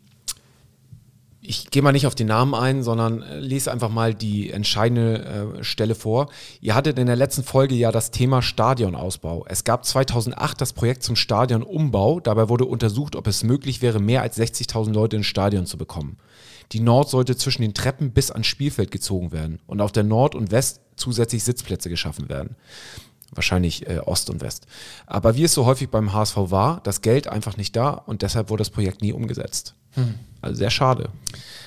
ich 1.48 1.70
gehe 1.70 1.82
mal 1.82 1.92
nicht 1.92 2.06
auf 2.06 2.14
den 2.14 2.26
Namen 2.26 2.54
ein, 2.54 2.82
sondern 2.82 3.22
äh, 3.22 3.38
lese 3.38 3.72
einfach 3.72 3.88
mal 3.88 4.14
die 4.14 4.50
entscheidende 4.50 5.58
äh, 5.58 5.64
Stelle 5.64 5.94
vor. 5.94 6.28
Ihr 6.60 6.74
hattet 6.74 6.98
in 6.98 7.06
der 7.06 7.16
letzten 7.16 7.44
Folge 7.44 7.74
ja 7.74 7.92
das 7.92 8.10
Thema 8.10 8.42
Stadionausbau. 8.42 9.44
Es 9.48 9.64
gab 9.64 9.84
2008 9.84 10.60
das 10.60 10.72
Projekt 10.72 11.02
zum 11.02 11.16
Stadionumbau. 11.16 12.20
Dabei 12.20 12.48
wurde 12.48 12.64
untersucht, 12.64 13.16
ob 13.16 13.26
es 13.26 13.44
möglich 13.44 13.82
wäre, 13.82 14.00
mehr 14.00 14.22
als 14.22 14.38
60.000 14.38 14.92
Leute 14.92 15.16
ins 15.16 15.26
Stadion 15.26 15.66
zu 15.66 15.78
bekommen. 15.78 16.18
Die 16.72 16.80
Nord 16.80 17.10
sollte 17.10 17.36
zwischen 17.36 17.62
den 17.62 17.74
Treppen 17.74 18.10
bis 18.10 18.30
ans 18.30 18.46
Spielfeld 18.46 18.90
gezogen 18.90 19.32
werden 19.32 19.60
und 19.66 19.80
auf 19.80 19.92
der 19.92 20.02
Nord 20.02 20.34
und 20.34 20.50
West 20.50 20.80
zusätzlich 20.96 21.44
Sitzplätze 21.44 21.88
geschaffen 21.88 22.28
werden. 22.28 22.56
Wahrscheinlich 23.32 23.88
äh, 23.88 23.98
Ost 23.98 24.30
und 24.30 24.40
West. 24.40 24.66
Aber 25.06 25.36
wie 25.36 25.44
es 25.44 25.54
so 25.54 25.66
häufig 25.66 25.90
beim 25.90 26.12
HSV 26.12 26.36
war, 26.36 26.80
das 26.84 27.02
Geld 27.02 27.28
einfach 27.28 27.56
nicht 27.56 27.76
da 27.76 27.90
und 27.90 28.22
deshalb 28.22 28.50
wurde 28.50 28.62
das 28.62 28.70
Projekt 28.70 29.02
nie 29.02 29.12
umgesetzt. 29.12 29.74
Also 30.42 30.56
sehr 30.56 30.70
schade. 30.70 31.10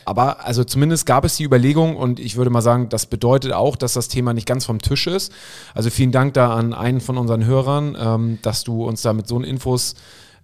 Aber 0.05 0.45
also 0.45 0.63
zumindest 0.63 1.05
gab 1.05 1.23
es 1.25 1.37
die 1.37 1.43
Überlegung 1.43 1.95
und 1.95 2.19
ich 2.19 2.35
würde 2.35 2.49
mal 2.49 2.61
sagen, 2.61 2.89
das 2.89 3.05
bedeutet 3.05 3.53
auch, 3.53 3.75
dass 3.75 3.93
das 3.93 4.07
Thema 4.07 4.33
nicht 4.33 4.47
ganz 4.47 4.65
vom 4.65 4.81
Tisch 4.81 5.05
ist. 5.05 5.31
Also 5.75 5.89
vielen 5.89 6.11
Dank 6.11 6.33
da 6.33 6.53
an 6.55 6.73
einen 6.73 6.99
von 6.99 7.17
unseren 7.17 7.45
Hörern, 7.45 7.95
ähm, 7.99 8.39
dass 8.41 8.63
du 8.63 8.85
uns 8.85 9.01
da 9.03 9.13
mit 9.13 9.27
so 9.27 9.39
Infos 9.39 9.95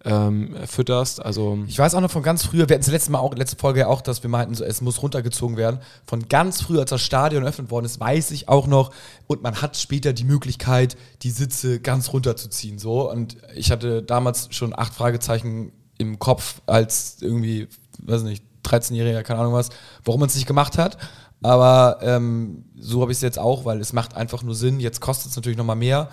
ähm, 0.05 0.55
fütterst. 0.67 1.23
Also 1.23 1.57
Ich 1.67 1.80
weiß 1.80 1.95
auch 1.95 2.01
noch 2.01 2.11
von 2.11 2.21
ganz 2.21 2.45
früher, 2.45 2.69
wir 2.69 2.76
hatten 2.76 2.84
es 2.84 2.91
letzte 2.91 3.11
Mal 3.11 3.19
auch, 3.19 3.34
letzte 3.34 3.57
Folge 3.57 3.82
ja 3.82 3.88
auch, 3.88 4.01
dass 4.01 4.21
wir 4.21 4.30
meinten, 4.30 4.53
so, 4.53 4.63
es 4.63 4.82
muss 4.82 5.01
runtergezogen 5.01 5.57
werden. 5.57 5.80
Von 6.05 6.30
ganz 6.30 6.61
früh, 6.61 6.80
als 6.80 6.91
das 6.91 7.01
Stadion 7.01 7.43
eröffnet 7.43 7.71
worden 7.71 7.86
ist, 7.86 7.99
weiß 7.99 8.32
ich 8.32 8.47
auch 8.47 8.67
noch, 8.67 8.91
und 9.26 9.41
man 9.41 9.61
hat 9.61 9.76
später 9.78 10.13
die 10.13 10.23
Möglichkeit, 10.23 10.95
die 11.23 11.32
Sitze 11.32 11.80
ganz 11.80 12.13
runterzuziehen. 12.13 12.78
So. 12.78 13.09
Und 13.09 13.38
ich 13.55 13.71
hatte 13.71 14.03
damals 14.03 14.49
schon 14.51 14.78
acht 14.78 14.93
Fragezeichen 14.93 15.71
im 15.97 16.19
Kopf, 16.19 16.61
als 16.67 17.17
irgendwie, 17.21 17.67
weiß 18.01 18.23
nicht, 18.23 18.43
13-Jähriger, 18.63 19.23
keine 19.23 19.39
Ahnung 19.41 19.53
was, 19.53 19.69
warum 20.03 20.19
man 20.19 20.29
es 20.29 20.35
nicht 20.35 20.47
gemacht 20.47 20.77
hat. 20.77 20.97
Aber 21.41 21.99
ähm, 22.01 22.65
so 22.77 23.01
habe 23.01 23.11
ich 23.11 23.17
es 23.17 23.21
jetzt 23.21 23.37
auch, 23.37 23.65
weil 23.65 23.79
es 23.79 23.93
macht 23.93 24.15
einfach 24.15 24.41
nur 24.41 24.55
Sinn. 24.55 24.79
Jetzt 24.79 25.01
kostet 25.01 25.29
es 25.29 25.35
natürlich 25.35 25.57
nochmal 25.57 25.75
mehr. 25.75 26.09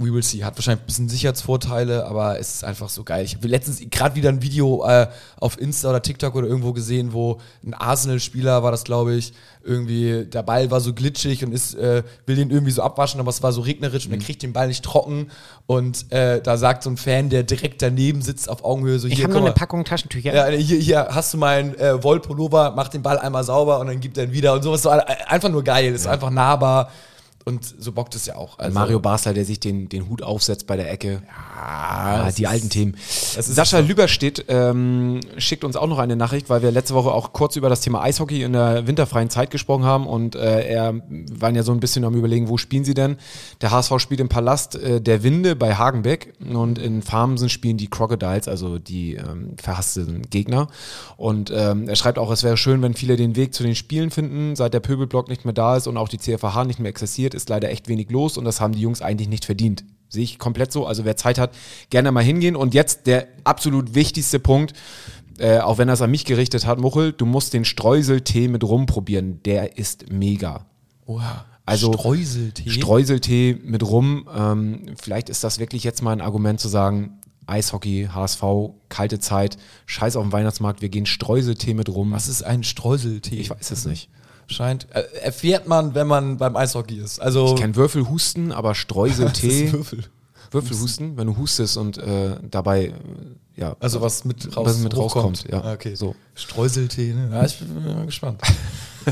We 0.00 0.14
will 0.14 0.22
see. 0.22 0.44
Hat 0.44 0.56
wahrscheinlich 0.56 0.84
ein 0.84 0.86
bisschen 0.86 1.08
Sicherheitsvorteile, 1.08 2.06
aber 2.06 2.38
es 2.38 2.54
ist 2.54 2.64
einfach 2.64 2.88
so 2.88 3.02
geil. 3.02 3.24
Ich 3.24 3.34
habe 3.34 3.48
letztens 3.48 3.80
gerade 3.90 4.14
wieder 4.14 4.28
ein 4.28 4.42
Video 4.42 4.86
äh, 4.86 5.08
auf 5.40 5.60
Insta 5.60 5.90
oder 5.90 6.00
TikTok 6.00 6.36
oder 6.36 6.46
irgendwo 6.46 6.72
gesehen, 6.72 7.12
wo 7.12 7.40
ein 7.66 7.74
Arsenal-Spieler 7.74 8.62
war 8.62 8.70
das, 8.70 8.84
glaube 8.84 9.16
ich, 9.16 9.32
irgendwie, 9.64 10.24
der 10.24 10.44
Ball 10.44 10.70
war 10.70 10.80
so 10.80 10.94
glitschig 10.94 11.44
und 11.44 11.50
ist, 11.50 11.74
äh, 11.74 12.04
will 12.26 12.36
den 12.36 12.50
irgendwie 12.50 12.70
so 12.70 12.82
abwaschen, 12.82 13.18
aber 13.18 13.30
es 13.30 13.42
war 13.42 13.50
so 13.50 13.60
regnerisch 13.60 14.06
und 14.06 14.12
er 14.12 14.18
kriegt 14.18 14.42
den 14.44 14.52
Ball 14.52 14.68
nicht 14.68 14.84
trocken. 14.84 15.32
Und 15.66 16.10
äh, 16.12 16.40
da 16.40 16.56
sagt 16.56 16.84
so 16.84 16.90
ein 16.90 16.96
Fan, 16.96 17.28
der 17.28 17.42
direkt 17.42 17.82
daneben 17.82 18.22
sitzt 18.22 18.48
auf 18.48 18.64
Augenhöhe, 18.64 19.00
so 19.00 19.08
ich 19.08 19.14
hier, 19.14 19.24
habe 19.24 19.34
noch 19.34 19.40
eine. 19.40 19.52
Packung 19.52 19.84
Taschentücher. 19.84 20.32
Ja, 20.32 20.46
hier, 20.46 20.78
hier 20.78 21.08
hast 21.10 21.34
du 21.34 21.38
meinen 21.38 21.74
äh, 21.74 22.00
Wollpullover, 22.04 22.72
mach 22.76 22.86
den 22.86 23.02
Ball 23.02 23.18
einmal 23.18 23.42
sauber 23.42 23.80
und 23.80 23.88
dann 23.88 23.98
gibt 23.98 24.16
er 24.16 24.24
ihn 24.24 24.32
wieder 24.32 24.54
und 24.54 24.62
sowas. 24.62 24.82
So, 24.82 24.90
äh, 24.90 25.02
einfach 25.26 25.48
nur 25.48 25.64
geil, 25.64 25.92
ist 25.92 26.06
einfach 26.06 26.30
nahbar 26.30 26.92
und 27.48 27.64
so 27.78 27.90
bockt 27.92 28.14
es 28.14 28.26
ja 28.26 28.36
auch. 28.36 28.58
Also, 28.58 28.74
Mario 28.74 29.00
Basler, 29.00 29.34
der 29.34 29.44
sich 29.44 29.58
den, 29.58 29.88
den 29.88 30.08
Hut 30.08 30.22
aufsetzt 30.22 30.66
bei 30.66 30.76
der 30.76 30.90
Ecke. 30.92 31.22
Ja, 31.26 32.24
das 32.26 32.36
die 32.36 32.44
ist- 32.44 32.48
alten 32.48 32.70
Themen. 32.70 32.94
Sascha. 33.00 33.78
Lüberstedt 33.80 34.44
ähm, 34.48 35.20
schickt 35.38 35.64
uns 35.64 35.74
auch 35.76 35.86
noch 35.86 35.98
eine 35.98 36.14
Nachricht, 36.16 36.50
weil 36.50 36.62
wir 36.62 36.70
letzte 36.70 36.94
Woche 36.94 37.10
auch 37.10 37.32
kurz 37.32 37.56
über 37.56 37.68
das 37.68 37.80
Thema 37.80 38.02
Eishockey 38.02 38.42
in 38.42 38.52
der 38.52 38.86
winterfreien 38.86 39.30
Zeit 39.30 39.50
gesprochen 39.50 39.84
haben 39.84 40.06
und 40.06 40.34
äh, 40.36 40.62
er 40.68 40.94
waren 41.32 41.54
ja 41.54 41.62
so 41.62 41.72
ein 41.72 41.80
bisschen 41.80 42.04
am 42.04 42.14
überlegen, 42.14 42.48
wo 42.48 42.56
spielen 42.58 42.84
sie 42.84 42.94
denn? 42.94 43.16
Der 43.60 43.70
HSV 43.70 43.98
spielt 43.98 44.20
im 44.20 44.28
Palast 44.28 44.74
äh, 44.76 45.00
der 45.00 45.22
Winde 45.22 45.56
bei 45.56 45.74
Hagenbeck 45.74 46.34
und 46.40 46.78
in 46.78 47.02
Farmsen 47.02 47.48
spielen 47.48 47.76
die 47.78 47.88
Crocodiles, 47.88 48.48
also 48.48 48.78
die 48.78 49.14
ähm, 49.14 49.54
verhassten 49.62 50.22
Gegner. 50.30 50.68
Und 51.16 51.50
ähm, 51.54 51.88
er 51.88 51.96
schreibt 51.96 52.18
auch, 52.18 52.30
es 52.30 52.42
wäre 52.42 52.56
schön, 52.56 52.82
wenn 52.82 52.94
viele 52.94 53.16
den 53.16 53.36
Weg 53.36 53.54
zu 53.54 53.62
den 53.62 53.74
Spielen 53.74 54.10
finden, 54.10 54.56
seit 54.56 54.74
der 54.74 54.80
Pöbelblock 54.80 55.28
nicht 55.28 55.44
mehr 55.44 55.54
da 55.54 55.76
ist 55.76 55.86
und 55.86 55.96
auch 55.96 56.08
die 56.08 56.18
CFH 56.18 56.64
nicht 56.64 56.78
mehr 56.78 56.90
existiert, 56.90 57.34
ist 57.38 57.48
leider 57.48 57.70
echt 57.70 57.88
wenig 57.88 58.10
los 58.10 58.36
und 58.36 58.44
das 58.44 58.60
haben 58.60 58.74
die 58.74 58.80
Jungs 58.80 59.00
eigentlich 59.00 59.28
nicht 59.28 59.44
verdient. 59.44 59.84
Sehe 60.10 60.24
ich 60.24 60.38
komplett 60.38 60.72
so. 60.72 60.86
Also 60.86 61.04
wer 61.04 61.16
Zeit 61.16 61.38
hat, 61.38 61.54
gerne 61.90 62.12
mal 62.12 62.24
hingehen. 62.24 62.56
Und 62.56 62.74
jetzt 62.74 63.06
der 63.06 63.28
absolut 63.44 63.94
wichtigste 63.94 64.38
Punkt, 64.38 64.72
äh, 65.38 65.58
auch 65.58 65.78
wenn 65.78 65.88
er 65.88 65.94
es 65.94 66.02
an 66.02 66.10
mich 66.10 66.24
gerichtet 66.24 66.66
hat, 66.66 66.78
Muchel, 66.78 67.12
du 67.12 67.26
musst 67.26 67.52
den 67.52 67.64
Streuseltee 67.64 68.48
mit 68.48 68.64
rum 68.64 68.86
probieren. 68.86 69.40
Der 69.44 69.78
ist 69.78 70.10
mega. 70.10 70.66
Oha. 71.06 71.44
Also 71.64 71.92
Streuseltee. 71.92 72.70
Streuseltee 72.70 73.58
mit 73.62 73.82
rum. 73.82 74.26
Ähm, 74.34 74.94
vielleicht 75.00 75.28
ist 75.28 75.44
das 75.44 75.58
wirklich 75.58 75.84
jetzt 75.84 76.02
mal 76.02 76.12
ein 76.12 76.22
Argument 76.22 76.58
zu 76.58 76.68
sagen, 76.68 77.18
Eishockey, 77.46 78.08
HSV, 78.12 78.42
kalte 78.88 79.18
Zeit, 79.18 79.58
scheiß 79.86 80.16
auf 80.16 80.24
den 80.24 80.32
Weihnachtsmarkt, 80.32 80.82
wir 80.82 80.88
gehen 80.88 81.06
Streuseltee 81.06 81.74
mit 81.74 81.88
rum. 81.88 82.12
Was 82.12 82.28
ist 82.28 82.42
ein 82.42 82.62
Streuseltee? 82.62 83.36
Ich 83.36 83.50
weiß 83.50 83.70
es 83.70 83.84
nicht. 83.86 84.08
Scheint. 84.48 84.86
Äh, 84.90 85.02
erfährt 85.22 85.68
man, 85.68 85.94
wenn 85.94 86.06
man 86.06 86.38
beim 86.38 86.56
Eishockey 86.56 86.96
ist. 86.96 87.20
Also. 87.20 87.54
Ich 87.54 87.60
kenne 87.60 87.76
Würfelhusten, 87.76 88.50
aber 88.52 88.74
Streuseltee. 88.74 89.64
ist 89.66 89.72
Würfel. 89.72 90.04
Würfelhusten, 90.50 91.16
wenn 91.18 91.26
du 91.26 91.36
hustest 91.36 91.76
und 91.76 91.98
äh, 91.98 92.36
dabei, 92.50 92.86
äh, 92.86 92.92
ja. 93.56 93.76
Also 93.80 94.00
was 94.00 94.24
mit, 94.24 94.56
raus, 94.56 94.66
Was 94.66 94.78
mit 94.78 94.96
rauskommt, 94.96 95.44
ja. 95.50 95.60
Ah, 95.62 95.72
Okay. 95.74 95.94
So. 95.94 96.14
Streuseltee, 96.34 97.12
ne? 97.12 97.28
Ja, 97.30 97.44
ich 97.44 97.58
bin 97.58 97.84
mal 97.84 98.06
gespannt. 98.06 98.40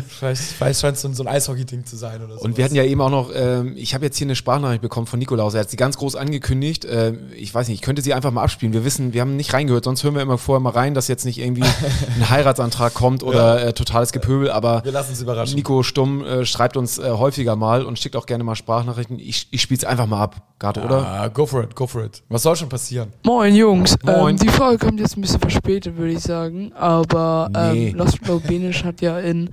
vielleicht 0.09 0.41
vielleicht 0.43 0.81
scheint 0.81 0.97
es 0.97 1.03
so 1.03 1.09
ein- 1.09 1.15
so 1.15 1.23
ein 1.25 1.29
Eishockey-Ding 1.29 1.85
zu 1.85 1.97
sein 1.97 2.23
oder 2.23 2.35
so. 2.37 2.41
Und 2.43 2.57
wir 2.57 2.65
hatten 2.65 2.75
ja 2.75 2.85
eben 2.85 3.01
auch 3.01 3.11
noch, 3.11 3.31
ähm, 3.35 3.75
ich 3.77 3.95
habe 3.95 4.05
jetzt 4.05 4.17
hier 4.19 4.27
eine 4.27 4.37
Sprachnachricht 4.37 4.83
bekommen 4.83 5.07
von 5.07 5.19
Nikolaus. 5.19 5.55
Er 5.55 5.61
hat 5.61 5.71
sie 5.71 5.77
ganz 5.77 5.97
groß 5.97 6.17
angekündigt. 6.17 6.85
Äh, 6.85 7.15
ich 7.37 7.55
weiß 7.55 7.69
nicht, 7.69 7.77
ich 7.77 7.83
könnte 7.83 8.03
sie 8.03 8.15
einfach 8.15 8.31
mal 8.31 8.43
abspielen. 8.43 8.73
Wir 8.73 8.85
wissen, 8.85 9.13
wir 9.13 9.21
haben 9.21 9.37
nicht 9.37 9.53
reingehört, 9.53 9.85
sonst 9.85 10.05
hören 10.05 10.15
wir 10.15 10.23
immer 10.23 10.39
vorher 10.39 10.61
mal 10.61 10.71
rein, 10.71 10.95
dass 10.95 11.09
jetzt 11.09 11.25
nicht 11.25 11.39
irgendwie 11.39 11.63
ein 12.17 12.31
Heiratsantrag 12.31 12.95
kommt 12.95 13.23
oder 13.23 13.67
äh, 13.67 13.73
totales 13.73 14.13
Gepöbel. 14.13 14.51
Aber 14.51 14.85
Wir 14.85 14.93
lassen 14.93 15.21
überraschen. 15.21 15.55
Nico 15.57 15.83
Stumm 15.83 16.25
äh, 16.25 16.45
schreibt 16.45 16.77
uns 16.77 16.99
äh, 16.99 17.11
häufiger 17.11 17.57
mal 17.57 17.85
und 17.85 17.99
schickt 17.99 18.17
auch 18.17 18.27
gerne 18.27 18.45
mal 18.45 18.55
Sprachnachrichten. 18.55 19.19
Ich, 19.19 19.49
ich 19.51 19.63
spiele 19.63 19.79
es 19.79 19.85
einfach 19.85 20.07
mal 20.07 20.23
ab, 20.23 20.37
Gato, 20.59 20.81
oder? 20.83 21.07
Ah, 21.07 21.29
go 21.29 21.47
for 21.47 21.63
it, 21.63 21.75
go 21.75 21.87
for 21.87 22.05
it. 22.05 22.23
Was 22.29 22.43
soll 22.43 22.57
schon 22.57 22.69
passieren? 22.69 23.13
Moin 23.25 23.55
Jungs, 23.55 23.97
Moin. 24.05 24.31
Ähm, 24.31 24.37
die 24.37 24.49
Frage 24.49 24.79
kommt 24.79 25.01
jetzt 25.01 25.17
ein 25.17 25.21
bisschen 25.21 25.41
verspätet, 25.41 25.97
würde 25.97 26.13
ich 26.13 26.21
sagen. 26.21 26.73
Aber 26.75 27.49
Nee. 27.73 27.89
ähm, 27.89 27.97
Laszlo 27.97 28.41
Benisch 28.41 28.85
hat 28.85 29.01
ja 29.01 29.19
in 29.19 29.51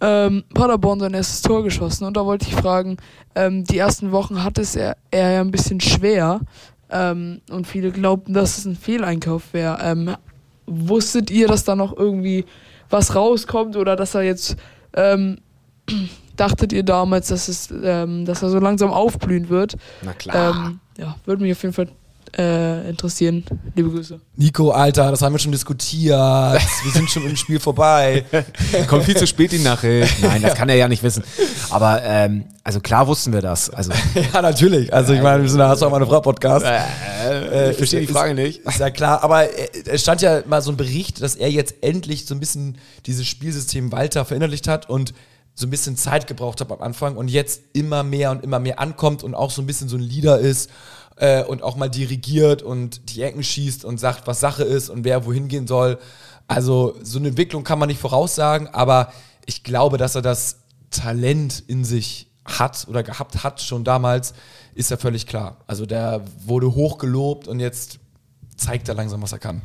ähm, 0.00 0.44
Paderborn 0.54 1.00
sein 1.00 1.14
erstes 1.14 1.42
Tor 1.42 1.62
geschossen. 1.62 2.04
Und 2.04 2.16
da 2.16 2.24
wollte 2.24 2.46
ich 2.46 2.54
fragen, 2.54 2.96
ähm, 3.34 3.64
die 3.64 3.78
ersten 3.78 4.12
Wochen 4.12 4.42
hat 4.42 4.58
es 4.58 4.76
er, 4.76 4.96
er 5.10 5.32
ja 5.32 5.40
ein 5.40 5.50
bisschen 5.50 5.80
schwer. 5.80 6.40
Ähm, 6.90 7.40
und 7.50 7.66
viele 7.66 7.90
glaubten, 7.90 8.34
dass 8.34 8.58
es 8.58 8.64
ein 8.64 8.76
Fehleinkauf 8.76 9.52
wäre. 9.52 9.78
Ähm, 9.82 10.16
wusstet 10.66 11.30
ihr, 11.30 11.48
dass 11.48 11.64
da 11.64 11.76
noch 11.76 11.96
irgendwie 11.96 12.44
was 12.90 13.14
rauskommt 13.14 13.76
oder 13.76 13.96
dass 13.96 14.14
er 14.14 14.22
jetzt 14.22 14.56
ähm, 14.94 15.38
dachtet 16.36 16.72
ihr 16.72 16.82
damals, 16.82 17.28
dass 17.28 17.48
es, 17.48 17.72
ähm, 17.82 18.24
dass 18.24 18.42
er 18.42 18.50
so 18.50 18.58
langsam 18.58 18.90
aufblühen 18.90 19.48
wird? 19.48 19.76
Na 20.02 20.12
klar. 20.12 20.74
Ja, 20.98 21.16
würde 21.24 21.42
mich 21.42 21.52
auf 21.52 21.62
jeden 21.62 21.74
Fall 21.74 21.88
äh, 22.38 22.88
interessieren. 22.90 23.44
Liebe 23.74 23.90
Grüße. 23.90 24.20
Nico, 24.36 24.70
Alter, 24.70 25.10
das 25.10 25.22
haben 25.22 25.32
wir 25.32 25.38
schon 25.38 25.52
diskutiert. 25.52 26.18
wir 26.18 26.92
sind 26.92 27.10
schon 27.10 27.24
im 27.26 27.36
Spiel 27.36 27.58
vorbei. 27.60 28.24
Kommt 28.88 29.04
viel 29.04 29.16
zu 29.16 29.26
spät 29.26 29.52
die 29.52 29.58
Nachricht. 29.58 30.22
Nein, 30.22 30.42
das 30.42 30.54
kann 30.54 30.68
er 30.68 30.74
ja 30.76 30.88
nicht 30.88 31.02
wissen. 31.02 31.24
Aber 31.70 32.02
ähm, 32.02 32.44
also 32.62 32.80
klar 32.80 33.06
wussten 33.06 33.32
wir 33.32 33.40
das. 33.40 33.70
Also 33.70 33.92
ja, 34.34 34.42
natürlich. 34.42 34.92
Also 34.92 35.12
ich 35.14 35.22
meine, 35.22 35.42
wir 35.42 35.48
sind 35.48 35.62
Hast 35.62 35.82
du 35.82 35.86
auch 35.86 35.90
meine 35.90 36.06
Frau 36.06 36.20
Podcast. 36.20 36.64
äh, 36.66 37.70
ich 37.70 37.76
verstehe 37.76 38.00
die 38.00 38.06
ist- 38.06 38.12
Frage 38.12 38.34
nicht. 38.34 38.60
Ist 38.66 38.78
ja 38.80 38.90
klar, 38.90 39.22
aber 39.24 39.44
äh, 39.44 39.68
es 39.86 40.02
stand 40.02 40.20
ja 40.22 40.42
mal 40.46 40.60
so 40.62 40.70
ein 40.70 40.76
Bericht, 40.76 41.22
dass 41.22 41.34
er 41.36 41.50
jetzt 41.50 41.76
endlich 41.80 42.26
so 42.26 42.34
ein 42.34 42.40
bisschen 42.40 42.78
dieses 43.06 43.26
Spielsystem 43.26 43.92
Walter 43.92 44.24
verinnerlicht 44.24 44.68
hat 44.68 44.88
und 44.90 45.14
so 45.54 45.66
ein 45.66 45.70
bisschen 45.70 45.96
Zeit 45.96 46.26
gebraucht 46.26 46.60
hat 46.60 46.70
am 46.70 46.82
Anfang 46.82 47.16
und 47.16 47.28
jetzt 47.28 47.62
immer 47.72 48.02
mehr 48.02 48.30
und 48.30 48.44
immer 48.44 48.58
mehr 48.58 48.78
ankommt 48.78 49.22
und 49.24 49.34
auch 49.34 49.50
so 49.50 49.62
ein 49.62 49.66
bisschen 49.66 49.88
so 49.88 49.96
ein 49.96 50.02
Leader 50.02 50.38
ist 50.38 50.68
äh, 51.16 51.42
und 51.44 51.62
auch 51.62 51.76
mal 51.76 51.88
dirigiert 51.88 52.62
und 52.62 53.10
die 53.10 53.22
Ecken 53.22 53.42
schießt 53.42 53.84
und 53.84 53.98
sagt, 53.98 54.26
was 54.26 54.40
Sache 54.40 54.64
ist 54.64 54.88
und 54.88 55.04
wer 55.04 55.26
wohin 55.26 55.48
gehen 55.48 55.66
soll. 55.66 55.98
Also 56.48 56.96
so 57.02 57.18
eine 57.18 57.28
Entwicklung 57.28 57.64
kann 57.64 57.78
man 57.78 57.88
nicht 57.88 58.00
voraussagen, 58.00 58.68
aber 58.68 59.12
ich 59.46 59.64
glaube, 59.64 59.98
dass 59.98 60.14
er 60.14 60.22
das 60.22 60.58
Talent 60.90 61.62
in 61.66 61.84
sich 61.84 62.28
hat 62.44 62.86
oder 62.88 63.02
gehabt 63.02 63.42
hat 63.42 63.60
schon 63.60 63.82
damals, 63.82 64.34
ist 64.74 64.90
ja 64.90 64.96
völlig 64.96 65.26
klar. 65.26 65.56
Also 65.66 65.86
der 65.86 66.22
wurde 66.44 66.74
hochgelobt 66.74 67.48
und 67.48 67.60
jetzt 67.60 67.98
zeigt 68.56 68.88
er 68.88 68.94
langsam, 68.94 69.22
was 69.22 69.32
er 69.32 69.38
kann. 69.38 69.62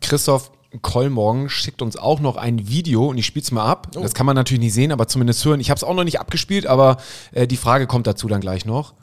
Christoph 0.00 0.50
Kollmorgen 0.80 1.50
schickt 1.50 1.82
uns 1.82 1.96
auch 1.96 2.20
noch 2.20 2.36
ein 2.36 2.68
Video 2.68 3.08
und 3.08 3.18
ich 3.18 3.26
spiele 3.26 3.42
es 3.42 3.52
mal 3.52 3.66
ab. 3.66 3.88
Das 3.92 4.14
kann 4.14 4.24
man 4.24 4.34
natürlich 4.34 4.62
nicht 4.62 4.72
sehen, 4.72 4.90
aber 4.90 5.06
zumindest 5.06 5.44
hören. 5.44 5.60
Ich 5.60 5.68
habe 5.68 5.76
es 5.76 5.84
auch 5.84 5.94
noch 5.94 6.04
nicht 6.04 6.18
abgespielt, 6.18 6.66
aber 6.66 6.96
äh, 7.32 7.46
die 7.46 7.58
Frage 7.58 7.86
kommt 7.86 8.06
dazu 8.06 8.26
dann 8.28 8.40
gleich 8.40 8.64
noch. 8.64 8.94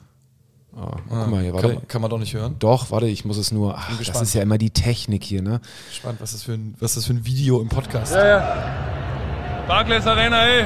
Ah, 0.76 0.96
guck 1.08 1.28
mal 1.28 1.42
hier, 1.42 1.52
warte. 1.52 1.66
Kann, 1.68 1.76
man- 1.76 1.88
kann 1.88 2.00
man 2.02 2.10
doch 2.10 2.18
nicht 2.18 2.34
hören. 2.34 2.56
Doch, 2.58 2.90
warte, 2.90 3.06
ich 3.06 3.24
muss 3.24 3.36
es 3.36 3.50
nur. 3.52 3.76
Ach, 3.76 3.88
das 4.04 4.22
ist 4.22 4.34
ja 4.34 4.42
immer 4.42 4.56
die 4.58 4.70
Technik 4.70 5.24
hier, 5.24 5.42
ne? 5.42 5.60
Spannend, 5.92 6.20
was 6.20 6.32
das 6.32 6.42
für 6.44 6.52
ein, 6.52 6.74
was 6.80 6.94
das 6.94 7.06
für 7.06 7.12
ein 7.12 7.24
Video 7.26 7.60
im 7.60 7.68
Podcast 7.68 8.14
Ja, 8.14 8.26
ja. 8.26 8.54
Barclays 9.66 10.06
Arena, 10.06 10.44
ey. 10.46 10.64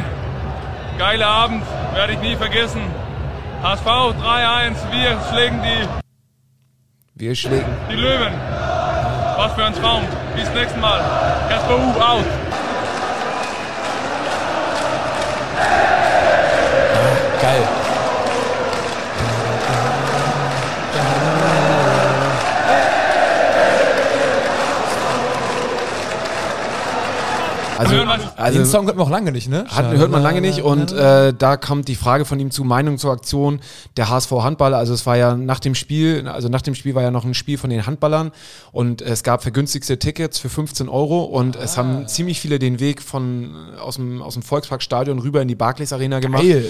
Geiler 0.98 1.26
Abend, 1.26 1.62
werde 1.94 2.12
ich 2.12 2.18
nie 2.20 2.36
vergessen. 2.36 2.80
HSV 3.62 3.84
3-1, 3.86 4.74
wir 4.92 5.18
schlägen 5.30 5.60
die, 5.62 5.88
Wir 7.14 7.34
schlägen. 7.34 7.66
die 7.90 7.94
Löwen. 7.96 8.32
Was 9.36 9.52
für 9.54 9.64
ein 9.64 9.74
Traum. 9.74 10.02
Bis 10.36 10.48
nächsten 10.54 10.80
Mal. 10.80 11.00
Kasper 11.48 11.76
U 11.76 12.00
out. 12.00 12.24
Geil. 17.40 17.62
Also, 27.84 27.96
wir- 27.96 28.04
Den 28.04 28.38
also 28.38 28.64
Song 28.64 28.86
hört 28.86 28.96
man 28.96 29.06
auch 29.06 29.10
lange 29.10 29.32
nicht, 29.32 29.48
ne? 29.48 29.64
Hat, 29.68 29.92
hört 29.96 30.10
man 30.10 30.22
lange 30.22 30.40
nicht 30.40 30.62
und 30.62 30.92
äh, 30.92 31.32
da 31.32 31.56
kommt 31.56 31.88
die 31.88 31.94
Frage 31.94 32.24
von 32.24 32.38
ihm 32.40 32.50
zu 32.50 32.64
Meinung 32.64 32.98
zur 32.98 33.12
Aktion 33.12 33.60
der 33.96 34.08
HSV 34.08 34.30
Handballer. 34.32 34.78
Also 34.78 34.94
es 34.94 35.06
war 35.06 35.16
ja 35.16 35.36
nach 35.36 35.60
dem 35.60 35.74
Spiel, 35.74 36.26
also 36.28 36.48
nach 36.48 36.62
dem 36.62 36.74
Spiel 36.74 36.94
war 36.94 37.02
ja 37.02 37.10
noch 37.10 37.24
ein 37.24 37.34
Spiel 37.34 37.58
von 37.58 37.70
den 37.70 37.86
Handballern 37.86 38.32
und 38.72 39.02
es 39.02 39.22
gab 39.22 39.42
vergünstigste 39.42 39.98
Tickets 39.98 40.38
für 40.38 40.48
15 40.48 40.88
Euro 40.88 41.24
und 41.24 41.56
es 41.56 41.76
haben 41.76 42.06
ziemlich 42.08 42.40
viele 42.40 42.58
den 42.58 42.80
Weg 42.80 43.02
von 43.02 43.54
aus 43.78 43.96
dem, 43.96 44.22
aus 44.22 44.34
dem 44.34 44.42
Volksparkstadion 44.42 45.18
rüber 45.18 45.42
in 45.42 45.48
die 45.48 45.54
Barclays 45.54 45.92
Arena 45.92 46.20
gemacht. 46.20 46.42
Geil. 46.42 46.66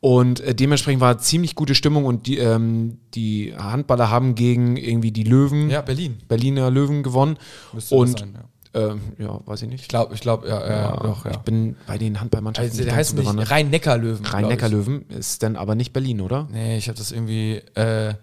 Und 0.00 0.38
äh, 0.40 0.54
dementsprechend 0.54 1.00
war 1.00 1.18
ziemlich 1.18 1.56
gute 1.56 1.74
Stimmung 1.74 2.04
und 2.04 2.28
die, 2.28 2.38
ähm, 2.38 2.98
die 3.14 3.52
Handballer 3.58 4.10
haben 4.10 4.36
gegen 4.36 4.76
irgendwie 4.76 5.10
die 5.10 5.24
Löwen, 5.24 5.70
Ja, 5.70 5.80
Berlin. 5.82 6.18
Berliner 6.28 6.70
Löwen 6.70 7.02
gewonnen. 7.02 7.36
Müsste 7.72 7.96
das 7.96 8.00
und 8.00 8.18
sein, 8.20 8.32
ja. 8.34 8.40
Ähm, 8.78 9.00
ja, 9.18 9.40
weiß 9.44 9.62
ich 9.62 9.68
nicht. 9.68 9.82
Ich 9.82 9.88
glaube, 9.88 10.14
ich 10.14 10.20
glaube, 10.20 10.48
ja, 10.48 10.68
ja, 10.68 10.96
doch, 10.96 11.24
ja. 11.24 11.32
Ich 11.32 11.38
bin 11.38 11.76
bei 11.86 11.98
den 11.98 12.20
Handballmannschaften 12.20 12.70
Also, 12.72 12.84
der 12.84 12.94
heißt 12.94 13.14
nicht. 13.16 13.50
Rhein-Neckar-Löwen. 13.50 14.24
Rhein-Neckar-Löwen 14.24 15.06
ist 15.10 15.42
dann 15.42 15.56
aber 15.56 15.74
nicht 15.74 15.92
Berlin, 15.92 16.20
oder? 16.20 16.48
Nee, 16.50 16.78
ich 16.78 16.88
habe 16.88 16.98
das 16.98 17.12
irgendwie, 17.12 17.56
äh, 17.74 18.14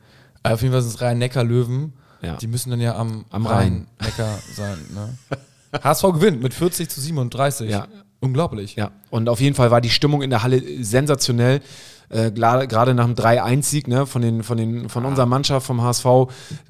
auf 0.44 0.62
jeden 0.62 0.74
Fall 0.74 0.82
sind 0.82 0.94
es 0.96 1.02
Rhein-Neckar-Löwen. 1.02 1.94
Ja. 2.22 2.38
Die 2.38 2.48
müssen 2.48 2.70
dann 2.72 2.82
ja 2.82 2.96
am, 2.96 3.26
Am 3.30 3.46
Rhein. 3.46 3.88
Rhein-Neckar 4.00 4.40
sein. 4.56 4.78
Ne? 4.94 5.18
HSV 5.84 6.04
gewinnt 6.14 6.42
mit 6.42 6.54
40 6.54 6.90
zu 6.90 7.02
37. 7.02 7.70
Ja. 7.70 7.88
Unglaublich. 8.22 8.76
Ja, 8.76 8.92
und 9.12 9.30
auf 9.30 9.40
jeden 9.42 9.56
Fall 9.56 9.70
war 9.72 9.82
die 9.82 9.90
Stimmung 9.90 10.22
in 10.22 10.30
der 10.30 10.42
Halle 10.42 10.62
sensationell. 10.84 11.62
Äh, 12.10 12.32
Gerade 12.32 12.94
nach 12.94 13.06
dem 13.06 13.16
3-1-Sieg 13.16 13.88
ne, 13.88 14.06
von, 14.06 14.22
den, 14.22 14.44
von, 14.44 14.58
den, 14.58 14.90
von 14.90 15.06
unserer 15.06 15.26
Mannschaft, 15.26 15.66
vom 15.66 15.82
HSV, 15.82 16.06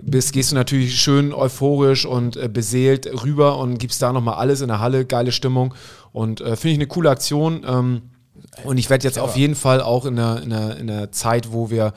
bist, 0.02 0.34
gehst 0.34 0.52
du 0.52 0.56
natürlich 0.56 1.00
schön 1.00 1.34
euphorisch 1.34 2.06
und 2.06 2.38
äh, 2.38 2.48
beseelt 2.48 3.08
rüber 3.24 3.58
und 3.58 3.78
gibst 3.78 4.02
da 4.02 4.14
nochmal 4.14 4.36
alles 4.36 4.62
in 4.62 4.68
der 4.68 4.80
Halle, 4.80 5.06
geile 5.06 5.32
Stimmung. 5.32 5.74
Und 6.12 6.42
äh, 6.42 6.56
finde 6.56 6.74
ich 6.74 6.78
eine 6.78 6.88
coole 6.88 7.10
Aktion. 7.10 7.66
Ähm, 7.68 8.02
und 8.64 8.78
ich 8.78 8.90
werde 8.90 9.04
jetzt 9.04 9.20
auf 9.20 9.36
jeden 9.36 9.56
Fall 9.56 9.82
auch 9.82 10.06
in 10.06 10.16
der, 10.16 10.42
in 10.42 10.50
der, 10.50 10.78
in 10.78 10.88
der 10.88 11.12
Zeit, 11.12 11.52
wo 11.52 11.70
wir 11.70 11.94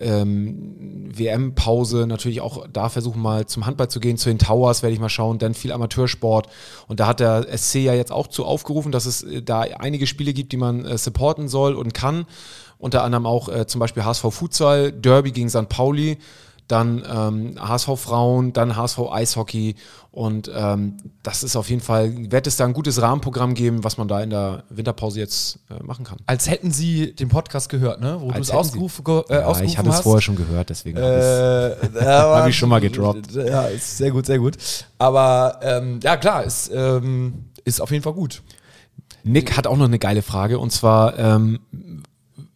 ähm, 0.00 1.10
WM-Pause 1.12 2.06
natürlich 2.06 2.40
auch 2.40 2.66
da 2.72 2.88
versuchen, 2.88 3.20
mal 3.20 3.46
zum 3.46 3.66
Handball 3.66 3.88
zu 3.88 4.00
gehen, 4.00 4.16
zu 4.16 4.28
den 4.28 4.38
Towers 4.38 4.82
werde 4.82 4.94
ich 4.94 5.00
mal 5.00 5.08
schauen, 5.08 5.38
dann 5.38 5.54
viel 5.54 5.72
Amateursport. 5.72 6.48
Und 6.86 7.00
da 7.00 7.06
hat 7.06 7.20
der 7.20 7.46
SC 7.56 7.76
ja 7.76 7.94
jetzt 7.94 8.12
auch 8.12 8.28
zu 8.28 8.44
aufgerufen, 8.44 8.92
dass 8.92 9.06
es 9.06 9.22
äh, 9.22 9.42
da 9.42 9.60
einige 9.60 10.06
Spiele 10.06 10.32
gibt, 10.32 10.52
die 10.52 10.56
man 10.56 10.84
äh, 10.84 10.98
supporten 10.98 11.48
soll 11.48 11.74
und 11.74 11.94
kann. 11.94 12.26
Unter 12.78 13.02
anderem 13.04 13.26
auch 13.26 13.48
äh, 13.48 13.66
zum 13.66 13.80
Beispiel 13.80 14.04
HSV 14.04 14.26
Futsal, 14.30 14.92
Derby 14.92 15.32
gegen 15.32 15.48
St. 15.50 15.68
Pauli, 15.68 16.18
dann 16.68 17.02
ähm, 17.10 17.54
HSV 17.58 17.88
Frauen, 17.96 18.52
dann 18.52 18.76
HSV 18.76 18.98
Eishockey. 19.10 19.74
Und 20.12 20.50
ähm, 20.54 20.96
das 21.22 21.42
ist 21.42 21.56
auf 21.56 21.70
jeden 21.70 21.80
Fall, 21.80 22.30
wird 22.30 22.46
es 22.46 22.56
da 22.56 22.66
ein 22.66 22.74
gutes 22.74 23.00
Rahmenprogramm 23.00 23.54
geben, 23.54 23.84
was 23.84 23.96
man 23.98 24.06
da 24.06 24.20
in 24.20 24.30
der 24.30 24.64
Winterpause 24.68 25.18
jetzt 25.18 25.60
äh, 25.70 25.82
machen 25.82 26.04
kann. 26.04 26.18
Als 26.26 26.48
hätten 26.50 26.70
sie 26.70 27.14
den 27.14 27.28
Podcast 27.30 27.68
gehört, 27.70 28.00
ne? 28.00 28.16
Wo 28.20 28.30
du 28.30 28.38
es 28.38 28.50
ausgerufen, 28.50 29.02
ge- 29.04 29.22
äh, 29.28 29.34
Ja, 29.34 29.46
ausgerufen 29.46 29.64
ich 29.72 29.78
habe 29.78 29.88
es 29.90 30.00
vorher 30.00 30.20
schon 30.20 30.36
gehört, 30.36 30.68
deswegen 30.70 30.98
habe 30.98 31.78
Äh, 31.94 32.00
hab 32.04 32.46
ich 32.48 32.56
schon 32.56 32.68
mal 32.68 32.80
gedroppt. 32.80 33.32
Ja, 33.34 33.62
ist 33.62 33.96
sehr 33.96 34.10
gut, 34.10 34.26
sehr 34.26 34.38
gut. 34.38 34.56
Aber 34.98 35.58
ähm, 35.62 36.00
ja, 36.02 36.16
klar, 36.16 36.44
ist, 36.44 36.70
ähm, 36.74 37.46
ist 37.64 37.80
auf 37.80 37.90
jeden 37.92 38.02
Fall 38.04 38.12
gut. 38.14 38.42
Nick 39.24 39.56
hat 39.56 39.66
auch 39.66 39.76
noch 39.76 39.86
eine 39.86 39.98
geile 39.98 40.22
Frage 40.22 40.58
und 40.58 40.70
zwar 40.70 41.18
ähm, 41.18 41.60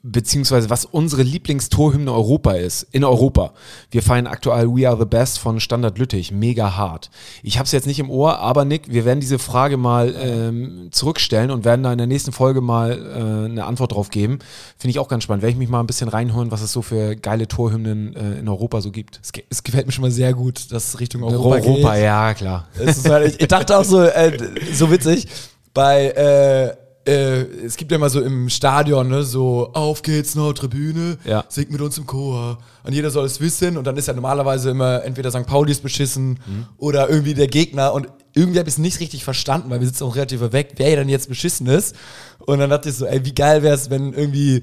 beziehungsweise 0.05 0.69
was 0.69 0.85
unsere 0.85 1.23
Lieblingstorhymne 1.23 2.13
Europa 2.13 2.53
ist, 2.53 2.87
in 2.91 3.05
Europa. 3.05 3.53
Wir 3.91 4.03
feiern 4.03 4.27
aktuell 4.27 4.67
We 4.69 4.89
Are 4.89 4.99
the 4.99 5.05
Best 5.05 5.39
von 5.39 5.61
Standard 5.61 5.97
Lüttich, 5.99 6.33
mega 6.33 6.77
hart. 6.77 7.11
Ich 7.45 7.59
habe 7.59 7.67
es 7.67 7.73
jetzt 7.73 7.87
nicht 7.87 8.01
im 8.01 8.11
Ohr, 8.11 8.39
aber 8.41 8.65
Nick, 8.65 8.93
wir 8.93 9.05
werden 9.05 9.21
diese 9.21 9.39
Frage 9.39 9.77
mal 9.77 10.13
ähm, 10.19 10.89
zurückstellen 10.91 11.53
und 11.53 11.65
werden 11.65 11.85
da 11.85 11.93
in 11.93 11.99
der 11.99 12.09
nächsten 12.09 12.33
Folge 12.33 12.61
mal 12.61 12.91
äh, 12.93 13.45
eine 13.51 13.65
Antwort 13.65 13.93
drauf 13.93 14.11
geben. 14.11 14.41
Finde 14.77 14.91
ich 14.91 14.99
auch 14.99 15.07
ganz 15.09 15.23
spannend. 15.23 15.43
Werde 15.43 15.53
ich 15.53 15.59
mich 15.59 15.69
mal 15.69 15.81
ein 15.81 15.87
bisschen 15.87 16.09
reinholen, 16.09 16.51
was 16.51 16.63
es 16.63 16.73
so 16.73 16.83
für 16.83 17.15
geile 17.15 17.47
Torhymnen 17.47 18.17
äh, 18.17 18.41
in 18.41 18.49
Europa 18.49 18.81
so 18.81 18.91
gibt. 18.91 19.21
Es, 19.23 19.31
ge- 19.33 19.45
es 19.51 19.63
gefällt 19.63 19.87
mir 19.87 19.93
schon 19.93 20.03
mal 20.03 20.11
sehr 20.11 20.35
gut, 20.35 20.73
dass 20.73 20.89
es 20.89 21.01
Richtung 21.01 21.23
Europa, 21.23 21.65
Europa, 21.65 21.95
geht. 21.95 22.03
ja, 22.03 22.35
klar. 22.35 22.69
Halt, 23.05 23.35
ich, 23.35 23.41
ich 23.41 23.49
dachte 23.49 23.79
auch 23.79 23.85
so, 23.85 24.03
äh, 24.03 24.37
so 24.73 24.91
witzig, 24.91 25.29
bei, 25.73 26.77
äh, 27.05 27.43
es 27.65 27.77
gibt 27.77 27.91
ja 27.91 27.97
immer 27.97 28.11
so 28.11 28.21
im 28.21 28.49
Stadion, 28.49 29.09
ne, 29.09 29.23
so, 29.25 29.71
auf 29.73 30.03
geht's, 30.03 30.35
Nordtribüne, 30.35 31.19
Ja. 31.25 31.45
singt 31.49 31.71
mit 31.71 31.81
uns 31.81 31.99
im 31.99 32.07
Chor. 32.07 32.59
Und 32.85 32.93
jeder 32.93 33.11
soll 33.11 33.25
es 33.27 33.41
wissen. 33.41 33.77
Und 33.77 33.87
dann 33.87 33.97
ist 33.97 34.09
ja 34.09 34.15
normalerweise 34.15 34.71
immer 34.71 35.03
entweder 35.05 35.31
St. 35.31 35.47
Pauli 35.47 35.73
ist 35.73 35.83
beschissen 35.83 36.39
oder 36.79 37.09
irgendwie 37.09 37.35
der 37.35 37.47
Gegner. 37.49 37.93
Und 37.93 38.09
irgendwie 38.35 38.59
habe 38.59 38.69
ich 38.69 38.75
es 38.75 38.79
nicht 38.79 39.01
richtig 39.01 39.25
verstanden, 39.25 39.71
weil 39.71 39.81
wir 39.81 39.87
sitzen 39.87 40.05
auch 40.05 40.17
relativ 40.17 40.41
weit 40.41 40.53
weg, 40.53 40.73
wer 40.77 40.91
ja 40.91 40.97
dann 40.97 41.09
jetzt 41.09 41.29
beschissen 41.29 41.67
ist. 41.67 41.95
Und 42.39 42.59
dann 42.59 42.71
dachte 42.71 42.89
ich 42.89 42.97
so, 42.97 43.07
ey, 43.07 43.25
wie 43.25 43.35
geil 43.35 43.63
wäre 43.63 43.75
es, 43.75 43.89
wenn 43.91 44.13
irgendwie 44.13 44.63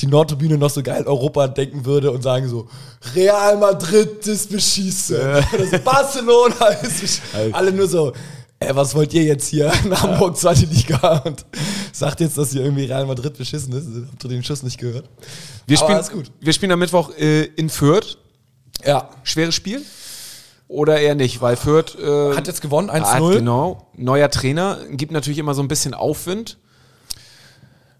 die 0.00 0.06
Nordtribüne 0.06 0.56
noch 0.56 0.70
so 0.70 0.82
geil 0.82 1.02
Europa 1.06 1.48
denken 1.48 1.84
würde 1.84 2.12
und 2.12 2.22
sagen 2.22 2.48
so, 2.48 2.68
Real 3.16 3.56
Madrid 3.58 4.24
ist 4.26 4.50
beschissen. 4.52 5.16
Oder 5.16 5.66
so, 5.70 5.78
Barcelona 5.84 6.66
ist 6.82 7.00
beschissen. 7.00 7.22
Alle 7.52 7.72
nur 7.72 7.88
so, 7.88 8.12
ey, 8.60 8.74
was 8.74 8.94
wollt 8.94 9.12
ihr 9.14 9.22
jetzt 9.24 9.48
hier 9.48 9.72
in 9.84 10.00
Hamburg, 10.00 10.36
zweite 10.36 10.66
Liga? 10.66 11.18
Und 11.24 11.44
sagt 11.92 12.20
jetzt, 12.20 12.36
dass 12.38 12.52
hier 12.52 12.62
irgendwie 12.62 12.84
Real 12.84 13.06
Madrid 13.06 13.36
beschissen 13.36 13.72
ist. 13.72 13.86
Habt 14.10 14.24
ihr 14.24 14.30
den 14.30 14.42
Schuss 14.42 14.62
nicht 14.62 14.78
gehört? 14.78 15.08
Wir 15.66 15.80
Aber 15.80 16.02
spielen, 16.02 16.18
gut. 16.22 16.32
wir 16.40 16.52
spielen 16.52 16.72
am 16.72 16.78
Mittwoch 16.78 17.10
äh, 17.18 17.44
in 17.44 17.68
Fürth. 17.70 18.18
Ja. 18.84 19.08
Schweres 19.22 19.54
Spiel? 19.54 19.82
Oder 20.68 21.00
eher 21.00 21.14
nicht, 21.14 21.40
weil 21.40 21.56
Fürth 21.56 21.96
äh, 21.98 22.36
Hat 22.36 22.46
jetzt 22.46 22.60
gewonnen, 22.60 22.90
1-0. 22.90 23.02
hat, 23.04 23.32
genau. 23.38 23.88
Neuer 23.96 24.30
Trainer, 24.30 24.78
gibt 24.90 25.12
natürlich 25.12 25.38
immer 25.38 25.54
so 25.54 25.62
ein 25.62 25.68
bisschen 25.68 25.94
Aufwind. 25.94 26.58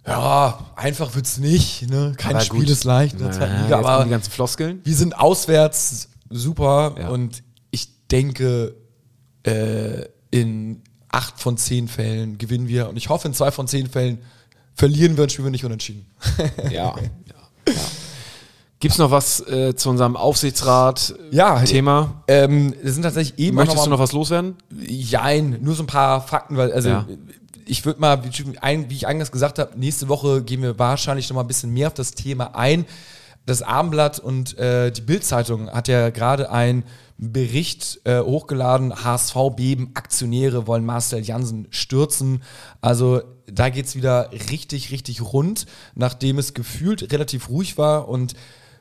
Ja, 0.06 0.58
einfach 0.76 1.14
wird's 1.14 1.38
nicht. 1.38 1.88
Ne? 1.90 2.14
Kein 2.16 2.36
Aber 2.36 2.44
Spiel 2.44 2.60
gut. 2.60 2.70
ist 2.70 2.84
leicht 2.84 3.14
in 3.14 3.20
der 3.20 3.30
zweiten 3.32 3.62
Liga. 3.64 3.78
Aber 3.78 4.04
die 4.04 4.10
ganzen 4.10 4.30
Floskeln. 4.30 4.80
wir 4.84 4.94
sind 4.94 5.18
auswärts 5.18 6.08
super 6.30 6.94
Ja. 6.98 7.08
und 7.08 7.42
ich 7.70 8.06
denke, 8.08 8.74
äh, 9.44 10.04
in 10.30 10.82
acht 11.10 11.40
von 11.40 11.56
zehn 11.56 11.88
Fällen 11.88 12.38
gewinnen 12.38 12.68
wir 12.68 12.88
und 12.88 12.96
ich 12.96 13.08
hoffe, 13.08 13.28
in 13.28 13.34
zwei 13.34 13.50
von 13.50 13.66
zehn 13.68 13.88
Fällen 13.88 14.18
verlieren 14.74 15.16
wir 15.16 15.24
und 15.24 15.32
spielen 15.32 15.46
wir 15.46 15.50
nicht 15.52 15.64
unentschieden. 15.64 16.06
Ja. 16.64 16.70
ja, 16.70 16.94
ja. 17.66 17.74
Gibt 18.80 18.92
es 18.92 18.98
noch 18.98 19.10
was 19.10 19.40
äh, 19.48 19.74
zu 19.74 19.90
unserem 19.90 20.14
Ja, 20.14 20.20
Aufsichtsrat-Thema? 20.20 22.22
Ähm, 22.28 22.74
es 22.82 22.94
sind 22.94 23.02
tatsächlich 23.02 23.38
eben 23.38 23.56
Möchtest 23.56 23.86
du 23.86 23.90
noch 23.90 23.98
was 23.98 24.12
loswerden? 24.12 24.56
Jein, 24.86 25.58
nur 25.62 25.74
so 25.74 25.82
ein 25.82 25.86
paar 25.86 26.20
Fakten, 26.26 26.56
weil, 26.56 26.72
also 26.72 26.88
Ja. 26.90 27.06
ich 27.66 27.84
würde 27.84 28.00
mal, 28.00 28.22
wie 28.24 28.28
ich- 28.28 28.62
ein- 28.62 28.86
eingangs 29.04 29.32
gesagt 29.32 29.58
habe, 29.58 29.78
nächste 29.78 30.08
Woche 30.08 30.42
gehen 30.42 30.62
wir 30.62 30.78
wahrscheinlich 30.78 31.28
noch 31.28 31.34
mal 31.34 31.40
ein 31.42 31.48
bisschen 31.48 31.72
mehr 31.72 31.88
auf 31.88 31.94
das 31.94 32.12
Thema 32.12 32.54
ein. 32.54 32.84
Das 33.46 33.62
Abendblatt 33.62 34.20
und 34.20 34.56
äh, 34.58 34.92
die 34.92 35.00
Bildzeitung 35.00 35.70
hat 35.70 35.88
ja 35.88 36.10
gerade 36.10 36.50
einen 36.50 36.84
Bericht 37.18 38.00
äh, 38.04 38.20
hochgeladen, 38.20 39.04
HSV-Beben, 39.04 39.90
Aktionäre 39.94 40.66
wollen 40.68 40.86
Marcel 40.86 41.20
Jansen 41.20 41.66
stürzen. 41.70 42.42
Also 42.80 43.22
da 43.46 43.70
geht's 43.70 43.96
wieder 43.96 44.30
richtig, 44.50 44.92
richtig 44.92 45.20
rund, 45.20 45.66
nachdem 45.96 46.38
es 46.38 46.54
gefühlt 46.54 47.12
relativ 47.12 47.48
ruhig 47.48 47.76
war 47.76 48.08
und 48.08 48.34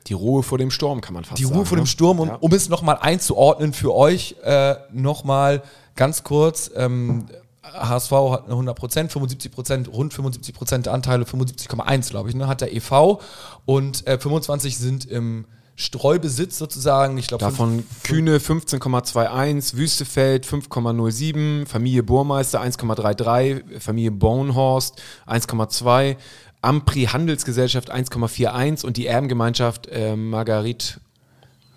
Die 0.05 0.13
Ruhe 0.13 0.43
vor 0.43 0.57
dem 0.57 0.71
Sturm, 0.71 1.01
kann 1.01 1.13
man 1.15 1.23
fast 1.25 1.39
die 1.39 1.43
sagen. 1.45 1.55
Ruhe 1.55 1.65
vor 1.65 1.77
dem 1.77 1.83
ne? 1.83 1.87
Sturm, 1.87 2.19
um, 2.19 2.27
Ja. 2.29 2.35
um 2.35 2.53
es 2.53 2.69
nochmal 2.69 2.97
einzuordnen 3.01 3.73
für 3.73 3.93
euch, 3.95 4.35
äh, 4.43 4.75
nochmal 4.93 5.63
ganz 5.95 6.23
kurz. 6.23 6.69
Ähm, 6.75 7.25
HSV 7.63 8.11
hat 8.11 8.45
eine 8.45 8.55
100%, 8.55 9.11
75%, 9.11 9.89
rund 9.89 10.13
75% 10.13 10.83
der 10.85 10.93
Anteile, 10.93 11.25
75,1 11.25 12.11
glaube 12.11 12.29
ich, 12.29 12.35
ne, 12.35 12.47
hat 12.47 12.61
der 12.61 12.73
EV 12.73 13.19
und 13.65 14.05
äh, 14.07 14.17
25 14.17 14.77
sind 14.77 15.05
im 15.05 15.45
Streubesitz 15.79 16.57
sozusagen. 16.57 17.19
Ich 17.19 17.27
glaube, 17.27 17.45
Davon 17.45 17.85
Kühne 18.03 18.39
15,21, 18.39 19.77
Wüstefeld 19.77 20.45
5,07, 20.45 21.67
Familie 21.67 22.01
Burmeister 22.01 22.61
1,33, 22.61 23.79
Familie 23.79 24.09
Bonehorst 24.09 24.99
1,2, 25.27 26.17
Ampri 26.63 27.03
Handelsgesellschaft 27.05 27.93
1,41 27.93 28.85
und 28.87 28.97
die 28.97 29.05
Erbengemeinschaft 29.05 29.87
äh, 29.87 30.15
Margarit 30.15 30.99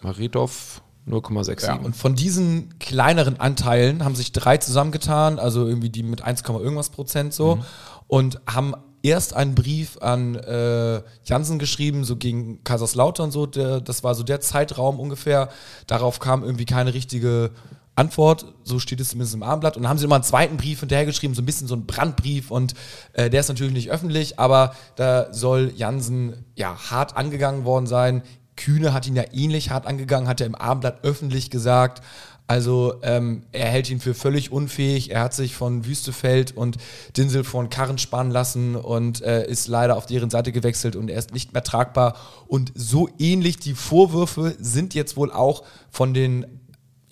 Maritov 0.00 0.80
0,67. 1.06 1.66
Ja, 1.66 1.74
und 1.74 1.94
von 1.94 2.14
diesen 2.14 2.78
kleineren 2.78 3.38
Anteilen 3.38 4.02
haben 4.02 4.14
sich 4.14 4.32
drei 4.32 4.56
zusammengetan, 4.56 5.38
also 5.38 5.66
irgendwie 5.66 5.90
die 5.90 6.02
mit 6.02 6.22
1, 6.22 6.42
irgendwas 6.42 6.88
Prozent 6.88 7.34
so, 7.34 7.58
und 8.06 8.40
haben 8.46 8.74
erst 9.02 9.34
einen 9.34 9.54
Brief 9.54 9.98
an 10.00 10.34
äh, 10.34 11.02
Jansen 11.24 11.58
geschrieben, 11.58 12.04
so 12.04 12.16
gegen 12.16 12.62
Kaiserslautern, 12.64 13.30
so, 13.30 13.46
der, 13.46 13.80
das 13.80 14.04
war 14.04 14.14
so 14.14 14.22
der 14.22 14.40
Zeitraum 14.40 15.00
ungefähr. 15.00 15.48
Darauf 15.86 16.18
kam 16.18 16.42
irgendwie 16.42 16.66
keine 16.66 16.94
richtige 16.94 17.50
Antwort, 17.96 18.46
so 18.64 18.78
steht 18.78 19.00
es 19.00 19.10
zumindest 19.10 19.34
im 19.34 19.42
Abendblatt. 19.42 19.76
Und 19.76 19.82
dann 19.82 19.90
haben 19.90 19.98
sie 19.98 20.04
nochmal 20.04 20.18
einen 20.18 20.24
zweiten 20.24 20.56
Brief 20.56 20.80
hinterhergeschrieben, 20.80 21.34
so 21.34 21.42
ein 21.42 21.46
bisschen 21.46 21.66
so 21.66 21.74
ein 21.76 21.86
Brandbrief 21.86 22.50
und 22.50 22.74
äh, 23.12 23.28
der 23.28 23.40
ist 23.40 23.48
natürlich 23.48 23.72
nicht 23.72 23.90
öffentlich, 23.90 24.38
aber 24.38 24.74
da 24.96 25.32
soll 25.32 25.72
Jansen 25.76 26.44
ja 26.56 26.76
hart 26.90 27.16
angegangen 27.16 27.64
worden 27.64 27.86
sein. 27.86 28.22
Kühne 28.56 28.92
hat 28.92 29.06
ihn 29.06 29.16
ja 29.16 29.24
ähnlich 29.32 29.70
hart 29.70 29.86
angegangen, 29.86 30.28
hat 30.28 30.40
er 30.40 30.46
im 30.46 30.54
Abendblatt 30.54 31.02
öffentlich 31.02 31.50
gesagt. 31.50 32.02
Also 32.50 32.94
ähm, 33.02 33.44
er 33.52 33.66
hält 33.66 33.90
ihn 33.90 34.00
für 34.00 34.12
völlig 34.12 34.50
unfähig. 34.50 35.12
Er 35.12 35.20
hat 35.20 35.34
sich 35.34 35.54
von 35.54 35.86
Wüstefeld 35.86 36.56
und 36.56 36.78
Dinsel 37.16 37.44
von 37.44 37.70
Karren 37.70 37.96
spannen 37.96 38.32
lassen 38.32 38.74
und 38.74 39.22
äh, 39.22 39.46
ist 39.46 39.68
leider 39.68 39.96
auf 39.96 40.06
deren 40.06 40.30
Seite 40.30 40.50
gewechselt 40.50 40.96
und 40.96 41.10
er 41.10 41.18
ist 41.20 41.32
nicht 41.32 41.52
mehr 41.52 41.62
tragbar. 41.62 42.16
Und 42.48 42.72
so 42.74 43.08
ähnlich 43.20 43.58
die 43.60 43.74
Vorwürfe 43.74 44.56
sind 44.58 44.94
jetzt 44.94 45.16
wohl 45.16 45.30
auch 45.30 45.62
von 45.92 46.12
den 46.12 46.59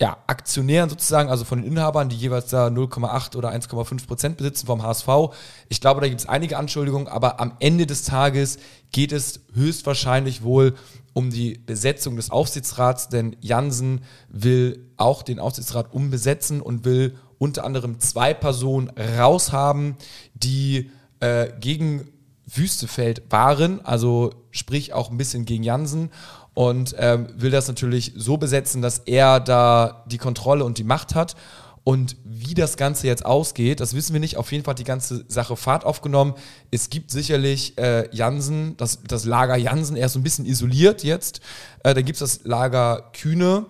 ja, 0.01 0.17
Aktionären 0.27 0.89
sozusagen, 0.89 1.29
also 1.29 1.43
von 1.43 1.61
den 1.61 1.69
Inhabern, 1.69 2.07
die 2.07 2.15
jeweils 2.15 2.47
da 2.47 2.67
0,8 2.67 3.35
oder 3.35 3.51
1,5 3.51 4.07
Prozent 4.07 4.37
besitzen 4.37 4.65
vom 4.65 4.81
HSV. 4.81 5.07
Ich 5.67 5.81
glaube, 5.81 5.99
da 5.99 6.07
gibt 6.07 6.21
es 6.21 6.29
einige 6.29 6.57
Anschuldigungen, 6.57 7.07
aber 7.07 7.41
am 7.41 7.53
Ende 7.59 7.85
des 7.85 8.03
Tages 8.03 8.59
geht 8.91 9.11
es 9.11 9.41
höchstwahrscheinlich 9.53 10.41
wohl 10.41 10.75
um 11.13 11.31
die 11.31 11.59
Besetzung 11.65 12.15
des 12.15 12.31
Aufsichtsrats, 12.31 13.09
denn 13.09 13.35
Jansen 13.41 14.05
will 14.29 14.89
auch 14.95 15.21
den 15.21 15.39
Aufsichtsrat 15.39 15.93
umbesetzen 15.93 16.61
und 16.61 16.85
will 16.85 17.17
unter 17.37 17.65
anderem 17.65 17.99
zwei 17.99 18.33
Personen 18.33 18.89
raushaben, 18.89 19.97
die 20.33 20.91
äh, 21.19 21.49
gegen 21.59 22.07
Wüstefeld 22.45 23.23
waren, 23.29 23.85
also 23.85 24.33
sprich 24.51 24.93
auch 24.93 25.11
ein 25.11 25.17
bisschen 25.17 25.45
gegen 25.45 25.63
Jansen 25.63 26.09
und 26.59 26.93
ähm, 26.97 27.27
will 27.37 27.51
das 27.51 27.69
natürlich 27.69 28.11
so 28.17 28.35
besetzen, 28.35 28.81
dass 28.81 28.99
er 29.05 29.39
da 29.39 30.03
die 30.07 30.17
Kontrolle 30.17 30.65
und 30.65 30.77
die 30.77 30.83
Macht 30.83 31.15
hat. 31.15 31.37
Und 31.85 32.17
wie 32.25 32.53
das 32.53 32.75
Ganze 32.75 33.07
jetzt 33.07 33.25
ausgeht, 33.25 33.79
das 33.79 33.93
wissen 33.93 34.11
wir 34.11 34.19
nicht. 34.19 34.35
Auf 34.35 34.51
jeden 34.51 34.65
Fall 34.65 34.73
hat 34.73 34.79
die 34.79 34.83
ganze 34.83 35.23
Sache 35.29 35.55
Fahrt 35.55 35.85
aufgenommen. 35.85 36.33
Es 36.69 36.89
gibt 36.89 37.11
sicherlich 37.11 37.77
äh, 37.77 38.13
Jansen, 38.13 38.75
das, 38.75 38.99
das 39.07 39.23
Lager 39.23 39.55
Jansen, 39.55 39.95
er 39.95 40.07
ist 40.07 40.11
so 40.11 40.19
ein 40.19 40.23
bisschen 40.23 40.45
isoliert 40.45 41.01
jetzt. 41.05 41.39
Äh, 41.85 41.93
dann 41.93 42.03
gibt 42.03 42.19
es 42.21 42.33
das 42.39 42.43
Lager 42.43 43.09
Kühne, 43.13 43.65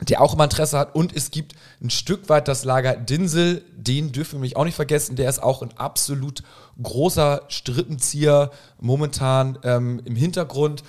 der 0.00 0.20
auch 0.20 0.34
immer 0.34 0.44
Interesse 0.44 0.78
hat. 0.78 0.94
Und 0.94 1.14
es 1.14 1.30
gibt 1.30 1.54
ein 1.82 1.90
Stück 1.90 2.28
weit 2.28 2.48
das 2.48 2.64
Lager 2.64 2.94
Dinsel, 2.94 3.64
den 3.76 4.12
dürfen 4.12 4.32
wir 4.32 4.38
nämlich 4.38 4.56
auch 4.56 4.64
nicht 4.64 4.76
vergessen. 4.76 5.16
Der 5.16 5.28
ist 5.28 5.42
auch 5.42 5.62
ein 5.62 5.76
absolut 5.76 6.42
großer 6.80 7.42
Strippenzieher 7.48 8.50
momentan 8.80 9.58
ähm, 9.64 10.00
im 10.04 10.16
Hintergrund. 10.16 10.82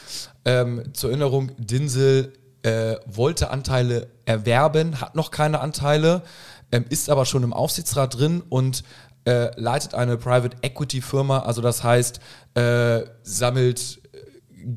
Ähm, 0.45 0.93
zur 0.93 1.09
Erinnerung, 1.09 1.51
Dinsel 1.57 2.33
äh, 2.63 2.95
wollte 3.05 3.49
Anteile 3.51 4.07
erwerben, 4.25 5.01
hat 5.01 5.15
noch 5.15 5.31
keine 5.31 5.59
Anteile, 5.61 6.23
ähm, 6.71 6.85
ist 6.89 7.09
aber 7.09 7.25
schon 7.25 7.43
im 7.43 7.53
Aufsichtsrat 7.53 8.19
drin 8.19 8.43
und 8.47 8.83
äh, 9.25 9.49
leitet 9.59 9.93
eine 9.93 10.17
Private 10.17 10.57
Equity 10.61 11.01
Firma. 11.01 11.39
Also 11.39 11.61
das 11.61 11.83
heißt, 11.83 12.19
äh, 12.55 13.01
sammelt 13.23 14.01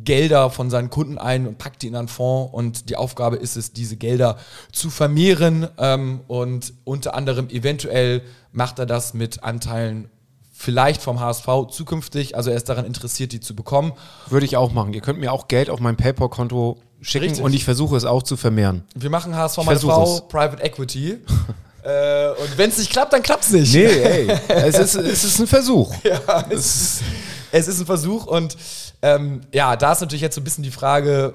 Gelder 0.05 0.51
von 0.51 0.71
seinen 0.71 0.91
Kunden 0.91 1.19
ein 1.19 1.47
und 1.47 1.59
packt 1.59 1.83
die 1.83 1.89
in 1.89 1.97
einen 1.97 2.09
Fonds 2.09 2.53
und 2.53 2.89
die 2.89 2.97
Aufgabe 2.97 3.37
ist 3.37 3.57
es, 3.57 3.73
diese 3.73 3.97
Gelder 3.97 4.39
zu 4.73 4.91
vermehren 4.91 5.69
ähm, 5.79 6.21
und 6.29 6.75
unter 6.85 7.15
anderem 7.15 7.49
eventuell 7.49 8.23
macht 8.53 8.79
er 8.79 8.87
das 8.87 9.15
mit 9.15 9.43
Anteilen 9.43 10.09
vielleicht 10.53 11.03
vom 11.03 11.19
HSV 11.19 11.47
zukünftig, 11.71 12.37
also 12.37 12.51
er 12.51 12.57
ist 12.57 12.69
daran 12.69 12.85
interessiert, 12.85 13.33
die 13.33 13.41
zu 13.41 13.57
bekommen. 13.57 13.93
Würde 14.29 14.47
ich 14.47 14.57
auch 14.57 14.73
machen. 14.73 14.93
Ihr 14.95 15.01
könnt 15.01 15.19
mir 15.19 15.33
auch 15.33 15.49
Geld 15.49 15.69
auf 15.69 15.81
mein 15.81 15.97
PayPal-Konto 15.97 16.79
schicken 17.01 17.25
Richtig. 17.25 17.45
und 17.45 17.53
ich 17.53 17.65
versuche 17.65 17.97
es 17.97 18.05
auch 18.05 18.23
zu 18.23 18.37
vermehren. 18.37 18.85
Wir 18.95 19.11
machen 19.11 19.35
HSV 19.35 19.59
meine 19.65 19.81
Frau, 19.81 20.05
es. 20.05 20.29
Private 20.29 20.63
Equity. 20.63 21.19
äh, 21.83 22.29
und 22.29 22.57
wenn 22.57 22.71
es 22.71 22.79
nicht 22.79 22.91
klappt, 22.91 23.13
dann 23.13 23.23
klappt 23.23 23.45
es 23.45 23.51
nicht. 23.51 23.75
Nee, 23.75 23.87
ey, 23.87 24.29
es 24.49 24.79
ist, 24.79 24.95
es 24.95 25.25
ist 25.25 25.41
ein 25.41 25.47
Versuch. 25.49 25.93
Ja, 26.05 26.45
es, 26.49 26.67
ist, 26.67 27.03
es 27.51 27.69
ist 27.69 27.81
ein 27.81 27.87
Versuch 27.87 28.27
und 28.27 28.57
ähm, 29.03 29.41
ja, 29.53 29.77
da 29.77 29.93
ist 29.93 30.01
natürlich 30.01 30.23
jetzt 30.23 30.35
so 30.35 30.41
ein 30.41 30.45
bisschen 30.45 30.65
die 30.65 30.71
Frage, 30.71 31.35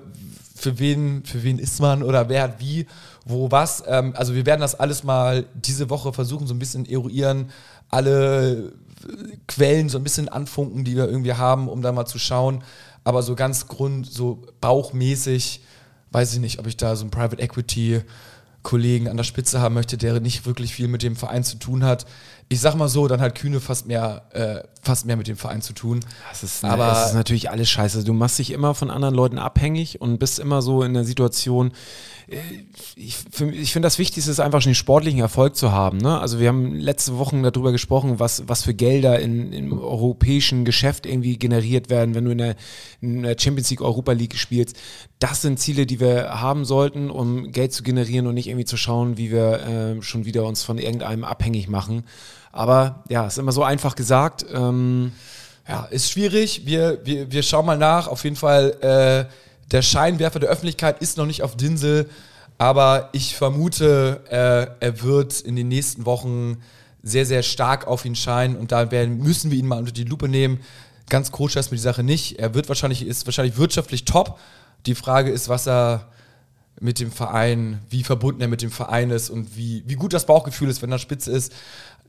für 0.57 0.79
wen, 0.79 1.23
für 1.23 1.43
wen 1.43 1.59
ist 1.59 1.79
man 1.79 2.01
oder 2.01 2.29
wer 2.29 2.43
hat 2.43 2.59
wie, 2.59 2.87
wo 3.25 3.51
was. 3.51 3.83
Ähm, 3.87 4.13
also 4.15 4.33
wir 4.33 4.45
werden 4.45 4.61
das 4.61 4.75
alles 4.75 5.03
mal 5.03 5.45
diese 5.53 5.89
Woche 5.89 6.13
versuchen, 6.13 6.47
so 6.47 6.53
ein 6.53 6.59
bisschen 6.59 6.85
eruieren, 6.85 7.51
alle 7.89 8.73
äh, 9.03 9.37
Quellen 9.47 9.89
so 9.89 9.97
ein 9.99 10.03
bisschen 10.03 10.29
anfunken, 10.29 10.83
die 10.83 10.95
wir 10.95 11.07
irgendwie 11.07 11.33
haben, 11.33 11.69
um 11.69 11.81
da 11.81 11.91
mal 11.91 12.05
zu 12.05 12.17
schauen. 12.17 12.63
Aber 13.03 13.21
so 13.21 13.35
ganz 13.35 13.67
grund, 13.67 14.11
so 14.11 14.43
bauchmäßig, 14.59 15.61
weiß 16.11 16.33
ich 16.33 16.39
nicht, 16.39 16.59
ob 16.59 16.67
ich 16.67 16.77
da 16.77 16.95
so 16.95 17.03
einen 17.03 17.11
Private 17.11 17.41
Equity 17.41 18.01
Kollegen 18.63 19.07
an 19.07 19.15
der 19.15 19.23
Spitze 19.23 19.61
haben 19.61 19.75
möchte, 19.75 19.97
der 19.97 20.19
nicht 20.19 20.45
wirklich 20.45 20.73
viel 20.73 20.89
mit 20.89 21.03
dem 21.03 21.15
Verein 21.15 21.43
zu 21.43 21.57
tun 21.57 21.85
hat. 21.85 22.05
Ich 22.49 22.61
sag 22.61 22.75
mal 22.75 22.87
so, 22.87 23.07
dann 23.09 23.19
hat 23.19 23.35
Kühne 23.35 23.59
fast 23.59 23.87
mehr, 23.87 24.23
äh, 24.31 24.63
fast 24.81 25.05
mehr 25.05 25.17
mit 25.17 25.27
dem 25.27 25.35
Verein 25.35 25.61
zu 25.61 25.73
tun. 25.73 25.99
Das 26.29 26.43
ist, 26.43 26.63
Aber- 26.63 26.85
aber 26.85 26.93
das 26.93 27.09
ist 27.09 27.13
natürlich 27.15 27.49
alles 27.49 27.69
scheiße. 27.69 28.03
Du 28.05 28.13
machst 28.13 28.39
dich 28.39 28.51
immer 28.51 28.73
von 28.73 28.89
anderen 28.89 29.15
Leuten 29.15 29.37
abhängig 29.37 29.99
und 29.99 30.17
bist 30.17 30.39
immer 30.39 30.61
so 30.61 30.81
in 30.83 30.93
der 30.93 31.03
Situation. 31.03 31.71
Äh, 32.27 32.37
Ich, 32.95 33.17
ich 33.37 33.71
finde, 33.71 33.85
das 33.85 33.99
Wichtigste 33.99 34.29
ist 34.29 34.39
einfach 34.39 34.61
schon 34.61 34.71
den 34.71 34.75
sportlichen 34.75 35.19
Erfolg 35.19 35.55
zu 35.55 35.71
haben. 35.71 35.97
Ne? 35.97 36.19
Also 36.19 36.39
wir 36.39 36.47
haben 36.47 36.75
letzte 36.75 37.17
Wochen 37.17 37.43
darüber 37.43 37.71
gesprochen, 37.71 38.19
was, 38.19 38.47
was 38.47 38.63
für 38.63 38.73
Gelder 38.73 39.19
in, 39.19 39.53
im 39.53 39.73
europäischen 39.73 40.65
Geschäft 40.65 41.05
irgendwie 41.05 41.37
generiert 41.37 41.89
werden, 41.89 42.15
wenn 42.15 42.25
du 42.25 42.31
in 42.31 42.37
der, 42.37 42.55
in 43.01 43.23
der 43.23 43.35
Champions 43.37 43.69
League, 43.69 43.81
Europa 43.81 44.11
League 44.11 44.35
spielst. 44.35 44.75
Das 45.19 45.41
sind 45.41 45.59
Ziele, 45.59 45.85
die 45.85 45.99
wir 45.99 46.41
haben 46.41 46.65
sollten, 46.65 47.09
um 47.09 47.51
Geld 47.51 47.73
zu 47.73 47.83
generieren 47.83 48.27
und 48.27 48.35
nicht 48.35 48.47
irgendwie 48.47 48.65
zu 48.65 48.77
schauen, 48.77 49.17
wie 49.17 49.31
wir 49.31 49.97
äh, 49.97 50.01
schon 50.01 50.25
wieder 50.25 50.45
uns 50.45 50.63
von 50.63 50.77
irgendeinem 50.77 51.23
abhängig 51.23 51.67
machen. 51.67 52.03
Aber 52.51 53.03
ja, 53.09 53.27
ist 53.27 53.37
immer 53.37 53.51
so 53.51 53.63
einfach 53.63 53.95
gesagt. 53.95 54.45
Ähm, 54.53 55.11
Ja, 55.67 55.83
ist 55.91 56.09
schwierig. 56.09 56.61
Wir, 56.65 57.01
wir, 57.03 57.29
wir 57.29 57.43
schauen 57.43 57.65
mal 57.65 57.77
nach. 57.77 58.07
Auf 58.07 58.23
jeden 58.23 58.37
Fall, 58.37 58.77
äh, 58.81 59.25
der 59.71 59.81
Scheinwerfer 59.81 60.39
der 60.39 60.49
Öffentlichkeit 60.49 61.01
ist 61.01 61.17
noch 61.17 61.25
nicht 61.25 61.43
auf 61.43 61.57
Dinsel, 61.57 62.09
aber 62.57 63.09
ich 63.11 63.35
vermute, 63.35 64.21
äh, 64.29 64.83
er 64.85 65.01
wird 65.03 65.41
in 65.41 65.55
den 65.55 65.67
nächsten 65.67 66.05
Wochen 66.05 66.57
sehr, 67.03 67.25
sehr 67.25 67.43
stark 67.43 67.87
auf 67.87 68.05
ihn 68.05 68.15
scheinen 68.15 68.55
und 68.55 68.71
da 68.71 68.91
werden, 68.91 69.19
müssen 69.19 69.51
wir 69.51 69.57
ihn 69.57 69.67
mal 69.67 69.79
unter 69.79 69.91
die 69.91 70.03
Lupe 70.03 70.27
nehmen. 70.27 70.59
Ganz 71.09 71.31
koscher 71.31 71.59
ist 71.59 71.71
mir 71.71 71.77
die 71.77 71.83
Sache 71.83 72.03
nicht. 72.03 72.39
Er 72.39 72.53
wird 72.53 72.67
wahrscheinlich, 72.67 73.05
ist 73.05 73.25
wahrscheinlich 73.25 73.57
wirtschaftlich 73.57 74.05
top. 74.05 74.39
Die 74.85 74.95
Frage 74.95 75.31
ist, 75.31 75.47
was 75.47 75.67
er 75.67 76.07
mit 76.79 76.99
dem 76.99 77.11
Verein, 77.11 77.79
wie 77.89 78.03
verbunden 78.03 78.41
er 78.41 78.47
mit 78.47 78.61
dem 78.61 78.71
Verein 78.71 79.09
ist 79.09 79.29
und 79.29 79.55
wie, 79.55 79.83
wie 79.87 79.95
gut 79.95 80.13
das 80.13 80.25
Bauchgefühl 80.25 80.69
ist, 80.69 80.81
wenn 80.81 80.91
er 80.91 80.99
spitze 80.99 81.31
ist. 81.31 81.53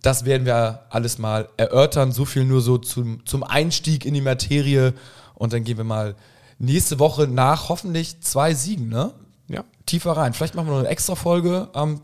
Das 0.02 0.24
werden 0.24 0.46
wir 0.46 0.84
alles 0.90 1.18
mal 1.18 1.48
erörtern. 1.56 2.12
So 2.12 2.24
viel 2.24 2.44
nur 2.44 2.60
so 2.60 2.78
zum, 2.78 3.24
zum 3.24 3.44
Einstieg 3.44 4.04
in 4.04 4.14
die 4.14 4.20
Materie. 4.20 4.94
Und 5.34 5.52
dann 5.52 5.64
gehen 5.64 5.76
wir 5.76 5.84
mal 5.84 6.16
nächste 6.58 6.98
Woche 6.98 7.26
nach 7.26 7.68
hoffentlich 7.68 8.20
zwei 8.20 8.54
Siegen, 8.54 8.88
ne? 8.88 9.12
ja, 9.48 9.64
Tiefer 9.86 10.12
rein. 10.12 10.34
Vielleicht 10.34 10.54
machen 10.54 10.66
wir 10.66 10.72
noch 10.72 10.80
eine 10.80 10.88
extra 10.88 11.14
Folge 11.14 11.68
am 11.72 12.00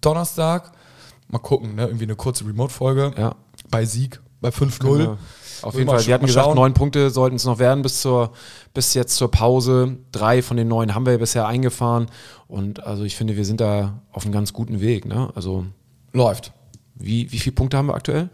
Donnerstag. 0.00 0.72
Mal 1.28 1.38
gucken, 1.38 1.74
ne? 1.74 1.86
Irgendwie 1.86 2.04
eine 2.04 2.16
kurze 2.16 2.46
Remote-Folge. 2.46 3.12
Ja. 3.18 3.34
Bei 3.70 3.84
Sieg, 3.84 4.20
bei 4.40 4.50
5-0. 4.50 4.78
Genau. 4.78 5.18
Auf 5.62 5.74
jeden 5.74 5.88
Fall. 5.88 6.06
Wir 6.06 6.14
hatten 6.14 6.26
gesagt, 6.26 6.54
neun 6.54 6.74
Punkte 6.74 7.10
sollten 7.10 7.36
es 7.36 7.44
noch 7.44 7.58
werden 7.58 7.82
bis 7.82 8.02
zur, 8.02 8.32
bis 8.74 8.92
jetzt 8.94 9.16
zur 9.16 9.30
Pause. 9.30 9.96
Drei 10.12 10.42
von 10.42 10.56
den 10.56 10.68
neun 10.68 10.94
haben 10.94 11.06
wir 11.06 11.16
bisher 11.18 11.46
eingefahren. 11.46 12.06
Und 12.46 12.84
also 12.84 13.04
ich 13.04 13.16
finde, 13.16 13.36
wir 13.36 13.46
sind 13.46 13.60
da 13.60 14.02
auf 14.12 14.24
einem 14.24 14.32
ganz 14.32 14.52
guten 14.52 14.80
Weg. 14.80 15.06
Ne? 15.06 15.30
Also 15.34 15.64
Läuft. 16.12 16.52
wie, 16.94 17.32
wie 17.32 17.38
viele 17.38 17.54
Punkte 17.54 17.78
haben 17.78 17.86
wir 17.86 17.94
aktuell? 17.94 18.28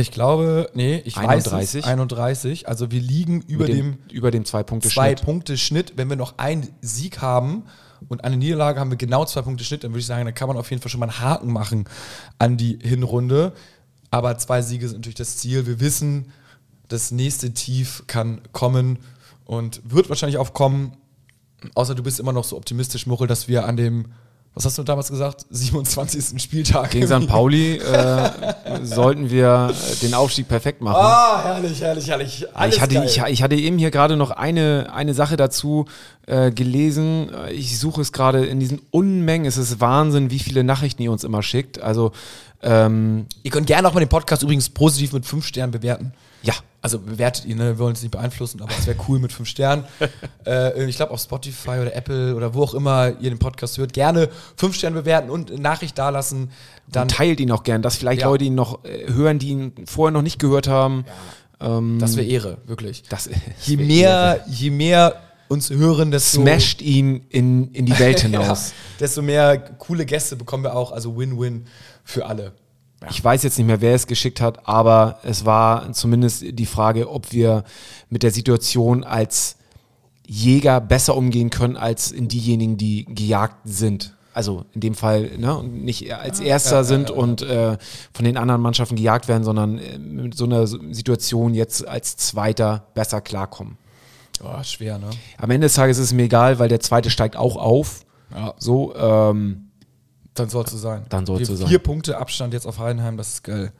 Ich 0.00 0.10
glaube, 0.10 0.70
nee, 0.74 1.02
ich 1.04 1.16
31. 1.16 1.52
weiß 1.52 1.74
es, 1.74 1.84
31. 1.84 2.68
Also 2.68 2.90
wir 2.90 3.00
liegen 3.00 3.42
über 3.42 3.66
Mit 3.66 3.76
dem 3.76 3.98
über 4.10 4.30
dem 4.30 4.44
zwei 4.44 4.62
Punkte 4.62 4.88
zwei 4.88 5.08
Schnitt. 5.08 5.22
Punkte 5.24 5.58
Schnitt. 5.58 5.92
Wenn 5.96 6.08
wir 6.08 6.16
noch 6.16 6.38
einen 6.38 6.68
Sieg 6.80 7.20
haben 7.20 7.64
und 8.08 8.24
eine 8.24 8.36
Niederlage, 8.36 8.80
haben 8.80 8.90
wir 8.90 8.96
genau 8.96 9.24
zwei 9.24 9.42
Punkte 9.42 9.64
Schnitt. 9.64 9.84
Dann 9.84 9.92
würde 9.92 10.00
ich 10.00 10.06
sagen, 10.06 10.24
da 10.24 10.32
kann 10.32 10.48
man 10.48 10.56
auf 10.56 10.70
jeden 10.70 10.82
Fall 10.82 10.90
schon 10.90 11.00
mal 11.00 11.08
einen 11.08 11.20
Haken 11.20 11.52
machen 11.52 11.84
an 12.38 12.56
die 12.56 12.78
Hinrunde. 12.82 13.52
Aber 14.10 14.36
zwei 14.38 14.62
Siege 14.62 14.88
sind 14.88 14.98
natürlich 14.98 15.16
das 15.16 15.36
Ziel. 15.36 15.66
Wir 15.66 15.80
wissen, 15.80 16.32
das 16.88 17.10
nächste 17.10 17.52
Tief 17.52 18.04
kann 18.06 18.40
kommen 18.52 18.98
und 19.44 19.80
wird 19.84 20.08
wahrscheinlich 20.08 20.38
auch 20.38 20.52
kommen. 20.52 20.96
Außer 21.74 21.94
du 21.94 22.02
bist 22.02 22.20
immer 22.20 22.32
noch 22.32 22.44
so 22.44 22.56
optimistisch, 22.56 23.06
Muchel, 23.06 23.26
dass 23.26 23.48
wir 23.48 23.66
an 23.66 23.76
dem, 23.76 24.06
was 24.54 24.64
hast 24.64 24.78
du 24.78 24.82
damals 24.82 25.08
gesagt, 25.10 25.46
27. 25.50 26.42
Spieltag 26.42 26.90
Gegen 26.90 27.06
St. 27.06 27.28
Pauli 27.28 27.76
äh, 27.76 28.30
sollten 28.82 29.30
wir 29.30 29.72
den 30.02 30.14
Aufstieg 30.14 30.48
perfekt 30.48 30.80
machen. 30.80 30.96
Ah, 31.00 31.42
herrlich, 31.44 31.80
herrlich, 31.80 32.08
herrlich. 32.08 32.46
Alles 32.54 32.76
ich, 32.76 32.80
hatte, 32.80 32.94
geil. 32.94 33.06
ich, 33.06 33.22
ich 33.22 33.42
hatte 33.42 33.54
eben 33.54 33.78
hier 33.78 33.90
gerade 33.90 34.16
noch 34.16 34.30
eine, 34.30 34.90
eine 34.92 35.14
Sache 35.14 35.36
dazu 35.36 35.86
äh, 36.26 36.50
gelesen. 36.50 37.30
Ich 37.52 37.78
suche 37.78 38.00
es 38.00 38.12
gerade 38.12 38.44
in 38.44 38.60
diesen 38.60 38.80
Unmengen. 38.90 39.46
Es 39.46 39.56
ist 39.56 39.80
Wahnsinn, 39.80 40.30
wie 40.30 40.38
viele 40.38 40.64
Nachrichten 40.64 41.02
ihr 41.02 41.12
uns 41.12 41.24
immer 41.24 41.42
schickt. 41.42 41.80
Also, 41.80 42.12
ähm, 42.62 43.26
Ihr 43.42 43.50
könnt 43.50 43.66
gerne 43.66 43.88
auch 43.88 43.94
mal 43.94 44.00
den 44.00 44.08
Podcast 44.08 44.42
übrigens 44.42 44.68
positiv 44.68 45.12
mit 45.12 45.24
fünf 45.26 45.46
Sternen 45.46 45.72
bewerten. 45.72 46.12
Ja, 46.42 46.54
Also 46.82 46.98
bewertet 46.98 47.44
ihn, 47.44 47.58
ne? 47.58 47.64
wir 47.64 47.78
wollen 47.78 47.92
es 47.94 48.02
nicht 48.02 48.12
beeinflussen, 48.12 48.62
aber 48.62 48.72
es 48.78 48.86
wäre 48.86 48.96
cool 49.08 49.18
mit 49.18 49.32
fünf 49.32 49.48
Sternen. 49.48 49.84
äh, 50.46 50.84
ich 50.84 50.96
glaube 50.96 51.12
auf 51.12 51.20
Spotify 51.20 51.78
oder 51.80 51.94
Apple 51.94 52.34
oder 52.34 52.54
wo 52.54 52.62
auch 52.62 52.74
immer 52.74 53.12
ihr 53.20 53.30
den 53.30 53.38
Podcast 53.38 53.76
hört, 53.78 53.92
gerne 53.92 54.28
fünf 54.56 54.74
Sterne 54.76 54.96
bewerten 54.96 55.28
und 55.30 55.58
Nachricht 55.58 55.98
dalassen. 55.98 56.50
Dann, 56.88 57.06
dann 57.06 57.08
teilt 57.08 57.40
ihn 57.40 57.52
auch 57.52 57.62
gern, 57.62 57.82
dass 57.82 57.96
vielleicht 57.96 58.22
Ja. 58.22 58.28
Leute 58.28 58.44
ihn 58.44 58.54
noch 58.54 58.84
äh, 58.84 59.12
hören, 59.12 59.38
die 59.38 59.50
ihn 59.50 59.72
vorher 59.86 60.12
noch 60.12 60.22
nicht 60.22 60.38
gehört 60.38 60.68
haben. 60.68 61.04
Ähm, 61.60 61.98
das 62.00 62.16
wäre 62.16 62.26
Ehre, 62.26 62.58
wirklich. 62.66 63.02
das, 63.08 63.28
Je 63.66 63.76
mehr, 63.76 64.44
je 64.48 64.70
mehr 64.70 65.20
uns 65.48 65.68
hören, 65.68 66.10
desto, 66.10 66.40
smasht 66.42 66.80
ihn 66.80 67.26
in, 67.28 67.72
in 67.72 67.84
die 67.84 67.98
Welt 67.98 68.18
ja, 68.22 68.28
hinaus. 68.28 68.72
desto 69.00 69.20
mehr 69.20 69.58
coole 69.58 70.06
Gäste 70.06 70.36
bekommen 70.36 70.62
wir 70.64 70.74
auch. 70.76 70.92
Also 70.92 71.18
Win-Win 71.18 71.66
für 72.04 72.24
alle. 72.26 72.52
Ich 73.08 73.24
weiß 73.24 73.42
jetzt 73.42 73.56
nicht 73.56 73.66
mehr, 73.66 73.80
wer 73.80 73.94
es 73.94 74.06
geschickt 74.06 74.40
hat, 74.40 74.68
aber 74.68 75.20
es 75.22 75.46
war 75.46 75.90
zumindest 75.92 76.44
die 76.46 76.66
Frage, 76.66 77.08
ob 77.10 77.32
wir 77.32 77.64
mit 78.10 78.22
der 78.22 78.30
Situation 78.30 79.04
als 79.04 79.56
Jäger 80.26 80.80
besser 80.80 81.16
umgehen 81.16 81.50
können 81.50 81.76
als 81.76 82.12
in 82.12 82.28
diejenigen, 82.28 82.76
die 82.76 83.06
gejagt 83.06 83.56
sind. 83.64 84.14
Also 84.32 84.64
in 84.74 84.80
dem 84.80 84.94
Fall 84.94 85.38
ne, 85.38 85.62
nicht 85.64 86.14
als 86.14 86.38
Erster 86.38 86.84
sind 86.84 87.10
und 87.10 87.42
äh, 87.42 87.78
von 88.12 88.24
den 88.24 88.36
anderen 88.36 88.60
Mannschaften 88.60 88.94
gejagt 88.94 89.26
werden, 89.26 89.42
sondern 89.42 89.78
äh, 89.78 89.98
mit 89.98 90.36
so 90.36 90.44
einer 90.44 90.66
Situation 90.68 91.54
jetzt 91.54 91.88
als 91.88 92.16
Zweiter 92.16 92.84
besser 92.94 93.20
klarkommen. 93.20 93.76
Oh, 94.42 94.62
schwer, 94.62 94.98
ne? 94.98 95.10
Am 95.36 95.50
Ende 95.50 95.66
des 95.66 95.74
Tages 95.74 95.98
ist 95.98 96.04
es 96.04 96.12
mir 96.12 96.24
egal, 96.24 96.58
weil 96.58 96.68
der 96.68 96.80
Zweite 96.80 97.10
steigt 97.10 97.36
auch 97.36 97.56
auf. 97.56 98.06
Ja. 98.32 98.54
So, 98.56 98.94
ähm, 98.94 99.69
Dann 100.40 100.48
soll 100.48 100.64
es 100.64 100.70
so 100.70 100.78
sein. 100.78 101.04
Dann 101.08 101.26
soll's 101.26 101.46
so 101.46 101.52
Vier- 101.54 101.56
sein. 101.58 101.68
Vier 101.68 101.78
Punkte 101.78 102.18
Abstand 102.18 102.52
jetzt 102.54 102.66
auf 102.66 102.78
Heidenheim, 102.78 103.16
das 103.16 103.34
ist 103.34 103.44
geil. 103.44 103.72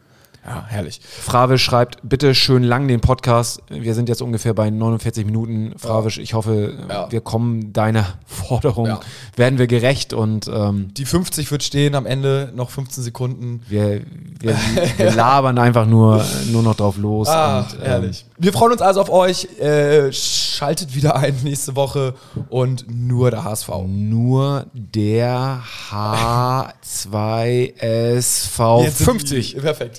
Ja, 0.47 0.65
herrlich. 0.69 1.01
Fravisch 1.05 1.63
schreibt, 1.63 1.99
bitte 2.03 2.35
schön 2.35 2.63
lang 2.63 2.89
den 2.89 3.01
Podcast. 3.01 3.63
Wir 3.69 3.95
sind 3.95 4.09
jetzt 4.09 4.23
ungefähr 4.23 4.55
bei 4.55 4.71
49 4.71 5.27
Minuten. 5.27 5.75
Fravisch, 5.77 6.17
ich 6.19 6.33
hoffe, 6.33 6.79
Ja. 6.89 7.13
wir 7.13 7.21
kommen 7.21 7.75
deiner 7.75 8.07
Forderung, 8.27 8.87
Ja. 8.87 9.01
werden 9.37 9.59
wir 9.59 9.67
gerecht 9.67 10.15
und 10.15 10.49
ähm, 10.49 10.95
Die 10.95 11.05
50 11.05 11.51
wird 11.51 11.63
stehen, 11.63 11.95
am 11.95 12.07
Ende 12.07 12.53
noch 12.55 12.71
15 12.71 13.05
Sekunden. 13.05 13.61
wir, 13.69 14.01
wir, 14.41 14.57
wir 14.97 15.11
labern 15.15 15.59
einfach 15.59 15.85
nur, 15.87 16.25
nur 16.51 16.63
noch 16.63 16.75
drauf 16.75 16.97
los. 16.97 17.29
Ah, 17.29 17.61
und, 17.61 17.75
ähm, 17.75 17.81
herrlich. 17.83 18.25
Wir 18.39 18.55
freuen 18.55 18.73
uns 18.73 18.81
also 18.81 19.03
auf 19.03 19.11
euch. 19.11 19.47
Äh, 19.61 20.11
schaltet 20.13 20.95
wieder 20.95 21.17
ein 21.17 21.37
nächste 21.45 21.77
Woche 21.77 22.15
und 22.49 22.87
nur 22.89 23.31
der 23.31 23.45
HSV. 23.45 23.69
Nur 23.87 24.65
der 24.73 25.61
H2SV 25.91 28.85
Jetzt 28.85 28.99
sind 28.99 29.05
50. 29.05 29.55
die- 29.55 29.61
Perfekt. 29.61 29.99